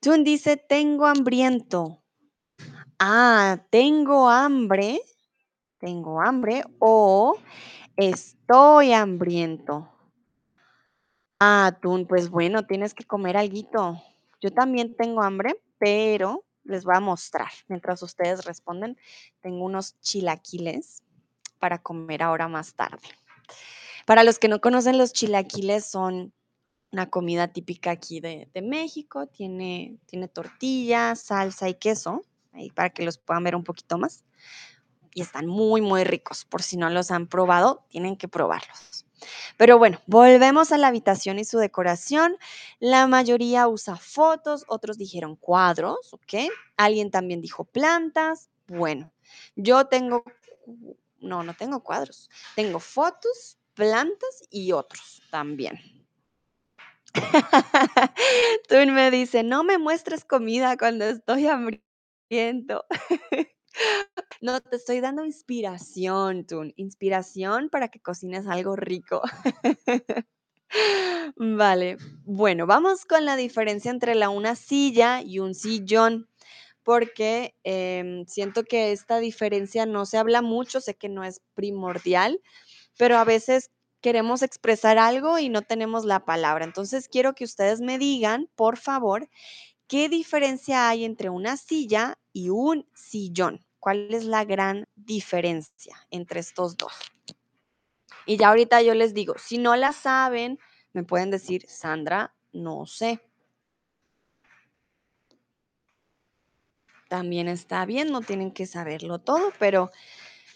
Jun 0.04 0.22
dice, 0.24 0.56
tengo 0.56 1.06
hambriento. 1.06 2.02
Ah, 2.98 3.64
tengo 3.70 4.28
hambre, 4.28 5.00
tengo 5.86 6.20
hambre 6.20 6.64
o 6.80 7.38
estoy 7.96 8.92
hambriento. 8.92 9.88
Ah, 11.38 11.78
tú, 11.80 12.04
pues 12.08 12.28
bueno, 12.28 12.66
tienes 12.66 12.92
que 12.92 13.04
comer 13.04 13.36
alguito. 13.36 14.02
Yo 14.40 14.50
también 14.52 14.96
tengo 14.96 15.22
hambre, 15.22 15.62
pero 15.78 16.44
les 16.64 16.84
voy 16.84 16.96
a 16.96 17.00
mostrar. 17.00 17.52
Mientras 17.68 18.02
ustedes 18.02 18.44
responden, 18.44 18.98
tengo 19.40 19.64
unos 19.64 20.00
chilaquiles 20.00 21.04
para 21.60 21.78
comer 21.78 22.24
ahora 22.24 22.48
más 22.48 22.74
tarde. 22.74 23.06
Para 24.06 24.24
los 24.24 24.40
que 24.40 24.48
no 24.48 24.60
conocen, 24.60 24.98
los 24.98 25.12
chilaquiles 25.12 25.84
son 25.86 26.32
una 26.90 27.08
comida 27.10 27.46
típica 27.46 27.92
aquí 27.92 28.18
de, 28.18 28.48
de 28.52 28.62
México. 28.62 29.28
Tiene, 29.28 30.00
tiene 30.06 30.26
tortilla, 30.26 31.14
salsa 31.14 31.68
y 31.68 31.74
queso, 31.74 32.24
ahí 32.52 32.70
para 32.70 32.90
que 32.90 33.04
los 33.04 33.18
puedan 33.18 33.44
ver 33.44 33.54
un 33.54 33.62
poquito 33.62 33.98
más. 33.98 34.24
Y 35.16 35.22
están 35.22 35.46
muy, 35.46 35.80
muy 35.80 36.04
ricos. 36.04 36.44
Por 36.44 36.62
si 36.62 36.76
no 36.76 36.90
los 36.90 37.10
han 37.10 37.26
probado, 37.26 37.86
tienen 37.88 38.18
que 38.18 38.28
probarlos. 38.28 39.06
Pero 39.56 39.78
bueno, 39.78 39.98
volvemos 40.06 40.72
a 40.72 40.76
la 40.76 40.88
habitación 40.88 41.38
y 41.38 41.46
su 41.46 41.56
decoración. 41.56 42.36
La 42.80 43.06
mayoría 43.06 43.66
usa 43.66 43.96
fotos, 43.96 44.66
otros 44.68 44.98
dijeron 44.98 45.34
cuadros, 45.36 46.12
¿ok? 46.12 46.52
Alguien 46.76 47.10
también 47.10 47.40
dijo 47.40 47.64
plantas. 47.64 48.50
Bueno, 48.66 49.10
yo 49.54 49.86
tengo, 49.86 50.22
no, 51.20 51.42
no 51.42 51.54
tengo 51.54 51.82
cuadros. 51.82 52.28
Tengo 52.54 52.78
fotos, 52.78 53.56
plantas 53.72 54.42
y 54.50 54.72
otros 54.72 55.22
también. 55.30 55.80
Tú 58.68 58.74
me 58.92 59.10
dice, 59.10 59.42
no 59.42 59.64
me 59.64 59.78
muestres 59.78 60.26
comida 60.26 60.76
cuando 60.76 61.06
estoy 61.06 61.46
hambriento. 61.46 62.84
No, 64.40 64.60
te 64.60 64.76
estoy 64.76 65.00
dando 65.00 65.24
inspiración, 65.24 66.46
Tun, 66.46 66.72
inspiración 66.76 67.68
para 67.70 67.88
que 67.88 68.00
cocines 68.00 68.46
algo 68.46 68.76
rico. 68.76 69.22
Vale, 71.36 71.96
bueno, 72.24 72.66
vamos 72.66 73.04
con 73.04 73.24
la 73.24 73.36
diferencia 73.36 73.90
entre 73.90 74.14
la 74.14 74.30
una 74.30 74.56
silla 74.56 75.22
y 75.22 75.38
un 75.38 75.54
sillón, 75.54 76.28
porque 76.84 77.54
em, 77.64 78.26
siento 78.26 78.64
que 78.64 78.92
esta 78.92 79.18
diferencia 79.18 79.86
no 79.86 80.06
se 80.06 80.18
habla 80.18 80.42
mucho, 80.42 80.80
sé 80.80 80.94
que 80.96 81.08
no 81.08 81.24
es 81.24 81.42
primordial, 81.54 82.40
pero 82.98 83.18
a 83.18 83.24
veces 83.24 83.70
queremos 84.02 84.42
expresar 84.42 84.98
algo 84.98 85.38
y 85.40 85.50
no 85.50 85.62
tenemos 85.62 86.04
la 86.06 86.24
palabra. 86.26 86.64
Entonces 86.64 87.08
quiero 87.08 87.34
que 87.34 87.44
ustedes 87.44 87.80
me 87.82 87.98
digan, 87.98 88.50
por 88.56 88.78
favor, 88.78 89.28
¿qué 89.88 90.08
diferencia 90.10 90.88
hay 90.90 91.04
entre 91.06 91.30
una 91.30 91.58
silla 91.58 92.18
y 92.32 92.50
un 92.50 92.88
sillón? 92.94 93.65
¿Cuál 93.86 94.12
es 94.12 94.24
la 94.24 94.44
gran 94.44 94.88
diferencia 94.96 95.96
entre 96.10 96.40
estos 96.40 96.76
dos? 96.76 96.92
Y 98.26 98.36
ya 98.36 98.48
ahorita 98.48 98.82
yo 98.82 98.94
les 98.94 99.14
digo, 99.14 99.36
si 99.38 99.58
no 99.58 99.76
la 99.76 99.92
saben, 99.92 100.58
me 100.92 101.04
pueden 101.04 101.30
decir, 101.30 101.64
Sandra, 101.68 102.34
no 102.52 102.86
sé. 102.86 103.20
También 107.08 107.46
está 107.46 107.86
bien, 107.86 108.10
no 108.10 108.22
tienen 108.22 108.50
que 108.50 108.66
saberlo 108.66 109.20
todo, 109.20 109.52
pero 109.60 109.92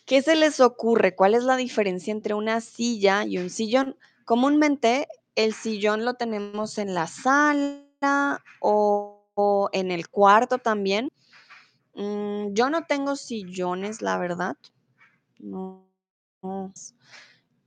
¿qué 0.07 0.23
se 0.23 0.35
les 0.35 0.59
ocurre? 0.59 1.15
¿Cuál 1.15 1.37
es 1.37 1.45
la 1.45 1.57
diferencia 1.57 2.11
entre 2.11 2.35
una 2.35 2.61
silla 2.61 3.25
y 3.25 3.39
un 3.39 3.49
sillón? 3.49 3.97
Comúnmente 4.25 5.07
el 5.37 5.55
sillón 5.55 6.05
lo 6.05 6.15
tenemos 6.15 6.79
en 6.79 6.95
la 6.95 7.07
sala 7.07 8.43
o, 8.59 9.71
en 9.73 9.93
el 9.93 10.09
cuarto 10.09 10.59
también. 10.59 11.13
Mm, 12.01 12.55
yo 12.55 12.71
no 12.71 12.85
tengo 12.87 13.15
sillones, 13.15 14.01
la 14.01 14.17
verdad. 14.17 14.57
No. 15.39 15.87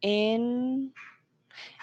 En, 0.01 0.91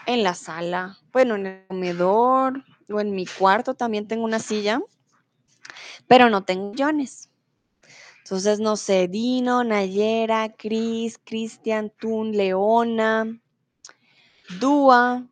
en 0.07 0.23
la 0.25 0.35
sala, 0.35 0.99
bueno, 1.13 1.37
en 1.37 1.47
el 1.47 1.67
comedor 1.69 2.65
o 2.89 3.01
en 3.01 3.13
mi 3.13 3.25
cuarto 3.25 3.75
también 3.75 4.09
tengo 4.09 4.25
una 4.25 4.41
silla, 4.41 4.83
pero 6.09 6.29
no 6.29 6.43
tengo 6.43 6.73
sillones. 6.73 7.31
Entonces, 8.25 8.59
no 8.59 8.77
sé, 8.77 9.07
Dino, 9.07 9.63
Nayera, 9.63 10.53
Cris, 10.53 11.21
Cristian, 11.25 11.93
Tun, 12.01 12.33
Leona, 12.33 13.41
Dúa, 14.59 15.25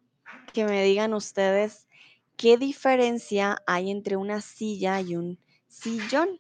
que 0.53 0.65
me 0.65 0.85
digan 0.85 1.15
ustedes 1.15 1.89
qué 2.37 2.57
diferencia 2.57 3.59
hay 3.67 3.91
entre 3.91 4.17
una 4.17 4.41
silla 4.41 5.01
y 5.01 5.17
un 5.17 5.41
sillón. 5.67 6.39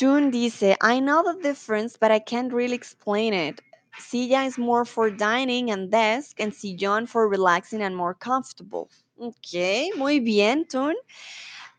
June 0.00 0.30
dice, 0.30 0.78
I 0.80 0.98
know 0.98 1.22
the 1.22 1.38
difference, 1.42 1.98
but 2.00 2.10
I 2.10 2.20
can't 2.20 2.50
really 2.54 2.74
explain 2.74 3.34
it. 3.34 3.60
Silla 3.98 4.44
is 4.44 4.56
more 4.56 4.86
for 4.86 5.10
dining 5.10 5.70
and 5.70 5.90
desk, 5.90 6.40
and 6.40 6.54
sillón 6.54 7.06
for 7.06 7.28
relaxing 7.28 7.82
and 7.82 7.94
more 7.94 8.14
comfortable. 8.14 8.88
Ok, 9.18 9.92
muy 9.98 10.18
bien, 10.18 10.64
Tune. 10.66 10.96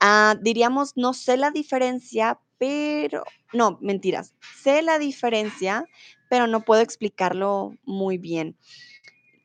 Ah, 0.02 0.36
diríamos, 0.40 0.94
no 0.96 1.14
sé 1.14 1.36
la 1.36 1.50
diferencia, 1.50 2.40
pero, 2.60 3.24
no, 3.54 3.80
mentiras, 3.82 4.36
sé 4.62 4.84
la 4.84 5.00
diferencia, 5.00 5.88
pero 6.30 6.46
no 6.46 6.62
puedo 6.62 6.84
explicarlo 6.84 7.76
muy 7.86 8.20
bien. 8.20 8.56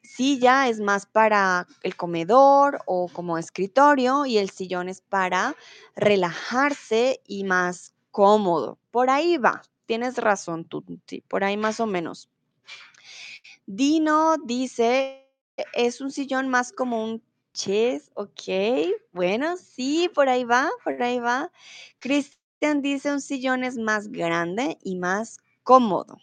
Silla 0.02 0.68
es 0.68 0.80
más 0.80 1.06
para 1.06 1.66
el 1.82 1.96
comedor 1.96 2.82
o 2.84 3.08
como 3.08 3.38
escritorio 3.38 4.26
y 4.26 4.36
el 4.36 4.50
sillón 4.50 4.90
es 4.90 5.00
para 5.00 5.56
relajarse 5.94 7.22
y 7.26 7.44
más 7.44 7.95
cómodo. 8.16 8.78
Por 8.90 9.10
ahí 9.10 9.36
va, 9.36 9.60
tienes 9.84 10.16
razón 10.16 10.64
tú, 10.64 10.82
por 11.28 11.44
ahí 11.44 11.58
más 11.58 11.80
o 11.80 11.86
menos. 11.86 12.30
Dino 13.66 14.38
dice, 14.38 15.28
es 15.74 16.00
un 16.00 16.10
sillón 16.10 16.48
más 16.48 16.72
como 16.72 17.04
un 17.04 17.22
chess, 17.52 18.10
ok, 18.14 18.94
bueno, 19.12 19.58
sí, 19.58 20.10
por 20.14 20.30
ahí 20.30 20.44
va, 20.44 20.70
por 20.82 21.02
ahí 21.02 21.18
va. 21.18 21.52
Cristian 21.98 22.80
dice, 22.80 23.12
un 23.12 23.20
sillón 23.20 23.64
es 23.64 23.76
más 23.76 24.08
grande 24.08 24.78
y 24.82 24.96
más 24.96 25.36
cómodo. 25.62 26.16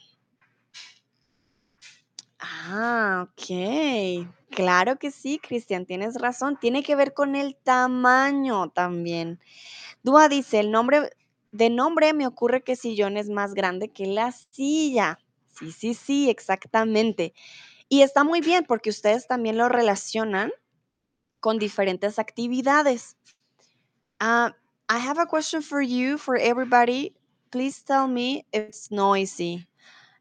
Ah, 2.40 3.28
ok. 3.28 4.28
Claro 4.50 4.98
que 4.98 5.12
sí, 5.12 5.38
Cristian, 5.38 5.86
tienes 5.86 6.16
razón. 6.16 6.58
Tiene 6.60 6.82
que 6.82 6.96
ver 6.96 7.14
con 7.14 7.36
el 7.36 7.56
tamaño 7.56 8.70
también. 8.70 9.40
Dúa 10.02 10.28
dice, 10.28 10.60
el 10.60 10.72
nombre, 10.72 11.12
de 11.54 11.70
nombre 11.70 12.14
me 12.14 12.28
ocurre 12.28 12.64
que 12.64 12.76
sillón 12.76 13.16
es 13.16 13.30
más 13.30 13.54
grande 13.54 13.90
que 13.90 14.08
la 14.08 14.32
silla. 14.32 15.20
Sí, 15.48 15.72
sí, 15.72 15.94
sí, 15.94 16.30
exactamente. 16.30 17.34
Y 17.88 18.02
está 18.02 18.24
muy 18.24 18.42
bien 18.42 18.66
porque 18.68 18.90
ustedes 18.90 19.28
también 19.28 19.58
lo 19.58 19.70
relacionan 19.70 20.52
con 21.40 21.60
diferentes 21.60 22.18
actividades. 22.18 23.16
Uh, 24.20 24.50
I 24.90 24.98
have 24.98 25.20
a 25.20 25.28
question 25.28 25.62
for 25.62 25.82
you, 25.82 26.18
for 26.18 26.38
everybody. 26.38 27.14
Please 27.52 27.84
tell 27.84 28.08
me 28.08 28.46
if 28.52 28.70
it's 28.70 28.90
noisy. 28.90 29.68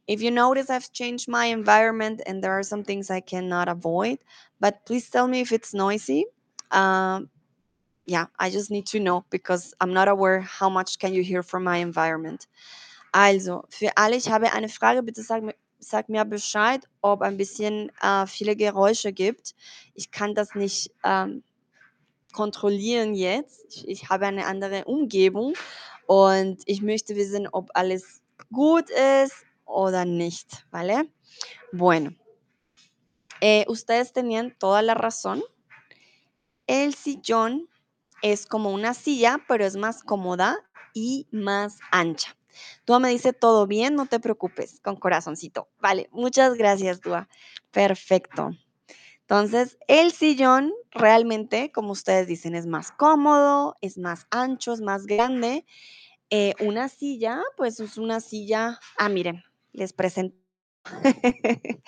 If 0.07 0.20
you 0.20 0.30
notice, 0.30 0.68
I've 0.68 0.93
changed 0.93 1.28
my 1.28 1.47
environment 1.47 2.20
and 2.26 2.45
there 2.45 2.53
are 2.53 2.62
some 2.62 2.85
things 2.85 3.11
I 3.11 3.20
cannot 3.20 3.68
avoid, 3.68 4.18
but 4.61 4.85
please 4.85 5.09
tell 5.09 5.26
me 5.26 5.41
if 5.41 5.53
it's 5.53 5.72
noisy. 5.72 6.26
Um, 6.70 7.30
yeah, 8.07 8.26
I 8.38 8.50
just 8.50 8.70
need 8.70 8.86
to 8.86 9.00
know 9.00 9.24
because 9.30 9.74
I'm 9.80 9.92
not 9.92 10.09
aware 10.09 10.40
how 10.40 10.68
much 10.68 10.98
can 10.98 11.14
you 11.14 11.22
hear 11.22 11.42
from 11.42 11.64
my 11.64 11.78
environment. 11.78 12.46
Also, 13.12 13.64
für 13.68 13.90
alle, 13.96 14.16
ich 14.16 14.30
habe 14.30 14.53
eine 14.53 14.68
Frage, 14.68 15.03
bitte 15.03 15.22
sag 15.22 15.42
mir, 15.42 15.55
sag 15.78 16.09
mir 16.09 16.24
Bescheid, 16.24 16.88
ob 17.03 17.22
ein 17.22 17.36
bisschen 17.36 17.90
äh, 18.00 18.26
viele 18.26 18.57
Geräusche 18.57 19.12
gibt. 19.12 19.55
Ich 19.94 20.11
kann 20.11 20.34
das 20.34 20.55
nicht 20.55 20.90
ähm, 21.05 21.42
kontrollieren 22.32 23.14
jetzt. 23.14 23.64
Ich, 23.68 23.88
ich 23.88 24.09
habe 24.09 24.26
eine 24.26 24.46
andere 24.46 24.84
Umgebung 24.86 25.55
und 26.07 26.62
ich 26.66 26.82
möchte 26.82 27.16
wissen, 27.16 27.46
ob 27.53 27.70
alles 27.74 28.22
gut 28.50 28.88
ist 28.90 29.44
oder 29.66 30.05
nicht, 30.05 30.66
¿vale? 30.70 31.05
Bueno, 31.72 32.11
eh, 33.40 33.64
ustedes 33.68 34.12
tenían 34.12 34.55
toda 34.59 34.82
la 34.82 34.94
razón. 34.94 35.42
El 36.66 36.94
sillón 36.94 37.68
es 38.22 38.46
como 38.46 38.70
una 38.70 38.94
silla, 38.94 39.44
pero 39.48 39.64
es 39.64 39.76
más 39.76 40.02
cómoda 40.02 40.58
y 40.94 41.26
más 41.30 41.78
ancha. 41.90 42.36
Dúa 42.86 42.98
me 42.98 43.10
dice, 43.10 43.32
todo 43.32 43.66
bien, 43.66 43.94
no 43.94 44.06
te 44.06 44.20
preocupes, 44.20 44.80
con 44.80 44.96
corazoncito. 44.96 45.68
Vale, 45.80 46.08
muchas 46.12 46.54
gracias, 46.54 47.00
Dúa. 47.00 47.28
Perfecto. 47.70 48.50
Entonces, 49.20 49.78
el 49.88 50.12
sillón 50.12 50.72
realmente, 50.90 51.72
como 51.72 51.92
ustedes 51.92 52.26
dicen, 52.26 52.54
es 52.54 52.66
más 52.66 52.92
cómodo, 52.92 53.76
es 53.80 53.96
más 53.96 54.26
ancho, 54.30 54.72
es 54.72 54.80
más 54.80 55.06
grande. 55.06 55.64
Eh, 56.28 56.54
una 56.60 56.88
silla, 56.88 57.42
pues 57.56 57.80
es 57.80 57.96
una 57.98 58.20
silla, 58.20 58.78
ah, 58.98 59.08
miren, 59.08 59.42
les 59.72 59.92
presento. 59.92 60.36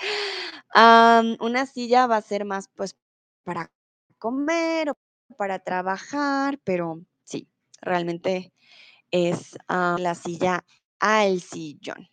una 1.40 1.66
silla 1.66 2.06
va 2.06 2.16
a 2.16 2.22
ser 2.22 2.44
más, 2.44 2.68
pues, 2.74 2.96
para 3.42 3.70
comer 4.18 4.94
para 5.36 5.58
trabajar, 5.58 6.58
pero 6.64 7.00
sí, 7.24 7.48
realmente 7.80 8.52
es 9.10 9.56
ah, 9.68 9.96
la 9.98 10.14
silla 10.14 10.64
al 10.98 11.40
sillón. 11.40 12.08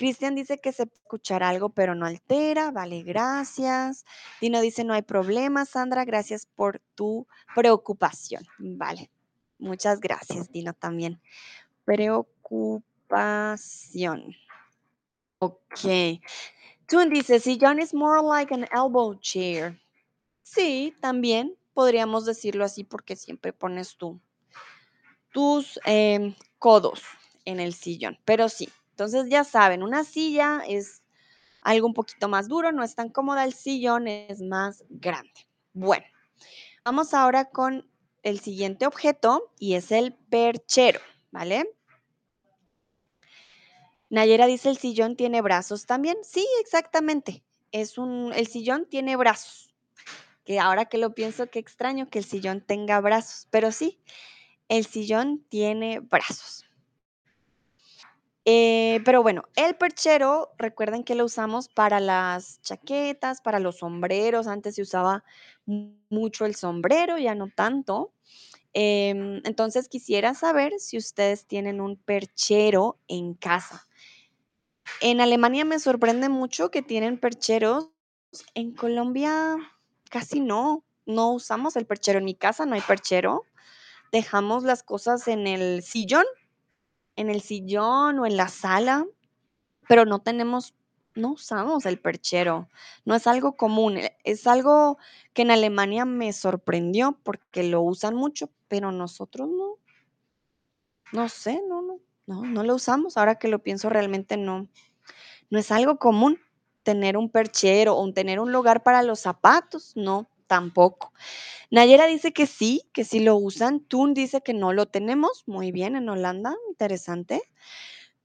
Cristian 0.00 0.34
dice 0.34 0.58
que 0.58 0.72
se 0.72 0.84
escuchar 0.84 1.42
algo, 1.42 1.68
pero 1.68 1.94
no 1.94 2.06
altera. 2.06 2.70
Vale, 2.70 3.02
gracias. 3.02 4.06
Dino 4.40 4.62
dice, 4.62 4.82
no 4.82 4.94
hay 4.94 5.02
problema, 5.02 5.66
Sandra. 5.66 6.06
Gracias 6.06 6.46
por 6.46 6.80
tu 6.94 7.26
preocupación. 7.54 8.42
Vale, 8.58 9.10
muchas 9.58 10.00
gracias, 10.00 10.50
Dino, 10.50 10.72
también. 10.72 11.20
Preocupación. 11.84 14.34
Ok. 15.38 15.80
Tun 16.86 17.10
dice, 17.10 17.38
sillón 17.38 17.78
is 17.78 17.92
more 17.92 18.22
like 18.22 18.54
an 18.54 18.66
elbow 18.72 19.20
chair. 19.20 19.78
Sí, 20.52 20.96
también 21.00 21.56
podríamos 21.74 22.24
decirlo 22.24 22.64
así 22.64 22.82
porque 22.82 23.14
siempre 23.14 23.52
pones 23.52 23.96
tú 23.96 24.20
tus 25.32 25.78
em, 25.84 26.34
codos 26.58 27.04
en 27.44 27.60
el 27.60 27.72
sillón. 27.72 28.18
Pero 28.24 28.48
sí, 28.48 28.68
entonces 28.90 29.28
ya 29.28 29.44
saben, 29.44 29.84
una 29.84 30.02
silla 30.02 30.64
es 30.66 31.04
algo 31.62 31.86
un 31.86 31.94
poquito 31.94 32.28
más 32.28 32.48
duro, 32.48 32.72
no 32.72 32.82
es 32.82 32.96
tan 32.96 33.10
cómoda, 33.10 33.44
el 33.44 33.54
sillón 33.54 34.08
es 34.08 34.40
más 34.40 34.82
grande. 34.88 35.46
Bueno, 35.72 36.06
vamos 36.84 37.14
ahora 37.14 37.44
con 37.44 37.88
el 38.24 38.40
siguiente 38.40 38.88
objeto 38.88 39.52
y 39.56 39.74
es 39.74 39.92
el 39.92 40.14
perchero, 40.14 40.98
¿vale? 41.30 41.76
Nayera 44.08 44.46
dice, 44.46 44.68
¿el 44.68 44.78
sillón 44.78 45.14
tiene 45.14 45.42
brazos 45.42 45.86
también? 45.86 46.16
Sí, 46.24 46.44
exactamente. 46.60 47.44
Es 47.70 47.98
un, 47.98 48.32
el 48.34 48.48
sillón 48.48 48.86
tiene 48.86 49.14
brazos. 49.14 49.69
Ahora 50.58 50.86
que 50.86 50.98
lo 50.98 51.14
pienso, 51.14 51.48
qué 51.48 51.58
extraño 51.58 52.08
que 52.08 52.18
el 52.18 52.24
sillón 52.24 52.60
tenga 52.60 53.00
brazos, 53.00 53.46
pero 53.50 53.72
sí, 53.72 54.00
el 54.68 54.86
sillón 54.86 55.44
tiene 55.48 56.00
brazos. 56.00 56.64
Eh, 58.44 59.00
pero 59.04 59.22
bueno, 59.22 59.44
el 59.54 59.76
perchero, 59.76 60.50
recuerden 60.56 61.04
que 61.04 61.14
lo 61.14 61.24
usamos 61.26 61.68
para 61.68 62.00
las 62.00 62.60
chaquetas, 62.62 63.40
para 63.42 63.60
los 63.60 63.78
sombreros. 63.78 64.46
Antes 64.46 64.76
se 64.76 64.82
usaba 64.82 65.24
mucho 65.66 66.46
el 66.46 66.54
sombrero, 66.54 67.18
ya 67.18 67.34
no 67.34 67.48
tanto. 67.48 68.12
Em, 68.72 69.40
entonces 69.44 69.88
quisiera 69.88 70.34
saber 70.34 70.72
si 70.78 70.96
ustedes 70.96 71.46
tienen 71.46 71.80
un 71.80 71.96
perchero 71.96 72.98
en 73.08 73.34
casa. 73.34 73.86
En 75.00 75.20
Alemania 75.20 75.64
me 75.64 75.78
sorprende 75.78 76.28
mucho 76.28 76.70
que 76.70 76.82
tienen 76.82 77.18
percheros. 77.18 77.90
En 78.54 78.74
Colombia 78.74 79.56
casi 80.10 80.40
no. 80.40 80.84
No 81.06 81.32
usamos 81.32 81.76
el 81.76 81.86
perchero. 81.86 82.18
En 82.18 82.26
mi 82.26 82.34
casa 82.34 82.66
no 82.66 82.74
hay 82.74 82.82
perchero. 82.82 83.46
Dejamos 84.12 84.64
las 84.64 84.82
cosas 84.82 85.26
en 85.28 85.46
el 85.46 85.82
sillón, 85.82 86.24
en 87.16 87.30
el 87.30 87.40
sillón 87.40 88.18
o 88.18 88.26
en 88.26 88.36
la 88.36 88.48
sala, 88.48 89.06
pero 89.88 90.04
no 90.04 90.18
tenemos, 90.18 90.74
no 91.14 91.32
usamos 91.32 91.86
el 91.86 91.98
perchero. 91.98 92.68
No 93.04 93.14
es 93.14 93.26
algo 93.26 93.56
común. 93.56 93.98
e, 93.98 94.16
Es 94.24 94.46
algo 94.46 94.98
que 95.32 95.42
en 95.42 95.52
Alemania 95.52 96.04
me 96.04 96.32
sorprendió 96.32 97.18
porque 97.22 97.62
lo 97.62 97.82
usan 97.82 98.14
mucho, 98.14 98.50
pero 98.68 98.92
nosotros 98.92 99.48
no. 99.48 99.78
No 101.12 101.28
sé, 101.28 101.60
no, 101.68 101.82
no, 101.82 102.00
no, 102.26 102.42
no 102.42 102.62
lo 102.62 102.74
usamos. 102.74 103.16
Ahora 103.16 103.36
que 103.36 103.48
lo 103.48 103.60
pienso, 103.60 103.88
realmente 103.88 104.36
no. 104.36 104.68
No 105.50 105.58
es 105.58 105.72
algo 105.72 105.98
común 105.98 106.38
tener 106.82 107.16
un 107.16 107.30
perchero 107.30 107.96
o 107.96 108.12
tener 108.12 108.40
un 108.40 108.52
lugar 108.52 108.82
para 108.82 109.02
los 109.02 109.20
zapatos, 109.20 109.92
no, 109.96 110.28
tampoco. 110.46 111.12
Nayera 111.70 112.06
dice 112.06 112.32
que 112.32 112.46
sí, 112.46 112.82
que 112.92 113.04
sí 113.04 113.20
lo 113.20 113.36
usan. 113.36 113.80
Tun 113.80 114.14
dice 114.14 114.42
que 114.42 114.54
no 114.54 114.72
lo 114.72 114.86
tenemos. 114.86 115.44
Muy 115.46 115.70
bien, 115.70 115.94
en 115.94 116.08
Holanda, 116.08 116.56
interesante. 116.68 117.42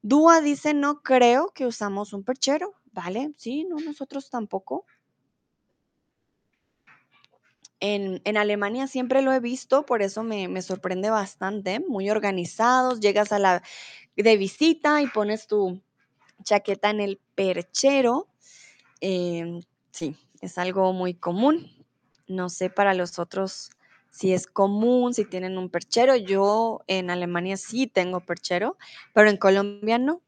Dúa 0.01 0.41
dice, 0.41 0.73
no 0.73 1.01
creo 1.01 1.51
que 1.53 1.65
usamos 1.65 2.13
un 2.13 2.23
perchero. 2.23 2.73
Vale, 2.91 3.33
sí, 3.37 3.65
no, 3.65 3.77
nosotros 3.77 4.29
tampoco. 4.29 4.85
En, 7.79 8.21
en 8.23 8.37
Alemania 8.37 8.87
siempre 8.87 9.21
lo 9.21 9.33
he 9.33 9.39
visto, 9.39 9.85
por 9.85 10.01
eso 10.01 10.23
me, 10.23 10.47
me 10.47 10.61
sorprende 10.61 11.09
bastante. 11.09 11.81
Muy 11.81 12.09
organizados, 12.09 12.99
llegas 12.99 13.31
a 13.31 13.37
la 13.39 13.63
de 14.15 14.37
visita 14.37 15.01
y 15.01 15.07
pones 15.07 15.45
tu 15.45 15.81
chaqueta 16.43 16.89
en 16.89 17.01
el 17.01 17.19
perchero. 17.35 18.27
Em, 19.01 19.61
sí, 19.91 20.15
es 20.41 20.57
algo 20.57 20.93
muy 20.93 21.13
común. 21.13 21.71
No 22.27 22.49
sé 22.49 22.69
para 22.69 22.93
los 22.93 23.19
otros 23.19 23.69
si 24.09 24.33
es 24.33 24.47
común, 24.47 25.13
si 25.13 25.25
tienen 25.25 25.57
un 25.57 25.69
perchero. 25.69 26.15
Yo 26.15 26.79
en 26.87 27.09
Alemania 27.09 27.57
sí 27.57 27.87
tengo 27.87 28.21
perchero, 28.21 28.77
pero 29.13 29.29
en 29.29 29.37
Colombia 29.37 29.97
no. 29.97 30.21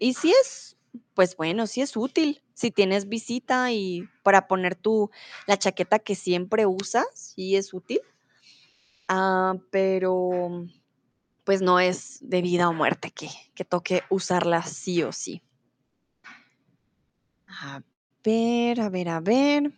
Y 0.00 0.14
si 0.14 0.30
es, 0.30 0.76
pues 1.14 1.36
bueno, 1.36 1.66
sí 1.66 1.80
es 1.80 1.96
útil. 1.96 2.42
Si 2.54 2.70
tienes 2.70 3.08
visita 3.08 3.72
y 3.72 4.08
para 4.22 4.46
poner 4.46 4.74
tu, 4.76 5.10
la 5.46 5.58
chaqueta 5.58 5.98
que 5.98 6.14
siempre 6.14 6.66
usas, 6.66 7.06
sí 7.14 7.56
es 7.56 7.74
útil. 7.74 8.00
Ah, 9.08 9.56
pero 9.70 10.66
pues 11.44 11.62
no 11.62 11.80
es 11.80 12.18
de 12.20 12.42
vida 12.42 12.68
o 12.68 12.74
muerte 12.74 13.10
que, 13.10 13.30
que 13.54 13.64
toque 13.64 14.02
usarla 14.10 14.62
sí 14.62 15.02
o 15.02 15.12
sí. 15.12 15.42
A 17.48 17.82
ver, 18.24 18.80
a 18.80 18.88
ver, 18.88 19.08
a 19.08 19.20
ver. 19.20 19.72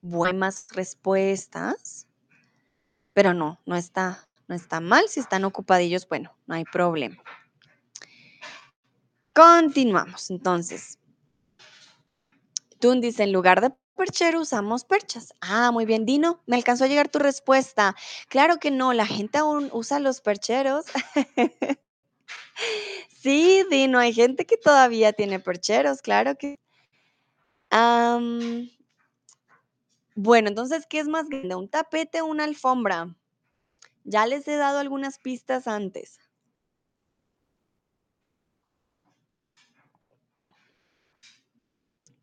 Buenas 0.00 0.66
respuestas, 0.72 2.08
pero 3.12 3.32
no, 3.34 3.60
no 3.66 3.76
está, 3.76 4.26
no 4.48 4.54
está 4.54 4.80
mal. 4.80 5.08
Si 5.08 5.20
están 5.20 5.44
ocupadillos, 5.44 6.08
bueno, 6.08 6.36
no 6.46 6.56
hay 6.56 6.64
problema. 6.64 7.22
Continuamos. 9.32 10.30
Entonces, 10.30 10.98
Tun 12.80 13.00
dice, 13.00 13.22
en 13.22 13.32
lugar 13.32 13.60
de 13.60 13.72
perchero 13.94 14.40
usamos 14.40 14.84
perchas. 14.84 15.34
Ah, 15.40 15.70
muy 15.70 15.86
bien, 15.86 16.04
Dino. 16.04 16.42
Me 16.46 16.56
alcanzó 16.56 16.84
a 16.84 16.88
llegar 16.88 17.08
tu 17.08 17.20
respuesta. 17.20 17.94
Claro 18.28 18.58
que 18.58 18.72
no, 18.72 18.92
la 18.92 19.06
gente 19.06 19.38
aún 19.38 19.70
usa 19.72 20.00
los 20.00 20.20
percheros. 20.20 20.86
sí, 23.08 23.64
Dino, 23.70 23.98
hay 23.98 24.12
gente 24.12 24.44
que 24.46 24.56
todavía 24.56 25.12
tiene 25.12 25.40
percheros, 25.40 26.02
claro 26.02 26.36
que. 26.36 26.56
Bueno, 30.14 30.48
entonces, 30.48 30.86
¿qué 30.86 30.98
es 30.98 31.08
más 31.08 31.28
grande? 31.28 31.54
¿Un 31.54 31.68
tapete 31.68 32.20
o 32.20 32.26
una 32.26 32.44
alfombra? 32.44 33.14
Ya 34.04 34.26
les 34.26 34.46
he 34.48 34.56
dado 34.56 34.78
algunas 34.78 35.18
pistas 35.18 35.66
antes. 35.66 36.18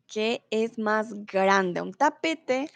¿Qué 0.06 0.44
es 0.50 0.78
más 0.78 1.24
grande? 1.24 1.80
¿Un 1.80 1.94
tapete 1.94 2.70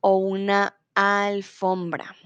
o 0.00 0.16
una 0.16 0.76
alfombra? 0.94 2.16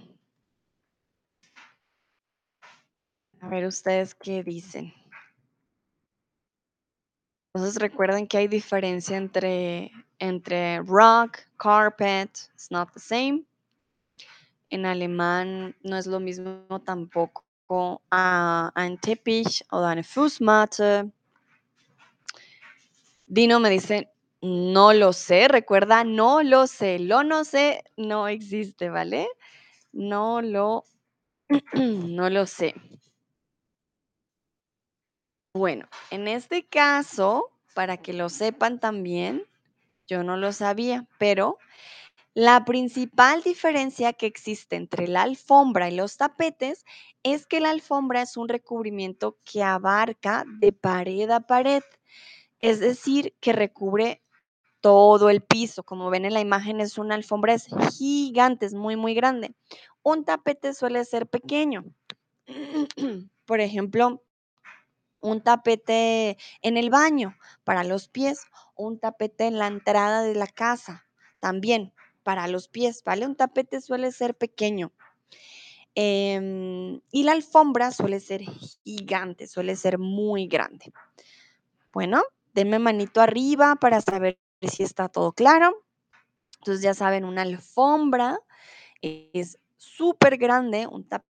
A 3.40 3.48
ver 3.48 3.66
ustedes 3.66 4.14
qué 4.14 4.42
dicen. 4.42 4.92
Entonces 7.54 7.80
recuerden 7.80 8.26
que 8.26 8.36
hay 8.36 8.48
diferencia 8.48 9.16
entre, 9.16 9.90
entre 10.18 10.80
rock, 10.82 11.38
carpet, 11.56 12.30
it's 12.52 12.70
not 12.70 12.92
the 12.92 13.00
same. 13.00 13.44
En 14.68 14.84
alemán 14.84 15.74
no 15.82 15.96
es 15.96 16.06
lo 16.06 16.20
mismo 16.20 16.66
tampoco 16.84 17.44
a 18.10 18.70
ein 18.74 18.98
Teppich 18.98 19.64
o 19.70 19.82
eine 19.82 20.02
Fußmatte. 20.02 21.10
Dino 23.26 23.58
me 23.58 23.70
dice, 23.70 24.10
no 24.42 24.92
lo 24.92 25.12
sé, 25.12 25.48
recuerda, 25.48 26.04
no 26.04 26.42
lo 26.42 26.66
sé, 26.66 26.98
lo 26.98 27.24
no 27.24 27.44
sé 27.44 27.84
no 27.96 28.28
existe, 28.28 28.90
¿vale? 28.90 29.28
No 29.92 30.42
lo, 30.42 30.84
no 31.74 32.28
lo 32.28 32.46
sé. 32.46 32.74
Bueno, 35.56 35.86
en 36.10 36.28
este 36.28 36.66
caso, 36.66 37.50
para 37.74 37.96
que 37.96 38.12
lo 38.12 38.28
sepan 38.28 38.78
también, 38.78 39.46
yo 40.06 40.22
no 40.22 40.36
lo 40.36 40.52
sabía, 40.52 41.06
pero 41.18 41.56
la 42.34 42.66
principal 42.66 43.42
diferencia 43.42 44.12
que 44.12 44.26
existe 44.26 44.76
entre 44.76 45.08
la 45.08 45.22
alfombra 45.22 45.88
y 45.88 45.96
los 45.96 46.18
tapetes 46.18 46.84
es 47.22 47.46
que 47.46 47.60
la 47.60 47.70
alfombra 47.70 48.20
es 48.20 48.36
un 48.36 48.50
recubrimiento 48.50 49.38
que 49.50 49.62
abarca 49.62 50.44
de 50.60 50.72
pared 50.72 51.30
a 51.30 51.40
pared, 51.40 51.82
es 52.60 52.78
decir, 52.78 53.34
que 53.40 53.54
recubre 53.54 54.22
todo 54.82 55.30
el 55.30 55.40
piso. 55.40 55.84
Como 55.84 56.10
ven 56.10 56.26
en 56.26 56.34
la 56.34 56.40
imagen, 56.40 56.82
es 56.82 56.98
una 56.98 57.14
alfombra 57.14 57.54
es 57.54 57.68
gigante, 57.96 58.66
es 58.66 58.74
muy, 58.74 58.96
muy 58.96 59.14
grande. 59.14 59.54
Un 60.02 60.26
tapete 60.26 60.74
suele 60.74 61.02
ser 61.06 61.26
pequeño. 61.26 61.82
Por 63.46 63.60
ejemplo, 63.60 64.22
un 65.26 65.40
tapete 65.40 66.38
en 66.62 66.76
el 66.76 66.88
baño 66.88 67.36
para 67.64 67.82
los 67.82 68.08
pies, 68.08 68.46
un 68.76 69.00
tapete 69.00 69.46
en 69.46 69.58
la 69.58 69.66
entrada 69.66 70.22
de 70.22 70.34
la 70.34 70.46
casa 70.46 71.04
también 71.40 71.92
para 72.22 72.46
los 72.46 72.68
pies, 72.68 73.02
¿vale? 73.04 73.26
Un 73.26 73.34
tapete 73.34 73.80
suele 73.80 74.12
ser 74.12 74.36
pequeño. 74.36 74.92
Em, 75.96 77.00
y 77.10 77.24
la 77.24 77.32
alfombra 77.32 77.90
suele 77.90 78.20
ser 78.20 78.42
gigante, 78.84 79.48
suele 79.48 79.74
ser 79.74 79.98
muy 79.98 80.46
grande. 80.46 80.92
Bueno, 81.92 82.22
denme 82.54 82.78
manito 82.78 83.20
arriba 83.20 83.76
para 83.76 84.00
saber 84.00 84.38
si 84.62 84.84
está 84.84 85.08
todo 85.08 85.32
claro. 85.32 85.84
Entonces 86.60 86.82
ya 86.82 86.94
saben, 86.94 87.24
una 87.24 87.42
alfombra 87.42 88.38
es 89.02 89.58
súper 89.76 90.36
grande, 90.36 90.86
un 90.86 91.08
tapete 91.08 91.35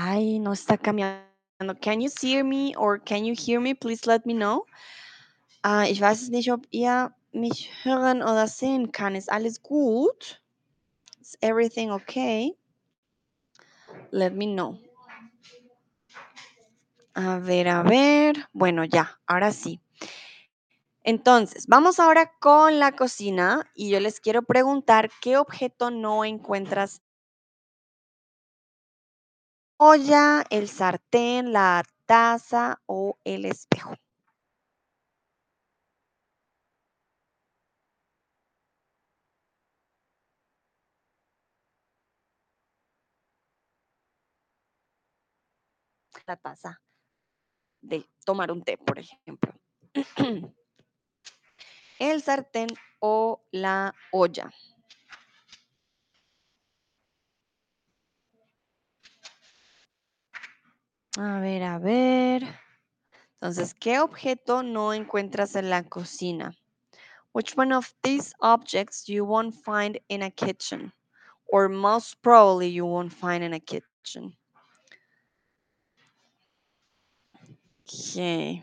Ay, 0.00 0.38
no 0.38 0.52
está 0.52 0.78
cambiando. 0.78 1.24
Can 1.80 2.00
you 2.00 2.08
see 2.08 2.40
me 2.44 2.72
or 2.76 3.00
can 3.00 3.24
you 3.24 3.34
hear 3.34 3.60
me? 3.60 3.74
Please 3.74 4.06
let 4.06 4.24
me 4.24 4.32
know. 4.32 4.64
Ah, 5.64 5.86
ich 5.88 6.00
weiß 6.00 6.22
es 6.22 6.28
nicht, 6.28 6.52
ob 6.52 6.66
ihr 6.70 7.12
mich 7.32 7.72
hören 7.82 8.22
oder 8.22 8.46
sehen 8.46 8.92
kann. 8.92 9.16
Ist 9.16 9.30
alles 9.30 9.60
gut? 9.60 10.40
Is 11.20 11.36
everything 11.40 11.90
okay? 11.90 12.54
Let 14.12 14.34
me 14.34 14.46
know. 14.46 14.78
A 17.14 17.40
ver, 17.40 17.66
a 17.66 17.82
ver. 17.82 18.48
Bueno, 18.52 18.84
ya, 18.84 19.18
ahora 19.26 19.50
sí. 19.50 19.80
Entonces, 21.02 21.66
vamos 21.66 21.98
ahora 21.98 22.30
con 22.38 22.78
la 22.78 22.92
cocina 22.92 23.68
y 23.74 23.90
yo 23.90 23.98
les 23.98 24.20
quiero 24.20 24.42
preguntar 24.42 25.10
qué 25.20 25.38
objeto 25.38 25.90
no 25.90 26.24
encuentras. 26.24 27.02
Olla, 29.80 30.44
el 30.50 30.68
sartén, 30.68 31.52
la 31.52 31.84
taza 32.04 32.80
o 32.86 33.16
el 33.22 33.44
espejo. 33.44 33.94
La 46.26 46.36
taza 46.36 46.82
de 47.80 48.04
tomar 48.24 48.50
un 48.50 48.64
té, 48.64 48.76
por 48.78 48.98
ejemplo. 48.98 49.52
el 52.00 52.22
sartén 52.22 52.68
o 52.98 53.44
la 53.52 53.94
olla. 54.10 54.50
A 61.18 61.40
ver, 61.40 61.64
a 61.64 61.80
ver. 61.80 62.44
Entonces, 63.34 63.74
¿qué 63.74 63.98
objeto 63.98 64.62
no 64.62 64.92
encuentras 64.94 65.56
en 65.56 65.68
la 65.68 65.82
cocina? 65.82 66.54
Which 67.32 67.56
one 67.56 67.74
of 67.74 67.92
these 68.04 68.32
objects 68.40 69.08
you 69.08 69.24
won't 69.24 69.52
find 69.52 69.98
in 70.08 70.22
a 70.22 70.30
kitchen? 70.30 70.92
Or 71.52 71.68
most 71.68 72.22
probably 72.22 72.68
you 72.68 72.86
won't 72.86 73.12
find 73.12 73.42
in 73.42 73.52
a 73.52 73.58
kitchen. 73.58 74.36
Okay. 77.82 78.62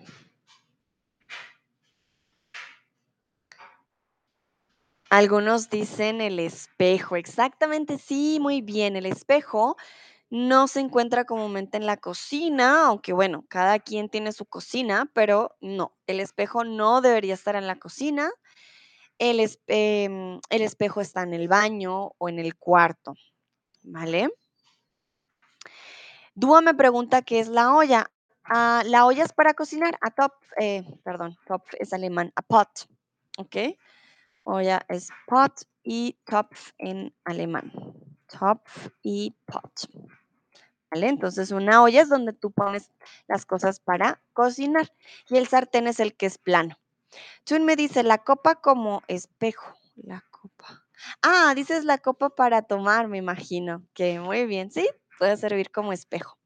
Algunos 5.09 5.69
dicen 5.69 6.21
el 6.21 6.39
espejo. 6.39 7.17
Exactamente, 7.17 7.97
sí, 7.97 8.39
muy 8.39 8.61
bien. 8.61 8.95
El 8.95 9.07
espejo 9.07 9.75
no 10.29 10.67
se 10.67 10.79
encuentra 10.79 11.25
comúnmente 11.25 11.77
en 11.77 11.85
la 11.85 11.97
cocina, 11.97 12.87
aunque 12.87 13.13
bueno, 13.13 13.45
cada 13.47 13.79
quien 13.79 14.09
tiene 14.09 14.31
su 14.31 14.45
cocina, 14.45 15.09
pero 15.13 15.55
no, 15.61 15.95
el 16.07 16.19
espejo 16.19 16.63
no 16.63 17.01
debería 17.01 17.33
estar 17.33 17.55
en 17.55 17.67
la 17.67 17.77
cocina. 17.77 18.31
El, 19.17 19.39
em, 19.67 20.39
espejo 20.49 20.99
está 21.01 21.23
en 21.23 21.33
el 21.33 21.47
baño 21.47 22.13
o 22.17 22.29
en 22.29 22.39
el 22.39 22.55
cuarto, 22.57 23.15
¿vale? 23.83 24.29
Dúa 26.33 26.61
me 26.61 26.73
pregunta 26.73 27.21
qué 27.21 27.39
es 27.39 27.47
la 27.47 27.73
olla. 27.73 28.11
Ah, 28.43 28.83
la 28.85 29.05
olla 29.05 29.23
es 29.23 29.31
para 29.31 29.53
cocinar. 29.53 29.97
A 30.01 30.11
top, 30.11 30.33
eh, 30.59 30.83
perdón, 31.03 31.37
top 31.47 31.63
es 31.79 31.93
alemán, 31.93 32.33
a 32.35 32.41
pot, 32.41 32.69
¿ok? 33.37 33.55
Olla 34.43 34.85
es 34.89 35.09
pot 35.27 35.53
y 35.83 36.17
Topf 36.25 36.71
en 36.77 37.13
alemán. 37.23 37.71
Topf 38.27 38.89
y 39.01 39.35
pot. 39.45 39.71
Entonces 41.03 41.51
una 41.51 41.81
olla 41.83 42.01
es 42.01 42.09
donde 42.09 42.33
tú 42.33 42.51
pones 42.51 42.91
las 43.27 43.45
cosas 43.45 43.79
para 43.79 44.21
cocinar 44.33 44.91
y 45.29 45.37
el 45.37 45.47
sartén 45.47 45.87
es 45.87 45.99
el 45.99 46.15
que 46.15 46.25
es 46.25 46.37
plano. 46.37 46.77
Chun 47.45 47.65
me 47.65 47.75
dice 47.75 48.03
la 48.03 48.19
copa 48.19 48.55
como 48.55 49.03
espejo. 49.07 49.75
La 49.95 50.23
copa. 50.31 50.85
Ah, 51.21 51.53
dices 51.55 51.85
la 51.85 51.97
copa 51.97 52.29
para 52.29 52.61
tomar, 52.61 53.07
me 53.07 53.17
imagino. 53.17 53.83
Que 53.93 54.19
muy 54.19 54.45
bien, 54.45 54.71
¿sí? 54.71 54.89
Puede 55.17 55.37
servir 55.37 55.71
como 55.71 55.93
espejo. 55.93 56.37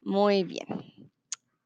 Muy 0.00 0.44
bien. 0.44 0.66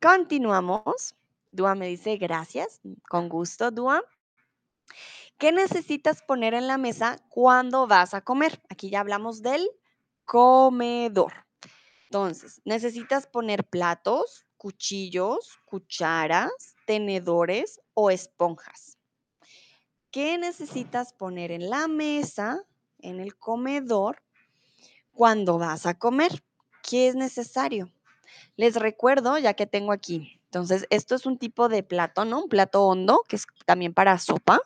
Continuamos. 0.00 1.14
Dua 1.52 1.74
me 1.74 1.86
dice 1.86 2.16
gracias. 2.16 2.80
Con 3.08 3.28
gusto, 3.28 3.70
Dua. 3.70 4.02
¿Qué 5.38 5.52
necesitas 5.52 6.22
poner 6.22 6.54
en 6.54 6.66
la 6.66 6.78
mesa 6.78 7.18
cuando 7.28 7.86
vas 7.86 8.14
a 8.14 8.20
comer? 8.20 8.62
Aquí 8.68 8.90
ya 8.90 9.00
hablamos 9.00 9.42
del 9.42 9.68
comedor. 10.24 11.45
Entonces, 12.06 12.60
necesitas 12.64 13.26
poner 13.26 13.64
platos, 13.64 14.46
cuchillos, 14.56 15.58
cucharas, 15.64 16.50
tenedores 16.86 17.80
o 17.94 18.10
esponjas. 18.10 18.98
¿Qué 20.10 20.38
necesitas 20.38 21.12
poner 21.12 21.50
en 21.50 21.68
la 21.68 21.88
mesa, 21.88 22.62
en 23.00 23.20
el 23.20 23.36
comedor, 23.36 24.22
cuando 25.12 25.58
vas 25.58 25.86
a 25.86 25.98
comer? 25.98 26.42
¿Qué 26.82 27.08
es 27.08 27.14
necesario? 27.14 27.92
Les 28.56 28.76
recuerdo, 28.76 29.38
ya 29.38 29.54
que 29.54 29.66
tengo 29.66 29.92
aquí, 29.92 30.36
entonces, 30.56 30.86
esto 30.88 31.14
es 31.14 31.26
un 31.26 31.36
tipo 31.36 31.68
de 31.68 31.82
plato, 31.82 32.24
¿no? 32.24 32.44
Un 32.44 32.48
plato 32.48 32.82
hondo, 32.86 33.22
que 33.28 33.36
es 33.36 33.46
también 33.66 33.92
para 33.92 34.18
sopa. 34.18 34.60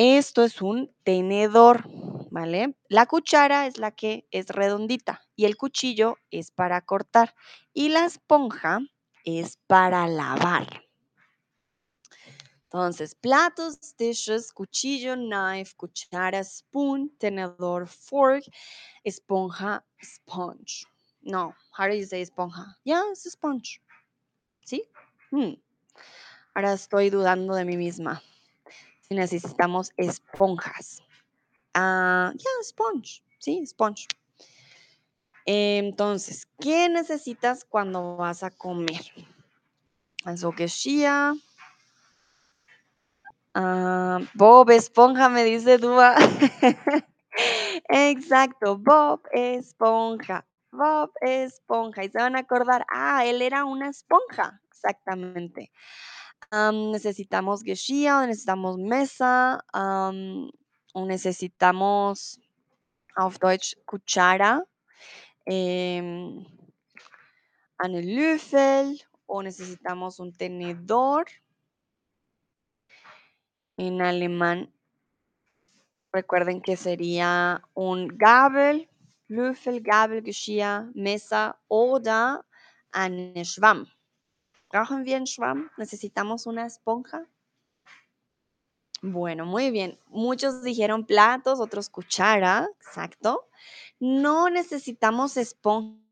Esto 0.00 0.44
es 0.44 0.62
un 0.62 0.94
tenedor, 1.02 1.82
¿vale? 2.30 2.76
La 2.88 3.06
cuchara 3.06 3.66
es 3.66 3.78
la 3.78 3.90
que 3.90 4.28
es 4.30 4.46
redondita 4.46 5.22
y 5.34 5.44
el 5.44 5.56
cuchillo 5.56 6.18
es 6.30 6.52
para 6.52 6.82
cortar 6.82 7.34
y 7.72 7.88
la 7.88 8.04
esponja 8.04 8.78
es 9.24 9.58
para 9.66 10.06
lavar. 10.06 10.84
Entonces, 12.62 13.16
platos, 13.16 13.96
dishes, 13.96 14.52
cuchillo, 14.52 15.16
knife, 15.16 15.74
cuchara, 15.76 16.44
spoon, 16.44 17.10
tenedor, 17.18 17.88
fork, 17.88 18.44
esponja, 19.02 19.84
sponge. 20.00 20.86
No, 21.22 21.56
how 21.76 21.88
do 21.88 21.94
you 21.94 22.06
say 22.06 22.22
esponja? 22.22 22.78
Yeah, 22.84 23.02
es 23.10 23.24
sponge. 23.24 23.82
¿Sí? 24.64 24.84
Hmm. 25.32 25.54
Ahora 26.54 26.74
estoy 26.74 27.10
dudando 27.10 27.56
de 27.56 27.64
mí 27.64 27.76
misma 27.76 28.22
necesitamos 29.10 29.92
esponjas. 29.96 31.02
Ah, 31.74 32.32
ya, 32.34 32.50
sponge. 32.62 33.22
Sí, 33.38 33.64
sponge. 33.66 34.06
Entonces, 35.46 36.46
¿qué 36.60 36.88
necesitas 36.88 37.64
cuando 37.64 38.16
vas 38.16 38.42
a 38.42 38.50
comer? 38.50 39.00
Also 40.24 40.52
Geschirr. 40.52 41.34
Ah, 43.54 44.20
Bob 44.34 44.70
Esponja, 44.70 45.28
me 45.28 45.44
dice 45.44 45.78
Dúa. 45.78 46.14
Exacto, 47.88 48.76
Bob 48.76 49.22
Esponja. 49.32 50.44
Bob 50.70 51.10
Esponja. 51.22 52.04
Y 52.04 52.10
se 52.10 52.18
van 52.18 52.36
a 52.36 52.40
acordar, 52.40 52.84
ah, 52.92 53.24
él 53.24 53.40
era 53.40 53.64
una 53.64 53.88
esponja. 53.88 54.60
Exactamente 54.70 55.72
necesitamos 56.50 57.62
Geschirr, 57.62 58.26
necesitamos 58.26 58.78
Mesa, 58.78 59.64
o 59.72 61.06
necesitamos 61.06 62.40
auf 63.16 63.38
Deutsch 63.38 63.76
Cuchara, 63.84 64.64
eh, 65.46 66.00
eine 67.78 68.02
Löffel, 68.02 69.00
o 69.26 69.42
necesitamos 69.42 70.18
un 70.20 70.32
tenedor. 70.32 71.26
En 73.76 74.02
alemán, 74.02 74.72
recuerden 76.12 76.60
que 76.60 76.76
sería 76.76 77.62
un 77.74 78.08
Gabel, 78.08 78.88
Löffel, 79.28 79.80
Gabel, 79.80 80.22
Geschirr, 80.24 80.90
Mesa 80.94 81.60
oder 81.68 82.44
eine 82.90 83.44
Schwamm. 83.44 83.86
¿Brauchen 84.70 85.04
wir 85.04 85.16
einen 85.16 85.26
Schwamm? 85.26 85.70
¿Necesitamos 85.76 86.46
una 86.46 86.66
esponja? 86.66 87.26
Bueno, 89.00 89.46
muy 89.46 89.70
bien. 89.70 89.98
Muchos 90.08 90.62
dijeron 90.62 91.06
platos, 91.06 91.60
otros 91.60 91.88
cuchara, 91.88 92.68
exacto. 92.80 93.48
No 94.00 94.50
necesitamos 94.50 95.36
esponja 95.36 96.08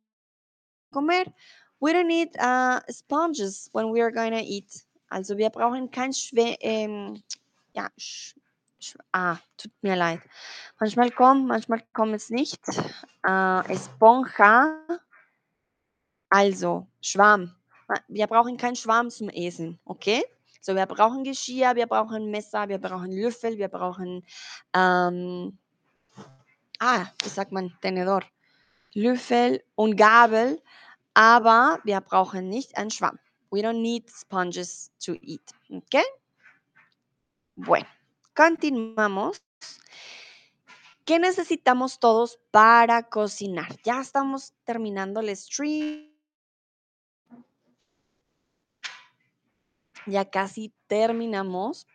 comer. 0.96 1.32
We 1.78 1.92
don't 1.92 2.08
need 2.08 2.30
uh, 2.40 2.80
sponges 2.88 3.68
when 3.72 3.90
we 3.90 4.00
are 4.00 4.10
going 4.10 4.32
to 4.32 4.42
eat. 4.42 4.86
Also 5.10 5.36
wir 5.36 5.50
brauchen 5.50 5.90
kein 5.90 6.12
Schwe 6.12 6.56
ja, 7.74 7.90
ah, 9.12 9.36
tut 9.58 9.72
mir 9.82 9.96
leid. 9.96 10.20
Manchmal 10.80 11.10
kommt, 11.10 11.46
manchmal 11.46 11.82
kommt 11.92 12.14
es 12.14 12.30
nicht. 12.30 12.66
Uh, 13.26 13.60
esponja, 13.68 14.80
also 16.30 16.86
Schwamm. 17.02 17.54
Wir 18.08 18.26
brauchen 18.26 18.56
keinen 18.56 18.76
Schwamm 18.76 19.10
zum 19.10 19.28
Essen, 19.28 19.78
okay? 19.84 20.24
So, 20.60 20.74
wir 20.74 20.86
brauchen 20.86 21.22
Geschirr, 21.22 21.76
wir 21.76 21.86
brauchen 21.86 22.30
Messer, 22.30 22.68
wir 22.68 22.78
brauchen 22.78 23.12
Löffel, 23.12 23.56
wir 23.56 23.68
brauchen, 23.68 24.26
ähm, 24.74 25.56
ah, 26.80 27.06
wie 27.22 27.28
sagt 27.28 27.52
man, 27.52 27.72
Tenedor. 27.80 28.22
Löffel 28.94 29.62
und 29.74 29.96
Gabel, 29.96 30.60
aber 31.14 31.78
wir 31.84 32.00
brauchen 32.00 32.48
nicht 32.48 32.76
einen 32.76 32.90
Schwamm. 32.90 33.18
We 33.50 33.60
don't 33.60 33.80
need 33.80 34.10
sponges 34.10 34.90
to 35.04 35.12
eat. 35.22 35.52
¿Ok? 35.70 36.02
Bueno, 37.54 37.86
continuamos. 38.34 39.40
¿Qué 41.04 41.20
necesitamos 41.20 42.00
todos 42.00 42.40
para 42.50 43.04
cocinar? 43.04 43.68
Ya 43.84 44.00
estamos 44.00 44.52
terminando 44.64 45.20
el 45.20 45.36
stream. 45.36 46.05
Ya 50.06 50.30
casi 50.30 50.72
terminamos. 50.86 51.86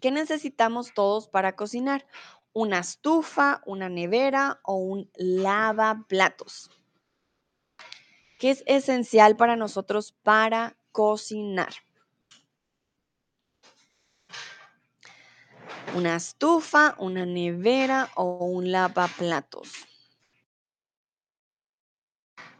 ¿Qué 0.00 0.10
necesitamos 0.10 0.94
todos 0.94 1.28
para 1.28 1.56
cocinar? 1.56 2.06
Una 2.52 2.78
estufa, 2.78 3.62
una 3.66 3.88
nevera 3.88 4.60
o 4.62 4.76
un 4.76 5.10
lavaplatos. 5.16 6.70
¿Qué 8.38 8.50
es 8.50 8.62
esencial 8.66 9.36
para 9.36 9.56
nosotros 9.56 10.12
para 10.22 10.76
cocinar? 10.92 11.72
Una 15.96 16.16
estufa, 16.16 16.94
una 16.98 17.26
nevera 17.26 18.10
o 18.14 18.44
un 18.44 18.70
lavaplatos. 18.70 19.72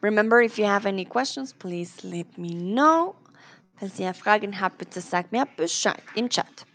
Remember, 0.01 0.40
if 0.40 0.59
you 0.59 0.64
have 0.64 0.86
any 0.86 1.05
questions, 1.05 1.53
please 1.53 2.05
let 2.05 2.26
me 2.36 2.55
know. 2.55 3.16
Chat. 6.28 6.66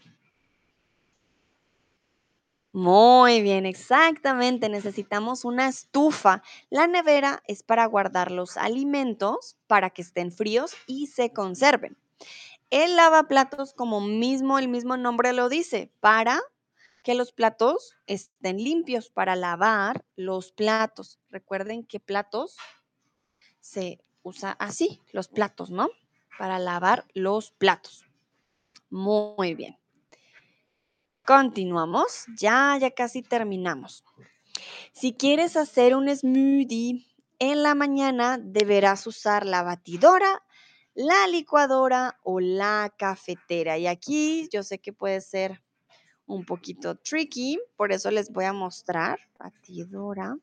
Muy 2.72 3.40
bien, 3.42 3.66
exactamente. 3.66 4.68
Necesitamos 4.68 5.44
una 5.44 5.68
estufa. 5.68 6.42
La 6.70 6.86
nevera 6.86 7.42
es 7.46 7.62
para 7.62 7.86
guardar 7.86 8.30
los 8.30 8.56
alimentos 8.56 9.56
para 9.66 9.90
que 9.90 10.02
estén 10.02 10.32
fríos 10.32 10.74
y 10.86 11.06
se 11.06 11.32
conserven. 11.32 11.96
El 12.70 12.96
lavaplatos, 12.96 13.74
como 13.74 14.00
mismo 14.00 14.58
el 14.58 14.68
mismo 14.68 14.96
nombre 14.96 15.32
lo 15.32 15.48
dice, 15.48 15.92
para 16.00 16.40
que 17.04 17.14
los 17.14 17.32
platos 17.32 17.96
estén 18.06 18.58
limpios, 18.58 19.10
para 19.10 19.36
lavar 19.36 20.04
los 20.16 20.52
platos. 20.52 21.20
Recuerden 21.30 21.84
que 21.84 22.00
platos 22.00 22.56
se 23.60 24.00
usa 24.22 24.52
así, 24.58 25.00
los 25.12 25.28
platos, 25.28 25.70
¿no? 25.70 25.90
Para 26.38 26.58
lavar 26.58 27.04
los 27.14 27.50
platos. 27.50 28.04
Muy 28.90 29.54
bien. 29.54 29.76
Continuamos, 31.24 32.26
ya, 32.36 32.76
ya 32.80 32.90
casi 32.90 33.22
terminamos. 33.22 34.04
Si 34.92 35.14
quieres 35.14 35.56
hacer 35.56 35.94
un 35.94 36.14
smoothie 36.14 37.06
en 37.38 37.62
la 37.62 37.74
mañana, 37.74 38.38
deberás 38.38 39.06
usar 39.06 39.46
la 39.46 39.62
batidora, 39.62 40.42
la 40.94 41.26
licuadora 41.26 42.18
o 42.22 42.40
la 42.40 42.92
cafetera. 42.96 43.78
Y 43.78 43.86
aquí 43.86 44.48
yo 44.52 44.62
sé 44.62 44.78
que 44.78 44.92
puede 44.92 45.20
ser 45.20 45.62
un 46.26 46.44
poquito 46.44 46.94
tricky, 46.96 47.58
por 47.76 47.92
eso 47.92 48.10
les 48.10 48.30
voy 48.30 48.44
a 48.44 48.52
mostrar, 48.52 49.18
batidora, 49.38 50.36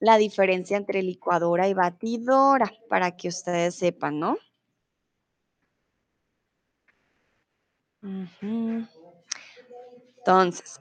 la 0.00 0.16
diferencia 0.16 0.76
entre 0.76 1.02
licuadora 1.02 1.68
y 1.68 1.74
batidora, 1.74 2.72
para 2.88 3.16
que 3.16 3.28
ustedes 3.28 3.74
sepan, 3.74 4.18
¿no? 4.18 4.36
Entonces, 10.18 10.80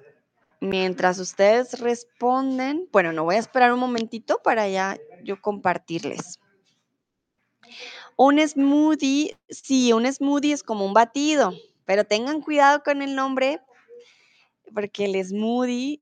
mientras 0.61 1.19
ustedes 1.19 1.79
responden, 1.79 2.89
bueno, 2.91 3.13
no 3.13 3.23
voy 3.25 3.35
a 3.35 3.39
esperar 3.39 3.73
un 3.73 3.79
momentito 3.79 4.41
para 4.43 4.67
ya 4.69 4.97
yo 5.23 5.41
compartirles. 5.41 6.39
Un 8.17 8.39
smoothie, 8.39 9.37
sí, 9.49 9.93
un 9.93 10.05
smoothie 10.11 10.53
es 10.53 10.63
como 10.63 10.85
un 10.85 10.93
batido, 10.93 11.53
pero 11.85 12.03
tengan 12.05 12.41
cuidado 12.41 12.81
con 12.83 13.01
el 13.01 13.15
nombre, 13.15 13.61
porque 14.73 15.05
el 15.05 15.23
smoothie, 15.25 16.01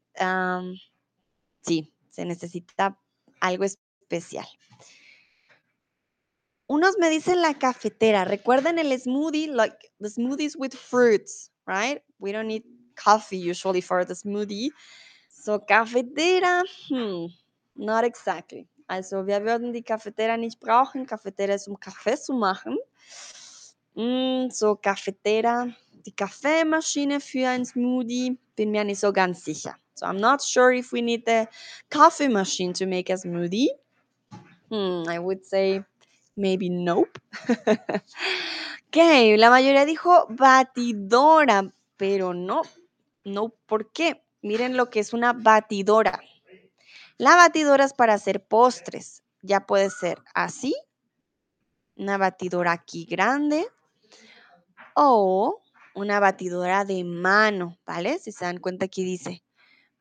sí, 1.62 1.94
se 2.10 2.26
necesita 2.26 3.00
algo 3.40 3.64
especial. 3.66 4.48
Unos 6.68 6.98
me 6.98 7.10
dicen 7.10 7.42
la 7.42 7.54
cafetera. 7.54 8.26
Recuerden 8.26 8.80
el 8.80 8.92
smoothie, 9.00 9.48
like 9.48 9.92
the 10.00 10.10
smoothies 10.10 10.56
with 10.58 10.74
fruits, 10.74 11.52
right? 11.68 12.02
We 12.20 12.32
don't 12.32 12.48
need 12.48 12.64
coffee 12.96 13.38
usually 13.38 13.82
for 13.82 14.04
the 14.06 14.16
smoothie. 14.16 14.72
So 15.30 15.60
Cafetera, 15.60 16.64
hm, 16.90 17.28
not 17.76 18.04
exactly. 18.04 18.68
Also 18.88 19.26
wir 19.28 19.44
würden 19.44 19.74
die 19.74 19.84
Cafetera 19.84 20.38
nicht 20.38 20.60
brauchen. 20.60 21.06
Cafetera 21.06 21.54
ist 21.54 21.68
um 21.68 21.80
Kaffee 21.80 22.18
zu 22.18 22.34
machen. 22.34 22.78
Mm, 23.94 24.50
so 24.50 24.76
Cafetera, 24.76 25.68
die 26.06 26.12
Kaffeemaschine 26.12 27.20
für 27.20 27.48
ein 27.48 27.64
Smoothie, 27.66 28.38
bin 28.56 28.72
mir 28.72 28.84
nicht 28.84 29.00
so 29.00 29.14
ganz 29.14 29.44
sicher. 29.44 29.76
So 29.94 30.06
I'm 30.06 30.20
not 30.20 30.42
sure 30.42 30.74
if 30.74 30.92
we 30.92 31.02
need 31.02 31.26
the 31.26 31.48
coffee 31.90 32.28
machine 32.28 32.74
to 32.74 32.86
make 32.86 33.12
a 33.12 33.18
smoothie. 33.18 33.70
Hmm, 34.70 35.08
I 35.08 35.20
would 35.20 35.46
say 35.46 35.84
maybe 36.36 36.70
nope. 36.70 37.20
ok, 38.88 38.98
la 39.38 39.50
mayoría 39.50 39.86
dijo 39.86 40.28
batidora, 40.30 41.74
pero 41.98 42.34
no, 42.34 42.62
no, 43.24 43.50
¿por 43.66 43.92
qué? 43.92 44.24
Miren 44.42 44.78
lo 44.78 44.90
que 44.90 45.00
es 45.00 45.14
una 45.14 45.34
batidora. 45.34 46.20
La 47.18 47.36
batidora 47.36 47.86
es 47.86 47.94
para 47.94 48.14
hacer 48.14 48.46
postres. 48.46 49.24
Ya 49.42 49.66
puede 49.66 49.90
ser 49.90 50.20
así, 50.34 50.76
una 51.96 52.18
batidora 52.18 52.72
aquí 52.72 53.06
grande 53.06 53.68
o 54.96 55.62
una 55.94 56.20
batidora 56.20 56.84
de 56.84 57.04
mano, 57.04 57.78
¿vale? 57.86 58.20
Si 58.20 58.32
se 58.32 58.46
dan 58.46 58.60
cuenta 58.60 58.86
aquí 58.86 59.04
dice 59.04 59.44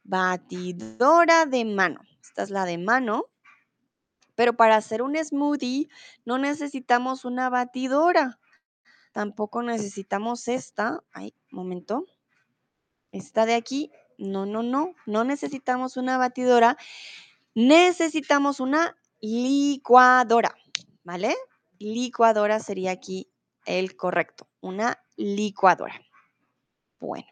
batidora 0.05 1.47
de 1.47 1.65
mano. 1.65 2.01
Esta 2.23 2.43
es 2.43 2.51
la 2.51 2.65
de 2.65 2.79
mano. 2.79 3.27
Pero 4.35 4.57
para 4.57 4.77
hacer 4.77 5.03
un 5.03 5.17
smoothie 5.17 5.89
no 6.25 6.39
necesitamos 6.39 7.25
una 7.25 7.51
batidora. 7.51 8.39
Tampoco 9.13 9.63
necesitamos 9.63 10.49
esta. 10.49 11.03
Ay, 11.13 11.35
momento. 11.51 12.05
Esta 13.13 13.47
de 13.47 13.55
aquí. 13.55 13.93
No, 14.19 14.47
no, 14.47 14.63
no. 14.63 14.95
No 15.07 15.25
necesitamos 15.25 15.97
una 15.97 16.19
batidora. 16.19 16.77
Necesitamos 17.55 18.61
una 18.61 18.97
licuadora. 19.21 20.55
¿Vale? 21.05 21.37
Licuadora 21.79 22.61
sería 22.61 22.91
aquí 22.91 23.31
el 23.67 23.97
correcto. 23.97 24.49
Una 24.61 24.99
licuadora. 25.17 26.01
Bueno. 26.99 27.29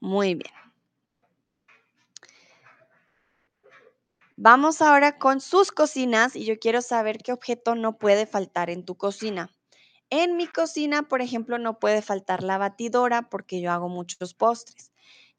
Muy 0.00 0.34
bien. 0.34 0.54
Vamos 4.42 4.80
ahora 4.80 5.18
con 5.18 5.42
sus 5.42 5.70
cocinas 5.70 6.34
y 6.34 6.46
yo 6.46 6.58
quiero 6.58 6.80
saber 6.80 7.18
qué 7.18 7.30
objeto 7.30 7.74
no 7.74 7.98
puede 7.98 8.24
faltar 8.24 8.70
en 8.70 8.86
tu 8.86 8.96
cocina. 8.96 9.50
En 10.08 10.38
mi 10.38 10.46
cocina, 10.46 11.02
por 11.02 11.20
ejemplo, 11.20 11.58
no 11.58 11.78
puede 11.78 12.00
faltar 12.00 12.42
la 12.42 12.56
batidora 12.56 13.28
porque 13.28 13.60
yo 13.60 13.70
hago 13.70 13.90
muchos 13.90 14.32
postres. 14.32 14.92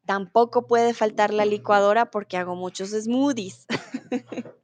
Tampoco 0.05 0.67
puede 0.67 0.93
faltar 0.93 1.33
la 1.33 1.45
licuadora 1.45 2.11
porque 2.11 2.37
hago 2.37 2.53
muchos 2.53 2.91
smoothies. 2.91 3.65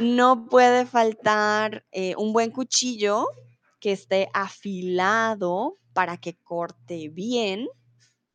no 0.00 0.46
puede 0.46 0.84
faltar 0.84 1.86
eh, 1.92 2.16
un 2.16 2.32
buen 2.32 2.50
cuchillo 2.50 3.28
que 3.78 3.92
esté 3.92 4.30
afilado 4.34 5.78
para 5.92 6.16
que 6.16 6.36
corte 6.42 7.08
bien. 7.08 7.68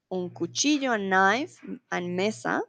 Un 0.07 0.29
cuchillo, 0.29 0.93
a 0.93 0.97
knife, 0.97 1.59
a 1.89 1.99
mesa 1.99 2.63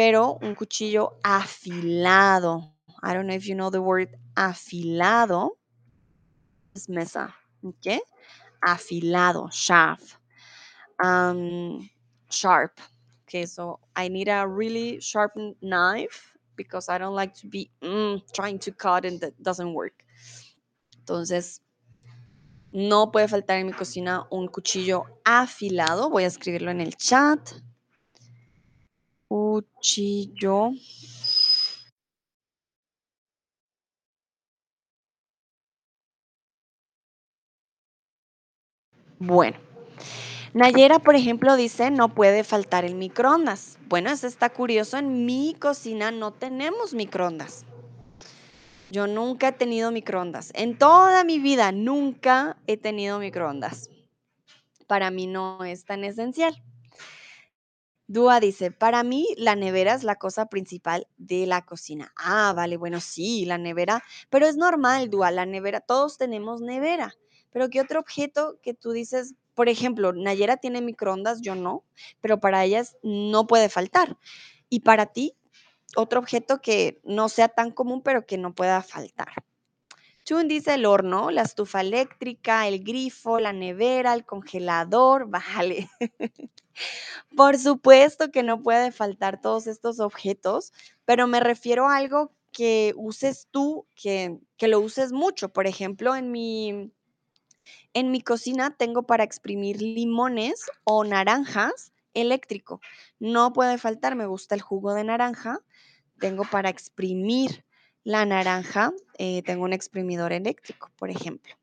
pero 0.00 0.38
un 0.40 0.54
cuchillo 0.54 1.18
afilado. 1.22 2.72
I 3.02 3.12
don't 3.12 3.26
know 3.26 3.34
if 3.34 3.46
you 3.46 3.54
know 3.54 3.68
the 3.68 3.82
word 3.82 4.08
afilado. 4.34 5.58
Es 6.74 6.88
mesa, 6.88 7.34
¿ok? 7.62 8.00
Afilado, 8.62 9.50
sharp. 9.52 10.00
Um, 11.04 11.90
sharp. 12.30 12.80
Okay, 13.24 13.44
so 13.44 13.78
I 13.94 14.08
need 14.08 14.28
a 14.28 14.48
really 14.48 15.00
sharp 15.00 15.32
knife 15.60 16.32
because 16.56 16.88
I 16.88 16.96
don't 16.96 17.14
like 17.14 17.34
to 17.34 17.46
be 17.46 17.70
mm, 17.82 18.22
trying 18.32 18.58
to 18.60 18.72
cut 18.72 19.04
and 19.04 19.20
that 19.20 19.34
doesn't 19.42 19.74
work. 19.74 20.02
Entonces, 21.04 21.60
no 22.72 23.10
puede 23.12 23.28
faltar 23.28 23.58
en 23.58 23.66
mi 23.66 23.74
cocina 23.74 24.26
un 24.30 24.48
cuchillo 24.48 25.20
afilado. 25.26 26.08
Voy 26.08 26.24
a 26.24 26.28
escribirlo 26.28 26.70
en 26.70 26.80
el 26.80 26.96
chat. 26.96 27.50
Cuchillo 29.30 30.72
Bueno, 39.20 39.56
Nayera, 40.52 40.98
por 40.98 41.14
ejemplo, 41.14 41.54
dice, 41.54 41.92
no 41.92 42.08
puede 42.08 42.42
faltar 42.42 42.84
el 42.84 42.96
microondas. 42.96 43.78
Bueno, 43.88 44.10
eso 44.10 44.26
está 44.26 44.50
curioso. 44.50 44.98
En 44.98 45.24
mi 45.26 45.54
cocina 45.56 46.10
no 46.10 46.32
tenemos 46.32 46.92
microondas. 46.92 47.64
Yo 48.90 49.06
nunca 49.06 49.48
he 49.48 49.52
tenido 49.52 49.92
microondas. 49.92 50.50
En 50.56 50.76
toda 50.76 51.22
mi 51.22 51.38
vida 51.38 51.70
nunca 51.70 52.56
he 52.66 52.76
tenido 52.76 53.20
microondas. 53.20 53.90
Para 54.88 55.12
mí 55.12 55.28
no 55.28 55.62
es 55.64 55.84
tan 55.84 56.02
esencial. 56.02 56.60
Dúa 58.12 58.40
dice, 58.40 58.72
para 58.72 59.04
mí 59.04 59.28
la 59.36 59.54
nevera 59.54 59.94
es 59.94 60.02
la 60.02 60.16
cosa 60.16 60.46
principal 60.46 61.06
de 61.16 61.46
la 61.46 61.64
cocina. 61.64 62.12
Ah, 62.16 62.52
vale, 62.56 62.76
bueno, 62.76 62.98
sí, 63.00 63.44
la 63.44 63.56
nevera, 63.56 64.02
pero 64.30 64.46
es 64.48 64.56
normal, 64.56 65.10
Dúa, 65.10 65.30
la 65.30 65.46
nevera, 65.46 65.78
todos 65.78 66.18
tenemos 66.18 66.60
nevera. 66.60 67.14
Pero 67.52 67.70
¿qué 67.70 67.80
otro 67.80 68.00
objeto 68.00 68.58
que 68.62 68.74
tú 68.74 68.90
dices, 68.90 69.36
por 69.54 69.68
ejemplo, 69.68 70.12
Nayera 70.12 70.56
tiene 70.56 70.82
microondas, 70.82 71.40
yo 71.40 71.54
no, 71.54 71.84
pero 72.20 72.40
para 72.40 72.64
ellas 72.64 72.96
no 73.04 73.46
puede 73.46 73.68
faltar. 73.68 74.18
Y 74.68 74.80
para 74.80 75.06
ti, 75.06 75.36
otro 75.94 76.18
objeto 76.18 76.60
que 76.60 77.00
no 77.04 77.28
sea 77.28 77.46
tan 77.46 77.70
común, 77.70 78.02
pero 78.02 78.26
que 78.26 78.38
no 78.38 78.56
pueda 78.56 78.82
faltar. 78.82 79.28
Chun 80.30 80.46
dice 80.46 80.74
el 80.74 80.86
horno, 80.86 81.32
la 81.32 81.42
estufa 81.42 81.80
eléctrica, 81.80 82.68
el 82.68 82.84
grifo, 82.84 83.40
la 83.40 83.52
nevera, 83.52 84.14
el 84.14 84.24
congelador, 84.24 85.26
vale. 85.28 85.90
Por 87.36 87.58
supuesto 87.58 88.30
que 88.30 88.44
no 88.44 88.62
puede 88.62 88.92
faltar 88.92 89.40
todos 89.40 89.66
estos 89.66 89.98
objetos, 89.98 90.72
pero 91.04 91.26
me 91.26 91.40
refiero 91.40 91.88
a 91.88 91.96
algo 91.96 92.32
que 92.52 92.94
uses 92.96 93.48
tú, 93.50 93.88
que, 93.96 94.38
que 94.56 94.68
lo 94.68 94.78
uses 94.78 95.10
mucho. 95.10 95.48
Por 95.48 95.66
ejemplo, 95.66 96.14
en 96.14 96.30
mi, 96.30 96.92
en 97.92 98.12
mi 98.12 98.20
cocina 98.20 98.76
tengo 98.76 99.02
para 99.02 99.24
exprimir 99.24 99.82
limones 99.82 100.64
o 100.84 101.02
naranjas 101.02 101.92
eléctrico. 102.14 102.80
No 103.18 103.52
puede 103.52 103.78
faltar, 103.78 104.14
me 104.14 104.26
gusta 104.26 104.54
el 104.54 104.60
jugo 104.60 104.94
de 104.94 105.02
naranja. 105.02 105.58
Tengo 106.20 106.44
para 106.44 106.68
exprimir 106.68 107.64
la 108.04 108.24
naranja, 108.24 108.92
eh, 109.18 109.42
tengo 109.42 109.64
un 109.64 109.72
exprimidor 109.72 110.32
eléctrico, 110.32 110.90
por 110.96 111.10
ejemplo. 111.10 111.54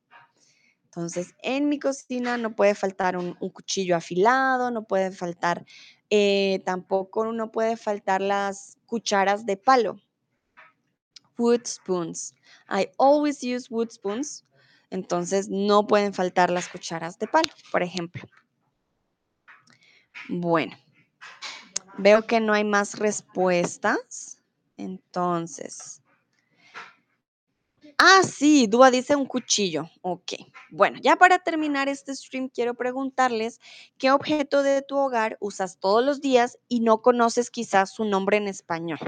Entonces, 0.85 1.35
en 1.43 1.69
mi 1.69 1.79
cocina 1.79 2.37
no 2.37 2.55
puede 2.55 2.73
faltar 2.73 3.17
un, 3.17 3.33
cuchillo 3.33 3.95
afilado, 3.95 4.71
no 4.71 4.85
puede 4.85 5.11
faltar, 5.11 5.65
eh, 6.09 6.61
tampoco 6.65 7.31
no 7.31 7.51
puede 7.51 7.77
faltar 7.77 8.21
las 8.21 8.77
cucharas 8.87 9.45
de 9.45 9.57
palo. 9.57 10.01
Wood 11.37 11.67
spoons. 11.67 12.33
I 12.67 12.89
always 12.97 13.43
use 13.43 13.67
wood 13.69 13.91
spoons. 13.91 14.43
Entonces, 14.89 15.49
no 15.49 15.85
pueden 15.85 16.13
faltar 16.13 16.49
las 16.49 16.67
cucharas 16.67 17.19
de 17.19 17.27
palo, 17.27 17.53
por 17.71 17.83
ejemplo. 17.83 18.23
Bueno, 20.29 20.75
veo 21.99 22.25
que 22.25 22.39
no 22.39 22.53
hay 22.53 22.63
más 22.63 22.97
respuestas. 22.97 24.41
Entonces, 24.77 25.96
Ah, 27.99 28.21
sí, 28.23 28.67
Dúa 28.67 28.91
dice 28.91 29.15
un 29.15 29.25
cuchillo. 29.25 29.89
Ok. 30.01 30.33
Bueno, 30.69 30.99
ya 31.01 31.15
para 31.15 31.39
terminar 31.39 31.89
este 31.89 32.15
stream, 32.15 32.47
quiero 32.47 32.75
preguntarles 32.75 33.59
qué 33.97 34.11
objeto 34.11 34.61
de 34.61 34.83
tu 34.83 34.97
hogar 34.97 35.37
usas 35.39 35.79
todos 35.79 36.05
los 36.05 36.21
días 36.21 36.59
y 36.67 36.81
no 36.81 37.01
conoces 37.01 37.49
quizás 37.49 37.91
su 37.91 38.05
nombre 38.05 38.37
en 38.37 38.47
español. 38.47 38.99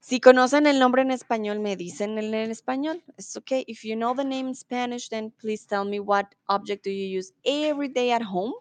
Si 0.00 0.20
conocen 0.20 0.66
el 0.66 0.78
nombre 0.78 1.02
en 1.02 1.10
español, 1.10 1.60
me 1.60 1.76
dicen 1.76 2.18
el 2.18 2.32
en 2.32 2.50
español. 2.50 3.02
It's 3.18 3.36
okay. 3.36 3.64
If 3.66 3.84
you 3.84 3.94
know 3.94 4.14
the 4.14 4.24
name 4.24 4.48
in 4.48 4.54
Spanish, 4.54 5.08
then 5.10 5.30
please 5.30 5.66
tell 5.66 5.84
me 5.84 6.00
what 6.00 6.26
object 6.48 6.84
do 6.84 6.90
you 6.90 7.18
use 7.18 7.32
every 7.44 7.88
day 7.88 8.12
at 8.12 8.22
home. 8.22 8.54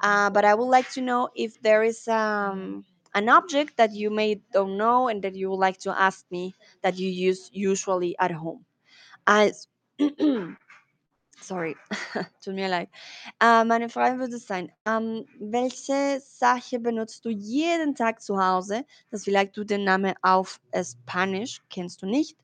Uh, 0.00 0.30
but 0.30 0.44
I 0.44 0.54
would 0.54 0.68
like 0.68 0.90
to 0.94 1.00
know 1.00 1.28
if 1.34 1.60
there 1.62 1.82
is 1.82 2.06
um, 2.08 2.84
an 3.16 3.30
object 3.30 3.78
that 3.78 3.92
you 3.94 4.10
may 4.10 4.42
don't 4.52 4.76
know 4.76 5.08
and 5.08 5.22
that 5.22 5.34
you 5.34 5.48
would 5.50 5.58
like 5.58 5.78
to 5.78 5.90
ask 5.90 6.26
me 6.30 6.54
that 6.82 6.98
you 6.98 7.08
use 7.08 7.50
usually 7.50 8.14
at 8.18 8.30
home. 8.30 8.64
Als, 9.26 9.68
sorry, 11.40 11.76
tut 12.42 12.54
mir 12.54 12.68
leid. 12.68 12.90
Äh, 13.40 13.64
meine 13.64 13.88
Frage 13.88 14.18
würde 14.18 14.36
sein, 14.36 14.70
ähm, 14.84 15.24
welche 15.40 16.20
Sache 16.20 16.78
benutzt 16.78 17.24
du 17.24 17.30
jeden 17.30 17.94
Tag 17.94 18.20
zu 18.20 18.36
Hause, 18.36 18.84
dass 19.10 19.24
vielleicht 19.24 19.56
du 19.56 19.64
den 19.64 19.84
Namen 19.84 20.14
auf 20.20 20.60
Spanisch 20.74 21.62
kennst 21.70 22.02
du 22.02 22.06
nicht? 22.06 22.36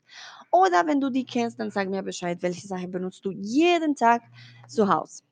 Oder 0.51 0.87
wenn 0.87 0.99
du 0.99 1.11
die 1.11 1.25
kennst, 1.25 1.59
dann 1.59 1.69
sag 1.69 1.87
mir 1.87 2.01
Bescheid, 2.01 2.39
welche 2.41 2.67
Sache 2.67 2.87
benutzt 2.87 3.23
du 3.25 3.31
jeden 3.31 3.95
Tag 3.95 4.23
zu 4.67 4.89
Hause. 4.89 5.23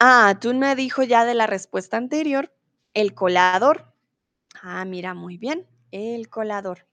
Ah, 0.00 0.36
tú 0.40 0.52
me 0.54 0.76
dijo 0.76 1.02
ya 1.02 1.24
de 1.24 1.34
la 1.34 1.46
respuesta 1.46 1.96
anterior, 1.96 2.52
el 2.94 3.14
colador. 3.14 3.92
Ah, 4.62 4.84
mira, 4.84 5.14
muy 5.14 5.36
bien, 5.38 5.66
el 5.90 6.28
colador. 6.28 6.86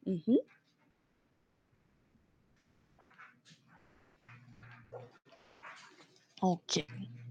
Ok. 6.42 6.72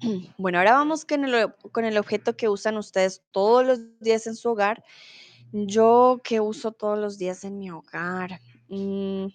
Bueno, 0.39 0.59
ahora 0.59 0.73
vamos 0.75 1.05
con 1.07 1.25
el, 1.25 1.55
con 1.73 1.85
el 1.85 1.97
objeto 1.97 2.37
que 2.37 2.49
usan 2.49 2.77
ustedes 2.77 3.23
todos 3.31 3.65
los 3.65 4.01
días 4.01 4.27
en 4.27 4.37
su 4.37 4.51
hogar. 4.51 4.85
Yo 5.53 6.21
que 6.23 6.41
uso 6.41 6.73
todos 6.73 6.99
los 6.99 7.17
días 7.17 7.45
en 7.45 7.59
mi 7.59 7.71
hogar. 7.71 8.41
Mm, 8.69 9.29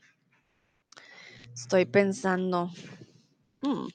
estoy 1.53 1.86
pensando. 1.86 2.69
mm, 3.61 3.88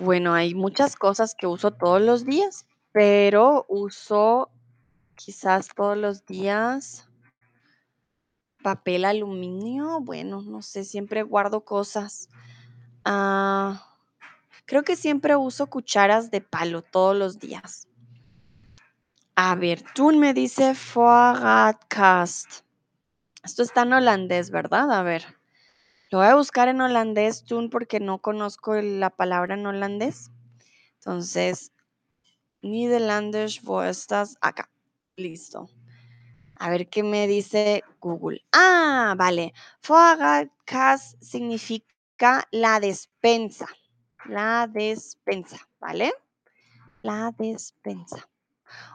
Bueno, 0.00 0.34
hay 0.34 0.54
muchas 0.54 0.96
cosas 0.96 1.34
que 1.34 1.46
uso 1.46 1.72
todos 1.72 2.00
los 2.00 2.24
días, 2.24 2.66
pero 2.92 3.66
uso 3.68 4.50
quizás 5.14 5.68
todos 5.74 5.96
los 5.96 6.24
días 6.26 7.08
papel 8.62 9.04
aluminio. 9.04 10.00
Bueno, 10.00 10.42
no 10.42 10.62
sé, 10.62 10.84
siempre 10.84 11.22
guardo 11.22 11.64
cosas. 11.64 12.28
Ah, 13.04 13.82
creo 14.66 14.82
que 14.82 14.96
siempre 14.96 15.36
uso 15.36 15.68
cucharas 15.68 16.30
de 16.30 16.40
palo 16.40 16.82
todos 16.82 17.16
los 17.16 17.38
días. 17.38 17.88
A 19.36 19.54
ver, 19.54 19.82
Tun 19.94 20.18
me 20.18 20.34
dice 20.34 20.74
Vorratkast. 20.94 22.62
Esto 23.44 23.62
está 23.62 23.82
en 23.82 23.92
holandés, 23.92 24.50
¿verdad? 24.50 24.90
A 24.90 25.02
ver. 25.02 25.24
Lo 26.10 26.18
voy 26.18 26.26
a 26.26 26.34
buscar 26.34 26.68
en 26.68 26.80
holandés, 26.80 27.44
Tun, 27.44 27.70
porque 27.70 28.00
no 28.00 28.18
conozco 28.18 28.74
la 28.74 29.10
palabra 29.10 29.54
en 29.54 29.66
holandés. 29.66 30.30
Entonces, 30.96 31.72
Nederlandisch, 32.62 33.62
wo 33.64 33.82
estás? 33.82 34.36
Acá. 34.40 34.68
Listo. 35.16 35.68
A 36.56 36.70
ver 36.70 36.88
qué 36.88 37.02
me 37.02 37.26
dice 37.26 37.84
Google. 38.00 38.44
Ah, 38.52 39.14
vale. 39.16 39.52
Vorratkast 39.86 41.22
significa 41.22 42.44
la 42.50 42.80
despensa. 42.80 43.66
La 44.24 44.66
despensa, 44.66 45.56
¿vale? 45.78 46.12
La 47.02 47.32
despensa. 47.38 48.28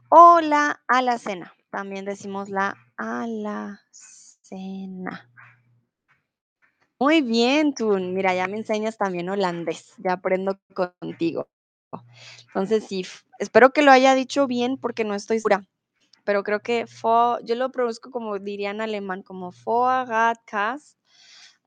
O 0.10 0.42
la 0.42 0.84
alacena. 0.88 1.54
También 1.70 2.04
decimos 2.06 2.50
la 2.50 2.76
alacena. 2.98 3.80
Muy 7.00 7.22
bien, 7.22 7.74
Tun. 7.74 8.14
Mira, 8.14 8.36
ya 8.36 8.48
me 8.48 8.58
enseñas 8.58 8.98
también 8.98 9.30
holandés. 9.30 9.94
Ya 9.98 10.14
aprendo 10.14 10.60
contigo. 10.74 11.48
Entonces, 12.48 12.86
sí, 12.88 13.06
espero 13.40 13.72
que 13.72 13.82
lo 13.82 13.92
haya 13.92 14.16
dicho 14.16 14.48
bien 14.48 14.78
porque 14.78 15.04
no 15.04 15.16
estoy 15.16 15.40
segura. 15.40 15.68
Pero 16.24 16.44
creo 16.44 16.62
que 16.62 16.88
fo, 16.88 17.40
yo 17.42 17.56
lo 17.56 17.72
produzco 17.72 18.10
como 18.12 18.40
diría 18.40 18.72
en 18.72 18.82
alemán, 18.82 19.24
como 19.24 19.52
Vorratkast. 19.66 20.98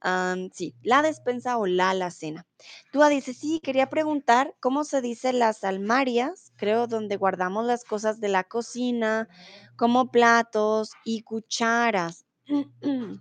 Am, 0.00 0.50
sí, 0.52 0.74
la 0.82 1.02
despensa 1.02 1.56
o 1.58 1.66
la 1.66 1.90
alacena. 1.90 2.46
Dúa 2.92 3.08
dice, 3.08 3.34
sí, 3.34 3.60
quería 3.62 3.88
preguntar 3.88 4.54
cómo 4.60 4.84
se 4.84 5.00
dice 5.00 5.32
las 5.32 5.64
almarias, 5.64 6.52
creo, 6.56 6.86
donde 6.86 7.16
guardamos 7.16 7.66
las 7.66 7.84
cosas 7.84 8.20
de 8.20 8.28
la 8.28 8.44
cocina, 8.44 9.28
como 9.76 10.10
platos 10.10 10.92
y 11.04 11.22
cucharas. 11.22 12.26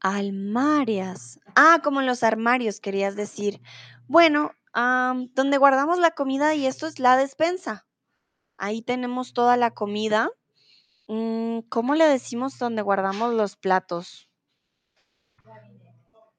Almarias. 0.00 1.38
Ah, 1.54 1.80
como 1.82 2.02
los 2.02 2.22
armarios, 2.22 2.80
querías 2.80 3.14
decir. 3.14 3.60
Bueno, 4.08 4.52
donde 4.74 5.58
guardamos 5.58 5.98
la 5.98 6.12
comida 6.12 6.54
y 6.54 6.66
esto 6.66 6.86
es 6.86 6.98
la 6.98 7.16
despensa. 7.16 7.86
Ahí 8.56 8.82
tenemos 8.82 9.32
toda 9.32 9.56
la 9.56 9.72
comida. 9.72 10.30
Mm, 11.08 11.60
¿cómo 11.68 11.94
le 11.94 12.06
decimos 12.06 12.58
donde 12.58 12.82
guardamos 12.82 13.34
los 13.34 13.56
platos? 13.56 14.28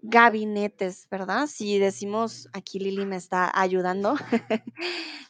Gabinetes, 0.02 1.08
¿verdad? 1.10 1.48
Si 1.48 1.80
decimos, 1.80 2.50
aquí 2.54 2.80
Lili 2.80 3.06
me 3.06 3.16
está 3.16 3.52
ayudando. 3.54 4.16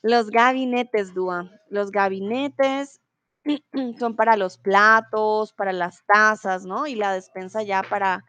Los 0.01 0.31
gabinetes, 0.31 1.13
Dúa. 1.13 1.49
Los 1.69 1.91
gabinetes 1.91 2.99
son 3.99 4.15
para 4.15 4.35
los 4.35 4.57
platos, 4.57 5.53
para 5.53 5.73
las 5.73 6.03
tazas, 6.05 6.65
¿no? 6.65 6.87
Y 6.87 6.95
la 6.95 7.13
despensa 7.13 7.61
ya 7.63 7.83
para 7.83 8.25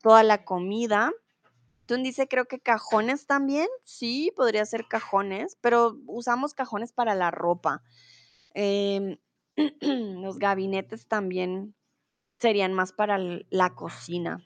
toda 0.00 0.22
la 0.22 0.44
comida. 0.44 1.10
Tun 1.88 2.02
dice, 2.02 2.28
creo 2.28 2.44
que 2.44 2.60
cajones 2.60 3.26
también. 3.26 3.66
Sí, 3.82 4.30
podría 4.36 4.66
ser 4.66 4.84
cajones, 4.86 5.56
pero 5.62 5.96
usamos 6.06 6.52
cajones 6.52 6.92
para 6.92 7.14
la 7.14 7.30
ropa. 7.30 7.82
Em, 8.52 9.16
los 10.20 10.38
gabinetes 10.38 11.06
también 11.06 11.74
serían 12.38 12.74
más 12.74 12.92
para 12.92 13.18
la 13.48 13.74
cocina. 13.74 14.44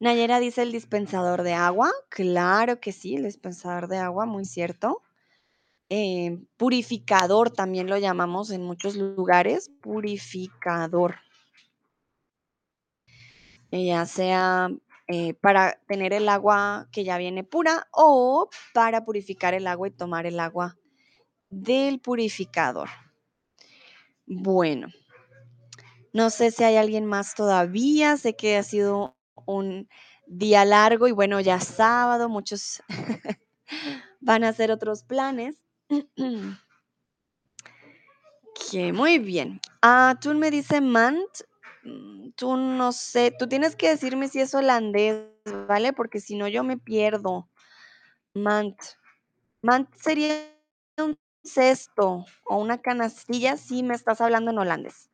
Nayera 0.00 0.40
dice 0.40 0.62
el 0.62 0.72
dispensador 0.72 1.42
de 1.42 1.52
agua. 1.52 1.92
Claro 2.08 2.80
que 2.80 2.90
sí, 2.92 3.16
el 3.16 3.24
dispensador 3.24 3.86
de 3.88 3.98
agua, 3.98 4.24
muy 4.24 4.46
cierto. 4.46 5.02
Em, 5.90 6.46
purificador 6.56 7.50
también 7.50 7.88
lo 7.90 7.98
llamamos 7.98 8.50
en 8.50 8.62
muchos 8.62 8.96
lugares. 8.96 9.70
Purificador. 9.82 11.16
eh, 13.74 13.86
ya 13.86 14.06
sea 14.06 14.70
eh, 15.06 15.34
para 15.34 15.80
tener 15.86 16.12
el 16.12 16.28
agua 16.28 16.88
que 16.90 17.04
ya 17.04 17.18
viene 17.18 17.44
pura 17.44 17.86
o 17.92 18.48
para 18.72 19.04
purificar 19.04 19.54
el 19.54 19.66
agua 19.66 19.88
y 19.88 19.90
tomar 19.90 20.26
el 20.26 20.40
agua 20.40 20.76
del 21.50 22.00
purificador. 22.00 22.88
Bueno, 24.26 24.88
no 26.14 26.30
sé 26.30 26.50
si 26.50 26.64
hay 26.64 26.76
alguien 26.76 27.04
más 27.04 27.34
todavía, 27.34 28.16
sé 28.16 28.34
que 28.34 28.56
ha 28.56 28.62
sido 28.62 29.16
un 29.46 29.88
día 30.26 30.64
largo 30.64 31.08
y 31.08 31.12
bueno, 31.12 31.40
ya 31.40 31.60
sábado, 31.60 32.28
muchos 32.28 32.82
van 34.20 34.44
a 34.44 34.48
hacer 34.48 34.70
otros 34.70 35.02
planes. 35.02 35.56
Que 38.70 38.92
muy 38.92 39.18
bien. 39.18 39.60
Ah, 39.82 40.16
tú 40.20 40.32
me 40.34 40.50
dice 40.50 40.80
Mant. 40.80 41.28
Mm, 41.84 42.30
Tú 42.36 42.56
no 42.56 42.92
sé, 42.92 43.32
tú 43.38 43.48
tienes 43.48 43.76
que 43.76 43.88
decirme 43.90 44.28
si 44.28 44.40
es 44.40 44.54
holandés, 44.54 45.28
¿vale? 45.68 45.92
Porque 45.92 46.20
si 46.20 46.36
no, 46.36 46.48
yo 46.48 46.64
me 46.64 46.78
pierdo. 46.78 47.48
Mant. 48.34 48.78
Mant 49.62 49.88
sería 49.96 50.34
un 50.98 51.18
cesto 51.44 52.24
o 52.44 52.58
una 52.58 52.78
canastilla 52.82 53.56
si 53.56 53.82
me 53.82 53.94
estás 53.94 54.20
hablando 54.20 54.50
en 54.52 54.58
holandés, 54.58 55.10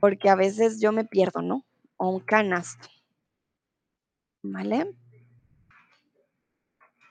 porque 0.00 0.28
a 0.30 0.34
veces 0.36 0.80
yo 0.80 0.92
me 0.92 1.04
pierdo, 1.04 1.42
¿no? 1.42 1.66
O 1.96 2.08
un 2.10 2.20
canasto, 2.20 2.88
¿vale? 4.42 4.94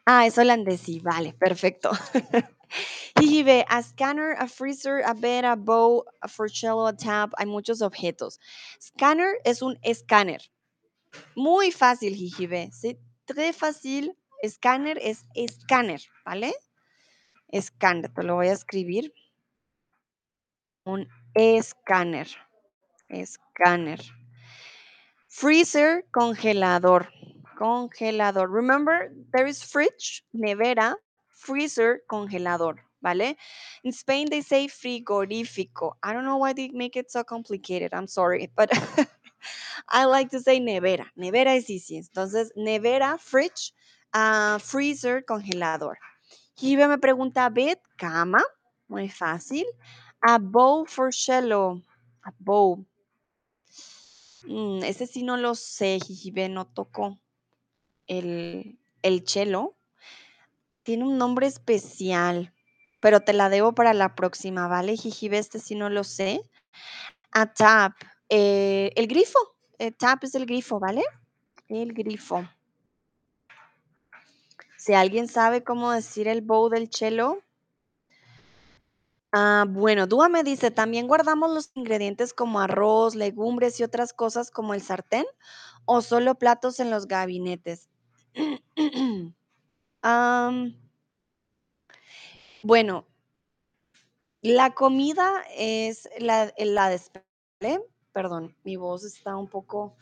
Ah, 0.05 0.25
es 0.25 0.37
holandés, 0.37 0.81
sí, 0.81 0.99
vale, 0.99 1.33
perfecto. 1.33 1.91
Jijibe, 3.19 3.65
a 3.67 3.83
scanner, 3.83 4.35
a 4.39 4.47
freezer, 4.47 5.01
a 5.05 5.13
bed, 5.13 5.43
a 5.43 5.55
bow, 5.55 6.05
a 6.21 6.27
forcello, 6.29 6.87
a 6.87 6.93
tab, 6.93 7.33
hay 7.37 7.45
muchos 7.45 7.81
objetos. 7.81 8.39
Scanner 8.81 9.39
es 9.43 9.61
un 9.61 9.77
escáner. 9.83 10.41
Muy 11.35 11.71
fácil, 11.71 12.15
Jijibe. 12.15 12.71
¿sí? 12.71 12.97
Très 13.25 13.53
fácil. 13.53 14.15
Scanner 14.47 14.97
es 15.01 15.25
escáner, 15.35 16.01
¿vale? 16.25 16.53
Escáner, 17.49 18.09
te 18.13 18.23
lo 18.23 18.35
voy 18.35 18.47
a 18.47 18.53
escribir. 18.53 19.13
Un 20.85 21.07
escáner. 21.33 22.29
Escáner. 23.09 23.99
Freezer, 25.27 26.05
congelador. 26.11 27.09
Congelador. 27.57 28.49
Remember, 28.49 29.11
there 29.33 29.49
is 29.49 29.61
fridge, 29.61 30.23
nevera, 30.31 30.95
freezer, 31.27 32.01
congelador, 32.07 32.81
¿vale? 33.01 33.37
In 33.83 33.91
Spain, 33.91 34.29
they 34.29 34.41
say 34.41 34.67
frigorífico. 34.67 35.97
I 36.03 36.13
don't 36.13 36.25
know 36.25 36.37
why 36.37 36.53
they 36.53 36.69
make 36.69 36.97
it 36.97 37.09
so 37.11 37.23
complicated. 37.23 37.93
I'm 37.93 38.07
sorry, 38.07 38.51
but 38.55 38.69
I 39.87 40.05
like 40.05 40.29
to 40.31 40.39
say 40.39 40.59
nevera. 40.59 41.05
Nevera 41.15 41.55
es 41.55 41.69
easy. 41.69 41.97
Entonces, 41.97 42.51
nevera, 42.55 43.17
fridge, 43.17 43.73
ah, 44.13 44.57
freezer, 44.61 45.23
congelador. 45.25 45.95
Jive 46.55 46.87
me 46.87 46.97
pregunta, 46.97 47.49
bed, 47.49 47.77
cama. 47.97 48.43
Muy 48.87 49.09
fácil. 49.09 49.65
A 50.21 50.37
bow 50.39 50.85
for 50.85 51.11
cello. 51.11 51.81
A 52.23 52.33
bow. 52.39 52.85
Mm, 54.45 54.83
ese 54.83 55.05
sí 55.05 55.23
no 55.23 55.37
lo 55.37 55.55
sé, 55.55 55.99
Jijibe, 55.99 56.49
no 56.49 56.65
tocó 56.65 57.19
el 58.07 59.23
cello. 59.25 59.75
Tiene 60.83 61.03
un 61.03 61.17
nombre 61.17 61.45
especial, 61.45 62.51
pero 62.99 63.21
te 63.21 63.33
la 63.33 63.49
debo 63.49 63.73
para 63.73 63.93
la 63.93 64.15
próxima, 64.15 64.67
¿vale, 64.67 64.97
Jijibe? 64.97 65.37
Este 65.37 65.59
sí 65.59 65.75
no 65.75 65.89
lo 65.89 66.03
sé. 66.03 66.41
A 67.31 67.53
tap, 67.53 67.93
eh, 68.29 68.91
el 68.95 69.07
grifo. 69.07 69.39
eh, 69.77 69.91
tap 69.91 70.23
es 70.23 70.35
el 70.35 70.45
grifo, 70.45 70.79
¿vale? 70.79 71.03
El 71.67 71.93
grifo. 71.93 72.47
Si 74.77 74.93
alguien 74.93 75.27
sabe 75.27 75.63
cómo 75.63 75.91
decir 75.91 76.27
el 76.27 76.41
bow 76.41 76.69
del 76.69 76.89
cello. 76.89 77.43
Ah, 79.31 79.65
bueno, 79.67 80.07
Dúa 80.07 80.27
me 80.27 80.43
dice, 80.43 80.71
¿también 80.71 81.07
guardamos 81.07 81.51
los 81.51 81.71
ingredientes 81.75 82.33
como 82.33 82.59
arroz, 82.59 83.13
legumbres 83.13 83.79
y 83.79 83.83
otras 83.83 84.11
cosas 84.13 84.49
como 84.49 84.73
el 84.73 84.81
sartén? 84.81 85.25
¿O 85.85 86.01
solo 86.01 86.35
platos 86.35 86.79
en 86.79 86.89
los 86.89 87.07
gabinetes? 87.07 87.89
Am, 90.01 90.75
bueno, 92.63 93.05
la 94.41 94.73
comida 94.73 95.43
es 95.55 96.09
la, 96.19 96.53
la 96.57 96.89
despensa, 96.89 97.27
¿vale? 97.61 97.81
Perdón, 98.13 98.55
mi 98.63 98.75
voz 98.75 99.03
está 99.03 99.35
un 99.35 99.47
poco... 99.47 99.95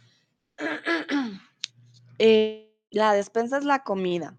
Eh, 2.20 2.76
la 2.90 3.14
despensa 3.14 3.60
es 3.60 3.64
la 3.64 3.84
comida. 3.84 4.36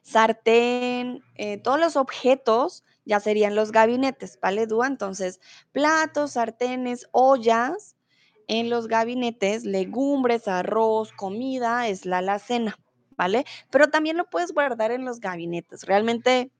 Sartén, 0.00 1.22
eh, 1.34 1.58
todos 1.58 1.78
los 1.78 1.94
objetos 1.96 2.84
ya 3.04 3.20
serían 3.20 3.54
los 3.54 3.70
gabinetes, 3.70 4.38
¿vale, 4.40 4.66
Dúa? 4.66 4.86
Entonces, 4.86 5.40
platos, 5.72 6.32
sartenes, 6.32 7.06
ollas 7.12 7.96
en 8.48 8.70
los 8.70 8.88
gabinetes, 8.88 9.64
legumbres, 9.64 10.48
arroz, 10.48 11.12
comida, 11.12 11.86
es 11.86 12.06
la 12.06 12.18
alacena, 12.18 12.78
¿vale? 13.16 13.44
Pero 13.70 13.90
también 13.90 14.16
lo 14.16 14.28
puedes 14.30 14.52
guardar 14.52 14.90
en 14.90 15.04
los 15.04 15.20
gabinetes. 15.20 15.84
Realmente 15.84 16.50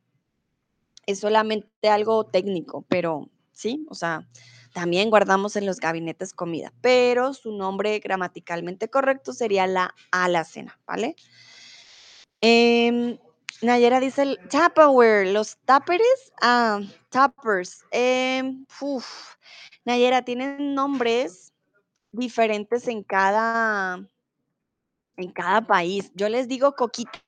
es 1.07 1.21
solamente 1.21 1.89
algo 1.89 2.25
técnico, 2.25 2.85
pero 2.89 3.31
sí, 3.53 3.87
o 3.89 3.95
sea, 3.95 4.29
también 4.73 5.11
guardamos 5.11 5.57
en 5.57 5.67
los 5.67 5.79
gabinetes 5.81 6.33
comida, 6.33 6.73
pero 6.81 7.35
su 7.35 7.53
nombre 7.53 7.99
gramaticalmente 7.99 8.89
correcto 8.89 9.33
sería 9.33 9.67
la 9.67 9.95
alacena, 10.13 10.79
¿vale? 10.87 11.17
Em, 12.41 13.19
Nayera 13.63 14.01
dice 14.01 14.23
el 14.23 14.39
Tupperware, 14.49 15.27
los 15.33 15.59
tuppers, 15.67 16.33
ah, 16.41 16.81
tuppers. 17.11 17.85
em, 17.91 18.65
Nayera, 19.85 20.23
tienen 20.23 20.75
nombres 20.75 21.53
diferentes 22.13 22.89
en 22.89 23.03
cada, 23.03 24.09
en 25.17 25.33
cada 25.33 25.67
país. 25.67 26.11
Yo 26.15 26.29
les 26.29 26.49
digo 26.49 26.75
coquitas. 26.75 27.23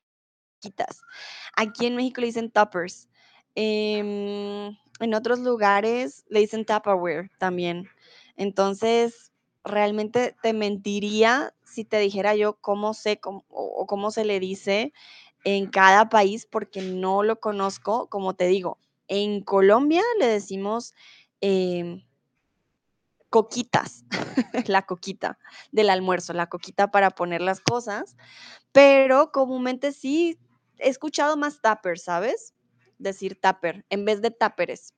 Aquí 1.55 1.85
en 1.85 1.95
México 1.95 2.21
le 2.21 2.27
dicen 2.27 2.49
toppers. 2.49 3.09
Em, 3.55 4.77
en 4.99 5.13
otros 5.13 5.39
lugares 5.39 6.25
le 6.29 6.39
dicen 6.39 6.65
Tupperware 6.65 7.29
también. 7.39 7.87
Entonces, 8.35 9.31
realmente 9.63 10.35
te 10.41 10.53
mentiría 10.53 11.53
si 11.65 11.85
te 11.85 11.99
dijera 11.99 12.35
yo 12.35 12.55
cómo 12.59 12.93
sé 12.93 13.19
cómo- 13.19 13.45
o 13.49 13.85
cómo 13.87 14.11
se 14.11 14.25
le 14.25 14.39
dice 14.39 14.93
en 15.45 15.67
cada 15.69 16.09
país 16.09 16.45
porque 16.49 16.81
no 16.81 17.23
lo 17.23 17.39
conozco. 17.39 18.09
Como 18.09 18.33
te 18.35 18.47
digo, 18.47 18.77
en 19.07 19.41
Colombia 19.41 20.01
le 20.19 20.27
decimos 20.27 20.93
em, 21.41 22.03
coquitas, 23.29 24.03
la 24.67 24.83
coquita 24.85 25.39
del 25.71 25.89
almuerzo, 25.89 26.33
la 26.33 26.47
coquita 26.47 26.91
para 26.91 27.11
poner 27.11 27.41
las 27.41 27.59
cosas. 27.61 28.15
Pero 28.73 29.31
comúnmente 29.31 29.91
sí 29.93 30.39
he 30.79 30.89
escuchado 30.89 31.37
más 31.37 31.61
tupper, 31.61 31.99
¿sabes? 31.99 32.53
Decir 32.97 33.39
tupper 33.39 33.85
en 33.89 34.05
vez 34.05 34.21
de 34.21 34.31
tuppers. 34.31 34.93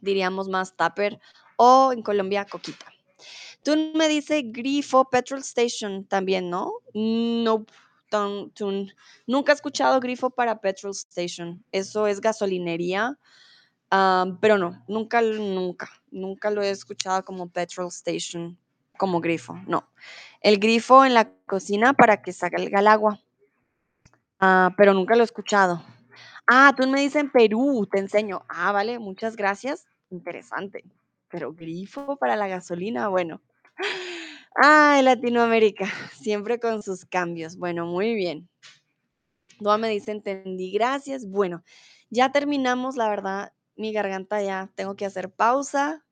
Diríamos 0.00 0.48
más 0.48 0.76
tupper 0.76 1.18
o 1.56 1.92
en 1.92 2.02
Colombia 2.02 2.44
coquita. 2.44 2.86
Tú 3.62 3.92
me 3.94 4.08
dice 4.08 4.42
grifo, 4.42 5.08
petrol 5.08 5.40
station 5.40 6.04
también, 6.04 6.50
¿no? 6.50 6.72
No, 6.92 7.64
tun- 8.10 8.92
nunca 9.26 9.52
he 9.52 9.54
escuchado 9.54 10.00
grifo 10.00 10.30
para 10.30 10.60
petrol 10.60 10.92
station. 10.92 11.64
Eso 11.72 12.06
es 12.06 12.20
gasolinería, 12.20 13.18
ah, 13.90 14.26
pero 14.40 14.58
no, 14.58 14.84
nunca, 14.86 15.22
nunca, 15.22 15.88
nunca 16.10 16.50
lo 16.50 16.62
he 16.62 16.70
escuchado 16.70 17.24
como 17.24 17.48
petrol 17.48 17.88
station, 17.88 18.58
como 18.98 19.20
grifo, 19.20 19.54
no. 19.66 19.88
El 20.40 20.58
grifo 20.58 21.04
en 21.04 21.14
la 21.14 21.30
cocina 21.46 21.94
para 21.94 22.20
que 22.20 22.32
salga 22.32 22.80
el 22.80 22.86
agua. 22.86 23.18
Ah, 24.40 24.74
pero 24.76 24.92
nunca 24.92 25.14
lo 25.16 25.22
he 25.22 25.24
escuchado. 25.24 25.82
Ah, 26.46 26.74
tú 26.76 26.86
me 26.86 27.00
dices 27.00 27.22
en 27.22 27.30
Perú, 27.30 27.88
te 27.90 27.98
enseño. 27.98 28.44
Ah, 28.48 28.72
vale, 28.72 28.98
muchas 28.98 29.36
gracias. 29.36 29.86
Interesante. 30.10 30.84
Pero 31.28 31.54
grifo 31.54 32.16
para 32.16 32.36
la 32.36 32.48
gasolina, 32.48 33.08
bueno. 33.08 33.40
Ay, 34.54 35.02
Latinoamérica, 35.02 35.86
siempre 36.12 36.60
con 36.60 36.82
sus 36.82 37.04
cambios. 37.04 37.56
Bueno, 37.56 37.86
muy 37.86 38.14
bien. 38.14 38.48
Dua 39.58 39.78
me 39.78 39.88
dice, 39.88 40.12
entendí, 40.12 40.70
gracias. 40.70 41.26
Bueno, 41.26 41.64
ya 42.10 42.30
terminamos, 42.30 42.96
la 42.96 43.08
verdad, 43.08 43.52
mi 43.76 43.92
garganta 43.92 44.42
ya 44.42 44.70
tengo 44.74 44.96
que 44.96 45.06
hacer 45.06 45.30
pausa. 45.30 46.04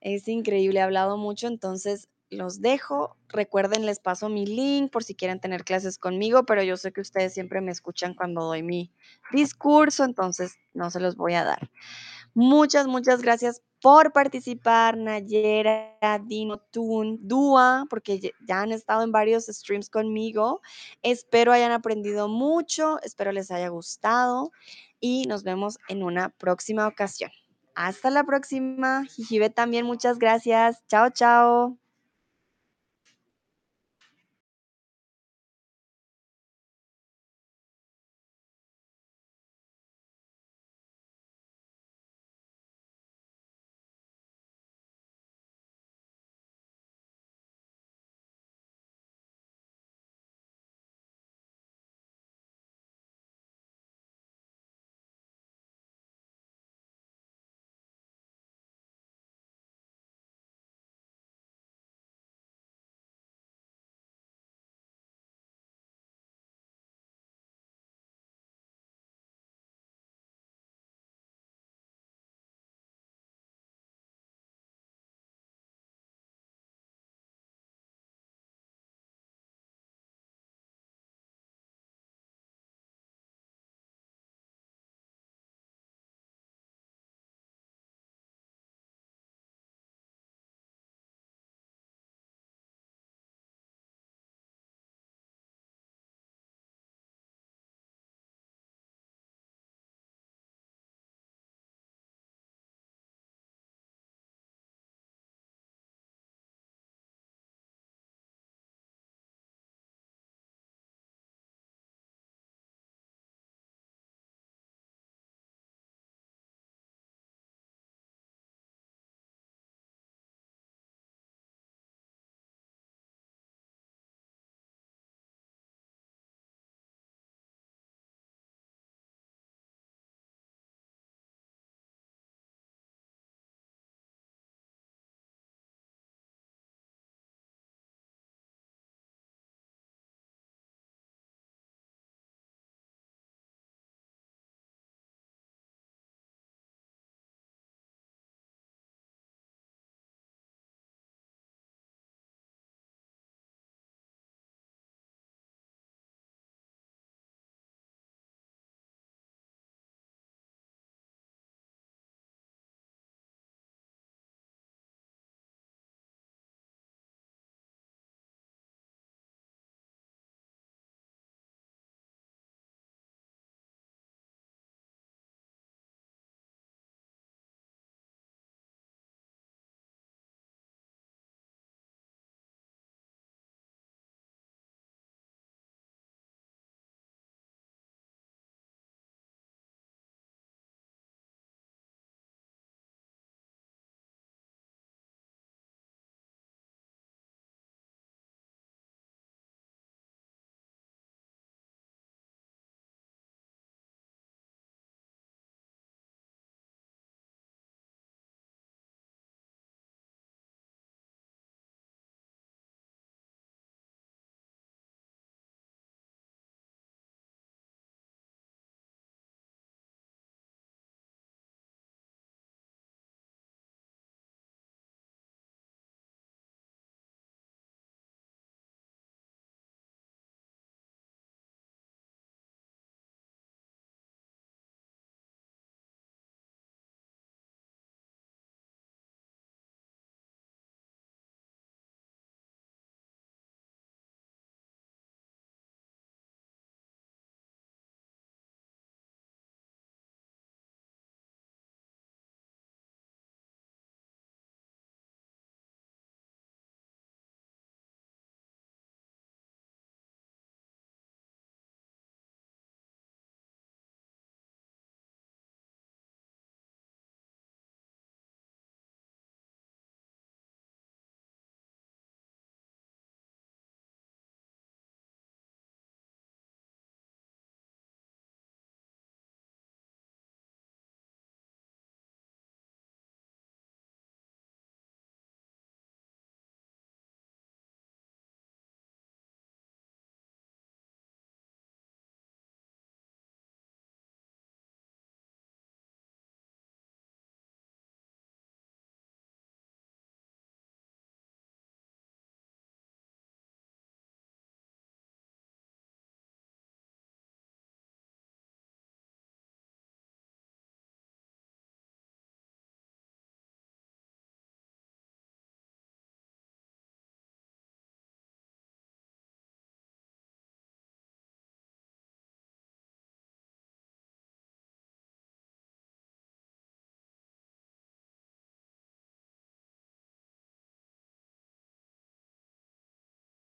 Es 0.00 0.28
increíble, 0.28 0.80
he 0.80 0.82
hablado 0.82 1.16
mucho, 1.16 1.46
entonces 1.46 2.08
los 2.30 2.60
dejo. 2.60 3.16
Recuerden, 3.28 3.86
les 3.86 4.00
paso 4.00 4.28
mi 4.28 4.46
link 4.46 4.90
por 4.90 5.04
si 5.04 5.14
quieren 5.14 5.40
tener 5.40 5.64
clases 5.64 5.98
conmigo, 5.98 6.44
pero 6.44 6.62
yo 6.62 6.76
sé 6.76 6.92
que 6.92 7.00
ustedes 7.00 7.34
siempre 7.34 7.60
me 7.60 7.72
escuchan 7.72 8.14
cuando 8.14 8.42
doy 8.42 8.62
mi 8.62 8.92
discurso, 9.32 10.04
entonces 10.04 10.56
no 10.74 10.90
se 10.90 11.00
los 11.00 11.16
voy 11.16 11.34
a 11.34 11.44
dar. 11.44 11.70
Muchas, 12.34 12.86
muchas 12.86 13.22
gracias 13.22 13.62
por 13.80 14.12
participar, 14.12 14.96
Nayera, 14.96 15.96
Dino, 16.24 16.58
Tun, 16.58 17.18
Dua, 17.22 17.86
porque 17.88 18.32
ya 18.46 18.60
han 18.60 18.72
estado 18.72 19.02
en 19.02 19.12
varios 19.12 19.46
streams 19.46 19.88
conmigo. 19.88 20.60
Espero 21.02 21.52
hayan 21.52 21.72
aprendido 21.72 22.28
mucho, 22.28 23.00
espero 23.02 23.32
les 23.32 23.50
haya 23.50 23.68
gustado 23.68 24.52
y 25.00 25.24
nos 25.26 25.44
vemos 25.44 25.78
en 25.88 26.02
una 26.02 26.30
próxima 26.30 26.86
ocasión. 26.86 27.30
Hasta 27.74 28.10
la 28.10 28.24
próxima. 28.24 29.04
Jijibe 29.06 29.50
también, 29.50 29.86
muchas 29.86 30.18
gracias. 30.18 30.82
Chao, 30.88 31.10
chao. 31.10 31.87